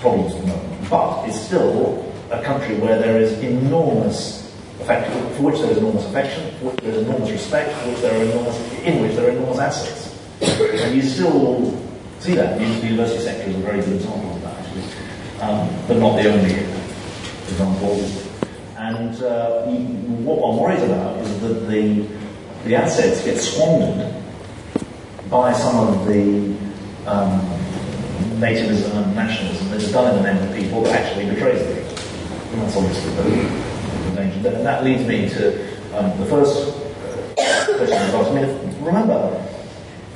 problems 0.01 0.35
at 0.35 0.41
the 0.43 0.47
moment, 0.49 0.91
but 0.91 1.29
it's 1.29 1.41
still 1.41 2.13
a 2.31 2.43
country 2.43 2.77
where 2.77 2.99
there 2.99 3.21
is 3.21 3.33
enormous 3.41 4.55
affection, 4.81 5.13
for 5.35 5.43
which 5.43 5.61
there 5.61 5.71
is 5.71 5.79
enormous 5.79 6.05
affection, 6.07 6.51
for 6.59 6.67
which 6.71 6.81
there 6.81 6.93
is 6.93 7.07
enormous 7.07 7.31
respect, 7.31 7.73
for 7.79 7.89
which 7.91 8.01
there 8.01 8.19
are 8.19 8.25
enormous, 8.25 8.73
in 8.83 9.03
which 9.03 9.15
there 9.17 9.29
are 9.29 9.31
enormous 9.31 9.59
assets. 9.59 10.15
And 10.41 10.95
you 10.95 11.03
still 11.03 11.77
see 12.21 12.35
that. 12.35 12.59
The 12.59 12.65
university 12.65 13.25
sector 13.25 13.51
is 13.51 13.57
a 13.57 13.59
very 13.59 13.81
good 13.81 13.95
example 13.95 14.35
of 14.35 14.43
that, 14.43 14.57
actually, 14.59 14.85
um, 15.41 15.69
but 15.89 15.97
not 15.97 16.17
the 16.23 16.33
only 16.33 16.55
example. 17.49 18.01
And 18.77 19.23
uh, 19.23 19.65
what 20.23 20.39
one 20.39 20.57
worries 20.59 20.83
about 20.83 21.19
is 21.19 21.41
that 21.41 21.69
the, 21.69 22.07
the 22.65 22.77
assets 22.77 23.25
get 23.25 23.37
squandered 23.39 24.15
by 25.29 25.53
some 25.53 25.89
of 25.89 26.07
the 26.07 26.55
um, 27.07 27.41
nativism 28.39 28.93
and 29.03 29.15
nationalism 29.15 29.69
that 29.71 29.83
is 29.83 29.93
done 29.93 30.17
in 30.17 30.23
the 30.23 30.33
name 30.33 30.43
of 30.43 30.49
the 30.51 30.61
people 30.61 30.83
that 30.83 30.95
actually 30.95 31.27
betrays 31.31 31.61
them. 31.61 31.79
And 32.53 32.63
that's 32.63 32.77
obviously 32.77 33.11
the, 33.15 33.23
the 34.11 34.17
danger. 34.17 34.49
And 34.57 34.67
that 34.67 34.85
leads 34.85 35.07
me 35.07 35.29
to 35.29 35.53
um, 35.97 36.19
the 36.19 36.27
first 36.27 36.75
question 37.35 37.99
I 37.99 38.05
was 38.05 38.15
asked. 38.15 38.31
I 38.31 38.43
mean, 38.43 38.85
remember, 38.85 39.45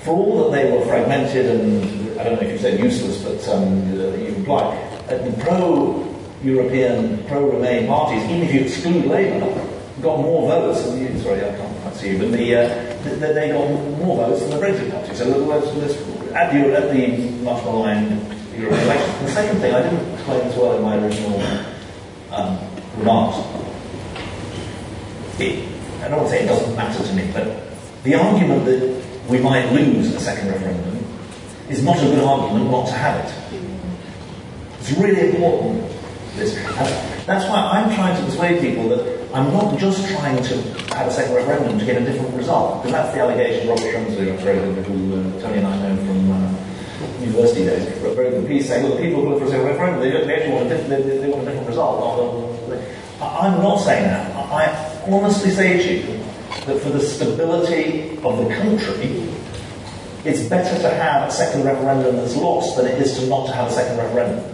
for 0.00 0.16
all 0.16 0.50
that 0.50 0.56
they 0.56 0.70
were 0.70 0.84
fragmented 0.84 1.46
and, 1.46 2.18
I 2.18 2.24
don't 2.24 2.34
know 2.34 2.46
if 2.46 2.52
you 2.52 2.58
said 2.58 2.78
useless, 2.78 3.22
but 3.22 3.48
um, 3.48 3.92
you 3.92 4.26
imply, 4.26 4.76
uh, 5.08 5.18
the 5.18 5.32
pro-European, 5.44 7.24
pro-Remain 7.24 7.86
parties, 7.86 8.22
even 8.24 8.42
if 8.42 8.54
you 8.54 8.60
exclude 8.62 9.06
Labour, 9.06 9.46
got 10.00 10.18
more 10.20 10.48
votes 10.48 10.82
than 10.84 11.04
the, 11.04 11.20
sorry, 11.20 11.40
I 11.40 11.54
can't 11.56 11.76
quite 11.82 11.94
see 11.94 12.10
you, 12.10 12.18
but 12.18 12.32
the, 12.32 12.56
uh, 12.56 13.32
they 13.32 13.48
got 13.48 13.68
more 13.98 14.16
votes 14.16 14.40
than 14.40 14.50
the 14.50 14.56
Brexit 14.56 14.90
party. 14.90 15.14
So 15.14 15.24
let's, 15.26 15.66
let's, 15.76 16.21
at, 16.34 16.52
the, 16.52 17.30
much 17.42 17.64
maligned 17.64 18.10
European 18.56 18.84
election. 18.84 19.24
The 19.24 19.30
second 19.30 19.60
thing, 19.60 19.74
I 19.74 19.82
didn't 19.82 20.14
explain 20.14 20.40
as 20.42 20.56
well 20.56 20.76
in 20.76 20.82
my 20.82 20.96
original 20.96 21.40
um, 22.32 22.59
remarks. 22.98 23.38
It, 25.40 25.68
I 26.02 26.09
don't 26.09 26.18
want 26.18 26.30
to 26.30 26.36
say 26.36 26.44
it 26.44 26.48
doesn't 26.48 26.76
matter 26.76 27.02
to 27.02 27.12
me, 27.14 27.30
but 27.32 27.72
the 28.04 28.14
argument 28.14 28.64
that 28.66 29.02
we 29.28 29.38
might 29.38 29.70
lose 29.72 30.14
a 30.14 30.20
second 30.20 30.48
referendum 30.48 31.04
is 31.68 31.84
not 31.84 31.98
a 31.98 32.02
good 32.02 32.24
argument 32.24 32.70
not 32.70 32.86
to 32.86 32.92
have 32.92 33.24
it. 33.24 33.34
It's 34.80 34.90
really 34.92 35.36
important. 35.36 35.90
This. 36.34 36.54
That's 37.26 37.48
why 37.48 37.59
I'm 37.59 37.94
trying 37.94 38.16
to 38.16 38.24
persuade 38.24 38.60
people 38.60 38.88
that 38.88 39.28
I'm 39.34 39.52
not 39.52 39.78
just 39.78 40.09
trying 40.09 40.42
to 40.42 40.81
have 40.94 41.06
a 41.06 41.10
second 41.10 41.35
referendum 41.35 41.78
to 41.78 41.85
get 41.85 42.01
a 42.01 42.05
different 42.05 42.35
result, 42.36 42.82
because 42.82 42.93
that's 42.93 43.14
the 43.14 43.20
allegation 43.20 43.69
Robert 43.69 43.82
Shrimsley, 43.82 44.85
who 44.85 45.14
uh, 45.14 45.40
Tony 45.40 45.59
and 45.59 45.66
I 45.66 45.89
know 45.89 45.97
from 45.97 46.31
uh, 46.31 47.20
university 47.20 47.64
days, 47.64 47.89
very 47.98 48.31
good 48.31 48.47
piece 48.47 48.69
saying, 48.69 48.85
well, 48.85 48.97
the 48.97 49.02
people 49.02 49.23
who 49.23 49.31
look 49.31 49.39
for 49.40 49.47
a 49.47 49.51
second 49.51 49.66
referendum, 49.66 50.01
they, 50.01 50.10
they 50.10 50.35
actually 50.35 50.55
want 50.55 50.66
a, 50.66 50.77
diff- 50.77 50.89
they, 50.89 51.19
they 51.19 51.28
want 51.28 51.43
a 51.43 51.51
different 51.51 51.69
result. 51.69 52.69
I'm 53.20 53.62
not 53.62 53.78
saying 53.78 54.05
that. 54.05 54.36
I 54.36 55.02
honestly 55.10 55.51
say 55.51 55.78
to 55.78 55.94
you 55.94 56.19
that 56.66 56.81
for 56.81 56.90
the 56.90 57.01
stability 57.01 58.19
of 58.23 58.39
the 58.39 58.55
country, 58.55 59.28
it's 60.24 60.43
better 60.48 60.81
to 60.82 60.90
have 60.90 61.28
a 61.28 61.32
second 61.32 61.64
referendum 61.64 62.16
that's 62.16 62.36
lost 62.36 62.77
than 62.77 62.86
it 62.86 63.01
is 63.01 63.19
to 63.19 63.27
not 63.27 63.47
to 63.47 63.52
have 63.52 63.70
a 63.70 63.73
second 63.73 63.98
referendum. 63.98 64.44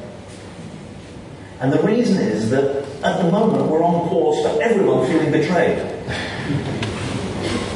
And 1.60 1.72
the 1.72 1.82
reason 1.82 2.18
is 2.18 2.50
that 2.50 2.84
at 3.02 3.22
the 3.22 3.30
moment 3.30 3.70
we're 3.70 3.82
on 3.82 4.08
course 4.08 4.40
for 4.42 4.62
everyone 4.62 5.06
feeling 5.06 5.32
betrayed. 5.32 5.97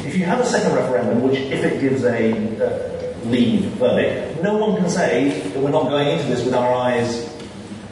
If 0.05 0.15
you 0.15 0.25
have 0.25 0.39
a 0.39 0.45
second 0.45 0.75
referendum, 0.75 1.21
which 1.23 1.39
if 1.39 1.63
it 1.63 1.81
gives 1.81 2.03
a 2.03 2.33
uh, 2.61 3.27
leave 3.27 3.61
verdict, 3.73 4.41
no 4.43 4.57
one 4.57 4.79
can 4.79 4.89
say 4.89 5.41
that 5.49 5.59
we're 5.59 5.71
not 5.71 5.89
going 5.89 6.07
into 6.07 6.25
this 6.25 6.43
with 6.43 6.53
our 6.53 6.73
eyes 6.73 7.29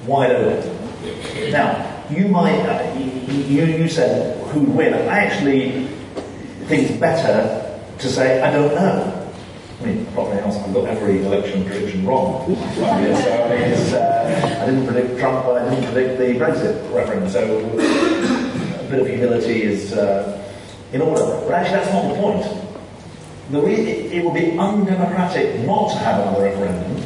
wide 0.06 0.32
open. 0.32 1.52
Now, 1.52 2.06
you 2.10 2.28
might, 2.28 2.60
uh, 2.60 3.00
you, 3.00 3.66
you 3.66 3.88
said 3.88 4.38
who'd 4.48 4.70
win. 4.70 4.94
I 4.94 5.20
actually 5.20 5.88
think 6.68 6.90
it's 6.90 7.00
better 7.00 7.80
to 7.98 8.10
say, 8.10 8.42
I 8.42 8.52
don't 8.52 8.74
know. 8.76 9.30
I 9.82 9.86
mean, 9.86 10.06
probably 10.14 10.38
else, 10.40 10.58
I've 10.58 10.74
got 10.74 10.88
every 10.88 11.26
election 11.26 11.66
prediction 11.66 12.06
wrong. 12.06 12.56
so 12.76 12.86
I, 12.86 13.02
mean, 13.02 13.94
uh, 13.96 14.60
I 14.62 14.66
didn't 14.66 14.86
predict 14.86 15.20
Trump, 15.20 15.46
but 15.46 15.62
I 15.62 15.70
didn't 15.70 15.92
predict 15.92 16.20
the 16.20 16.40
Brexit 16.40 16.94
referendum. 16.94 17.30
So 17.30 17.70
a 17.70 18.84
bit 18.90 19.00
of 19.00 19.08
humility 19.08 19.64
is 19.64 19.94
uh, 19.94 20.41
in 20.94 21.02
order. 21.02 21.24
But 21.48 21.52
actually, 21.52 21.78
that's 21.78 21.94
not 21.94 22.14
the 22.14 22.20
point. 22.20 22.62
The 23.52 24.16
it 24.16 24.24
would 24.24 24.34
be 24.34 24.58
undemocratic 24.58 25.60
not 25.66 25.92
to 25.92 25.98
have 25.98 26.22
another 26.22 26.44
referendum 26.44 27.04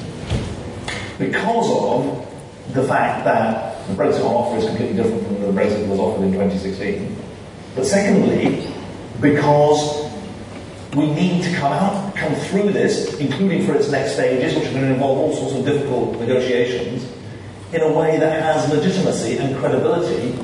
because 1.17 1.71
of 1.71 2.73
the 2.73 2.83
fact 2.83 3.23
that 3.23 3.87
the 3.87 3.93
Brexit 3.93 4.23
on 4.25 4.33
offer 4.33 4.57
is 4.57 4.65
completely 4.65 4.95
different 4.95 5.25
from 5.25 5.41
the 5.41 5.47
Brexit 5.47 5.81
that 5.81 5.89
was 5.89 5.99
offered 5.99 6.23
in 6.23 6.33
2016. 6.33 7.17
But 7.75 7.85
secondly, 7.85 8.67
because 9.21 10.11
we 10.95 11.07
need 11.07 11.43
to 11.43 11.53
come 11.55 11.73
out, 11.73 12.15
come 12.15 12.33
through 12.35 12.71
this, 12.71 13.19
including 13.19 13.65
for 13.65 13.75
its 13.75 13.89
next 13.89 14.13
stages, 14.13 14.55
which 14.55 14.65
are 14.67 14.71
going 14.71 14.85
to 14.85 14.93
involve 14.93 15.17
all 15.17 15.35
sorts 15.35 15.55
of 15.55 15.65
difficult 15.65 16.19
negotiations, 16.19 17.11
in 17.73 17.81
a 17.81 17.91
way 17.91 18.17
that 18.17 18.41
has 18.41 18.71
legitimacy 18.71 19.37
and 19.37 19.57
credibility 19.57 20.37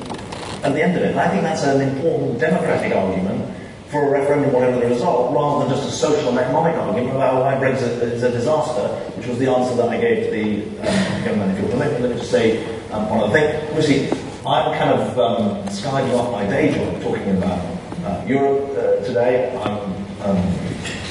at 0.62 0.72
the 0.72 0.82
end 0.82 0.96
of 0.96 1.02
it. 1.02 1.10
And 1.10 1.20
I 1.20 1.28
think 1.28 1.42
that's 1.42 1.64
an 1.64 1.80
important 1.80 2.38
democratic 2.38 2.94
argument 2.94 3.48
for 3.88 4.08
a 4.08 4.20
referendum, 4.20 4.52
whatever 4.52 4.80
the 4.80 4.86
result, 4.86 5.34
rather 5.34 5.66
than 5.66 5.76
just 5.76 5.88
a 5.88 5.92
social 5.92 6.30
and 6.30 6.38
economic 6.38 6.74
argument 6.76 7.14
about 7.14 7.42
why 7.42 7.54
Brexit 7.54 8.00
is 8.00 8.22
a 8.22 8.30
disaster, 8.30 8.88
which 9.16 9.26
was 9.26 9.38
the 9.38 9.50
answer 9.50 9.76
that 9.76 9.88
I 9.90 10.00
gave 10.00 10.24
to 10.24 10.30
the 10.30 11.30
um, 11.30 11.38
man. 11.38 11.50
If 11.50 11.60
you'll 11.60 11.70
permit 11.70 11.92
me, 11.92 11.98
let 11.98 12.12
me 12.12 12.16
just 12.16 12.30
say 12.30 12.64
um, 12.90 13.10
one 13.10 13.20
other 13.20 13.32
thing. 13.32 13.68
Obviously, 13.68 14.10
I'm 14.46 14.78
kind 14.78 14.90
of 14.90 15.18
um, 15.18 15.62
skiving 15.68 16.18
off 16.18 16.32
my 16.32 16.46
day 16.46 16.72
job 16.74 17.02
talking 17.02 17.36
about 17.36 17.60
uh, 18.04 18.24
Europe 18.26 18.70
uh, 18.70 19.04
today. 19.04 19.54
I'm 19.56 19.92
um, 20.22 20.38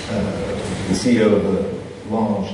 uh, 0.10 0.42
the 0.88 0.96
CEO 0.98 1.34
of 1.34 1.46
a 1.46 2.14
large 2.14 2.50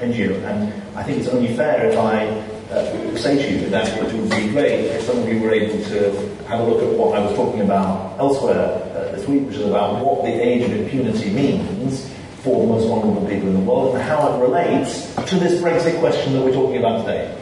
NGO, 0.00 0.42
and 0.44 0.72
I 0.96 1.02
think 1.02 1.18
it's 1.18 1.28
only 1.28 1.54
fair 1.54 1.90
if 1.90 1.98
I 1.98 2.55
uh, 2.70 3.16
say 3.16 3.36
to 3.36 3.60
you 3.64 3.68
that 3.70 3.88
it 3.96 4.12
would 4.12 4.30
be 4.30 4.48
great 4.48 4.86
if 4.86 5.02
some 5.02 5.18
of 5.18 5.28
you 5.28 5.40
were 5.40 5.52
able 5.52 5.82
to 5.84 6.10
have 6.46 6.60
a 6.60 6.64
look 6.64 6.82
at 6.82 6.98
what 6.98 7.16
I 7.16 7.20
was 7.24 7.34
talking 7.34 7.60
about 7.60 8.18
elsewhere 8.18 8.82
uh, 8.94 9.12
this 9.16 9.26
week, 9.28 9.46
which 9.46 9.56
is 9.56 9.66
about 9.66 10.04
what 10.04 10.22
the 10.24 10.32
age 10.32 10.64
of 10.64 10.72
impunity 10.72 11.30
means 11.30 12.10
for 12.42 12.60
the 12.60 12.66
most 12.66 12.86
vulnerable 12.86 13.26
people 13.28 13.48
in 13.48 13.54
the 13.54 13.60
world 13.60 13.94
and 13.94 14.02
how 14.02 14.34
it 14.34 14.40
relates 14.40 15.14
to 15.14 15.36
this 15.36 15.60
Brexit 15.60 15.98
question 16.00 16.32
that 16.32 16.42
we're 16.42 16.52
talking 16.52 16.78
about 16.78 17.04
today. 17.04 17.36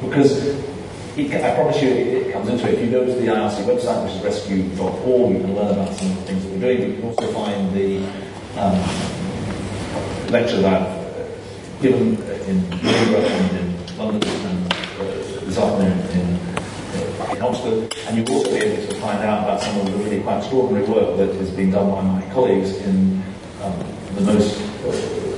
Because 0.00 0.32
it, 1.16 1.32
I 1.32 1.54
promise 1.54 1.80
you, 1.82 1.88
it, 1.88 2.26
it, 2.26 2.32
comes 2.32 2.48
into 2.48 2.68
it. 2.68 2.74
If 2.74 2.80
you 2.84 2.90
go 2.90 3.04
to 3.04 3.12
the 3.12 3.26
IRC 3.26 3.64
website, 3.64 4.04
which 4.04 4.12
is 4.12 4.22
rescue.org, 4.22 5.32
you 5.32 5.40
can 5.40 5.54
learn 5.54 5.72
about 5.72 5.94
some 5.94 6.10
of 6.10 6.16
the 6.16 6.22
things 6.22 6.42
that 6.44 6.52
we're 6.52 6.60
doing. 6.60 6.78
but 6.80 6.88
You 6.88 6.96
can 6.96 7.04
also 7.04 7.32
find 7.32 7.74
the 7.74 7.98
um, 8.60 10.30
lecture 10.30 10.60
that 10.60 10.82
I've 10.82 11.82
given 11.82 12.16
in 12.48 12.64
Edinburgh 12.72 13.24
and 13.24 13.56
in 13.58 13.96
London 13.98 14.45
uh, 15.58 17.32
in 17.36 17.42
Oxford, 17.42 17.94
and 18.06 18.16
you'll 18.16 18.36
also 18.36 18.50
be 18.50 18.56
able 18.56 18.86
to 18.86 18.94
find 19.00 19.18
out 19.24 19.44
about 19.44 19.60
some 19.60 19.80
of 19.80 19.92
the 19.92 19.98
really 19.98 20.20
quite 20.22 20.38
extraordinary 20.38 20.86
work 20.86 21.16
that 21.16 21.34
has 21.36 21.50
been 21.50 21.70
done 21.70 21.90
by 21.90 22.02
my 22.02 22.22
colleagues 22.32 22.76
in 22.78 23.22
um, 23.62 23.78
the 24.14 24.20
most 24.22 24.60
uh, 24.84 24.90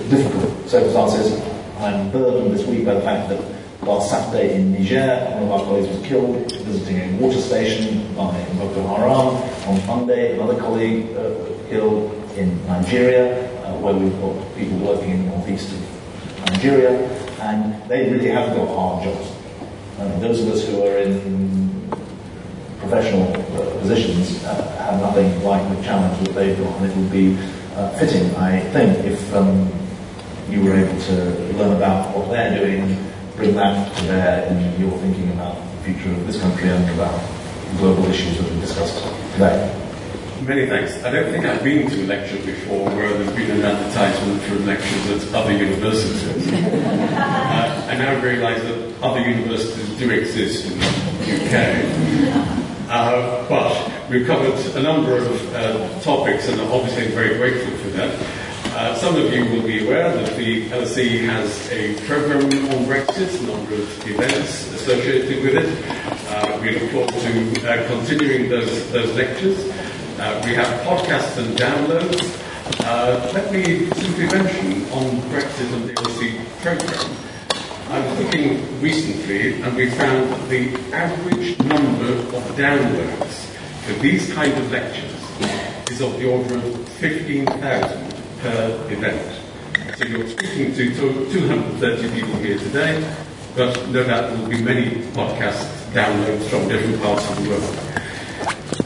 difficult 0.09 0.69
circumstances. 0.69 1.41
I'm 1.79 2.11
burdened 2.11 2.55
this 2.55 2.67
week 2.67 2.85
by 2.85 2.95
the 2.95 3.01
fact 3.03 3.29
that 3.29 3.41
last 3.83 4.11
Saturday 4.11 4.55
in 4.57 4.73
Niger, 4.73 5.07
one 5.35 5.43
of 5.45 5.51
our 5.53 5.61
colleagues 5.61 5.89
was 5.89 6.07
killed 6.07 6.53
visiting 6.53 6.97
a 6.99 7.17
water 7.23 7.41
station 7.41 8.15
by 8.15 8.33
Boko 8.59 8.87
Haram. 8.87 9.29
On 9.69 9.87
Monday, 9.87 10.35
another 10.35 10.59
colleague 10.61 11.11
uh, 11.17 11.35
killed 11.69 12.13
in 12.37 12.65
Nigeria, 12.67 13.49
uh, 13.65 13.79
where 13.79 13.95
we've 13.95 14.21
got 14.21 14.57
people 14.57 14.79
working 14.79 15.11
in 15.11 15.25
the 15.25 15.31
northeast 15.37 15.73
of 15.73 16.51
Nigeria, 16.51 16.91
and 17.43 17.89
they 17.89 18.11
really 18.11 18.31
have 18.31 18.55
got 18.55 18.69
hard 18.69 19.05
jobs. 19.05 19.38
Those 19.99 20.43
of 20.43 20.53
us 20.53 20.65
who 20.65 20.81
are 20.87 20.99
in 20.99 21.91
professional 22.79 23.33
uh, 23.33 23.81
positions 23.81 24.45
uh, 24.45 24.55
have 24.79 25.01
nothing 25.01 25.43
like 25.43 25.77
the 25.77 25.83
challenge 25.83 26.25
that 26.25 26.35
they've 26.35 26.57
got, 26.57 26.77
and 26.81 26.91
it 26.91 26.97
would 26.97 27.11
be 27.11 27.37
uh, 27.75 27.91
fitting, 27.99 28.33
I 28.37 28.61
think, 28.71 29.05
if 29.05 29.35
um, 29.35 29.69
you 30.49 30.63
were 30.63 30.77
able 30.77 31.01
to 31.01 31.15
learn 31.55 31.77
about 31.77 32.17
what 32.17 32.31
they're 32.31 32.59
doing, 32.61 32.97
bring 33.35 33.57
that 33.57 33.97
to 33.97 34.03
bear 34.05 34.47
in 34.47 34.81
your 34.81 34.97
thinking 34.99 35.31
about 35.31 35.57
the 35.57 35.93
future 35.93 36.11
of 36.11 36.27
this 36.29 36.41
country 36.41 36.69
and 36.69 36.89
about 36.91 37.21
global 37.79 38.07
issues 38.07 38.39
that 38.39 38.49
we 38.53 38.61
discussed 38.61 39.03
today. 39.33 39.88
Many 40.47 40.67
thanks. 40.67 41.03
I 41.05 41.11
don't 41.11 41.33
think 41.33 41.45
I've 41.45 41.65
been 41.65 41.91
to 41.91 42.05
a 42.05 42.07
lecture 42.07 42.37
before 42.37 42.89
where 42.91 43.13
there's 43.13 43.35
been 43.35 43.51
an 43.51 43.63
advertisement 43.63 44.41
for 44.43 44.55
lectures 44.61 45.25
at 45.25 45.35
other 45.35 45.53
universities. 45.53 46.53
uh, 46.53 47.89
I 47.91 47.95
now 47.97 48.23
realise 48.23 48.63
that 48.63 49.03
other 49.03 49.21
universities 49.21 49.99
do 49.99 50.11
exist 50.11 50.71
in 50.71 50.79
the 50.79 50.87
UK. 51.45 52.89
Uh, 52.89 53.49
but 53.49 54.09
we've 54.09 54.27
covered 54.27 54.55
a 54.77 54.83
number 54.83 55.19
of 55.19 55.55
uh, 55.55 56.01
topics 56.01 56.49
and 56.49 56.61
I'm 56.61 56.73
obviously 56.73 57.09
very 57.09 57.37
grateful 57.37 57.77
for 57.79 57.89
that. 57.97 58.49
Uh, 58.77 58.95
some 58.95 59.17
of 59.17 59.33
you 59.35 59.45
will 59.47 59.67
be 59.67 59.85
aware 59.85 60.15
that 60.15 60.37
the 60.37 60.71
LSE 60.71 61.27
has 61.27 61.69
a 61.73 61.95
program 62.07 62.45
on 62.45 62.85
Brexit, 62.87 63.43
a 63.43 63.47
number 63.47 63.75
of 63.75 64.09
events 64.09 64.73
associated 64.73 65.43
with 65.43 65.57
it. 65.57 66.29
Uh, 66.31 66.59
we 66.63 66.79
look 66.79 66.91
forward 66.93 67.09
to 67.09 67.69
uh, 67.69 67.89
continuing 67.89 68.49
those, 68.49 68.93
those 68.93 69.13
lectures. 69.17 69.59
Uh, 70.21 70.43
we 70.45 70.53
have 70.53 70.67
podcasts 70.81 71.39
and 71.39 71.57
downloads. 71.57 72.43
Uh, 72.85 73.31
let 73.33 73.53
me 73.53 73.87
simply 73.91 74.27
mention 74.27 74.83
on 74.91 75.23
Brexit 75.31 75.73
and 75.73 75.89
the 75.89 75.93
LSE 75.93 76.45
program. 76.61 77.17
I 77.89 78.01
was 78.01 78.19
looking 78.19 78.81
recently 78.81 79.63
and 79.63 79.77
we 79.77 79.89
found 79.91 80.29
that 80.29 80.49
the 80.49 80.75
average 80.93 81.57
number 81.61 82.15
of 82.37 82.43
downloads 82.57 83.55
for 83.87 83.93
these 84.01 84.33
kind 84.35 84.53
of 84.55 84.73
lectures 84.73 85.15
is 85.89 86.01
of 86.01 86.19
the 86.19 86.29
order 86.29 86.57
of 86.57 86.89
15,000 86.89 88.15
per 88.41 88.87
event. 88.91 89.41
So 89.99 90.05
you're 90.05 90.27
speaking 90.27 90.75
to 90.75 90.97
230 90.97 92.21
people 92.21 92.35
here 92.41 92.59
today, 92.59 93.09
but 93.55 93.89
no 93.91 94.03
doubt 94.03 94.31
there 94.31 94.39
will 94.39 94.49
be 94.49 94.63
many 94.63 94.91
podcast 95.15 95.65
downloads 95.93 96.43
from 96.51 96.67
different 96.69 97.01
parts 97.03 97.31
of 97.31 97.45
the 97.45 97.51
world. 97.51 97.89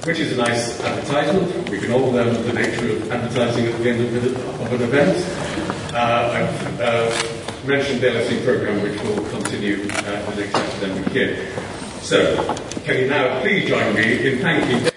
Which 0.04 0.18
is 0.18 0.32
a 0.32 0.36
nice 0.36 0.80
advertisement. 0.80 1.70
We 1.70 1.78
can 1.78 1.92
all 1.92 2.10
learn 2.10 2.34
the 2.42 2.52
nature 2.52 2.90
of 2.90 3.12
advertising 3.12 3.66
at 3.66 3.78
the 3.78 3.88
end 3.88 4.16
of, 4.16 4.22
the, 4.22 4.64
of 4.64 4.72
an 4.72 4.82
event. 4.82 5.94
Uh, 5.94 6.32
I've 6.34 6.80
uh, 6.80 7.66
mentioned 7.68 8.00
the 8.00 8.08
LSE 8.08 8.44
program, 8.44 8.82
which 8.82 9.00
will 9.02 9.24
continue 9.30 9.84
uh, 9.84 10.30
the 10.30 10.40
next 10.40 10.56
academic 10.56 11.14
year. 11.14 11.48
So, 12.00 12.34
can 12.84 12.98
you 12.98 13.06
now 13.10 13.40
please 13.42 13.68
join 13.68 13.94
me 13.94 14.26
in 14.26 14.40
thanking 14.40 14.91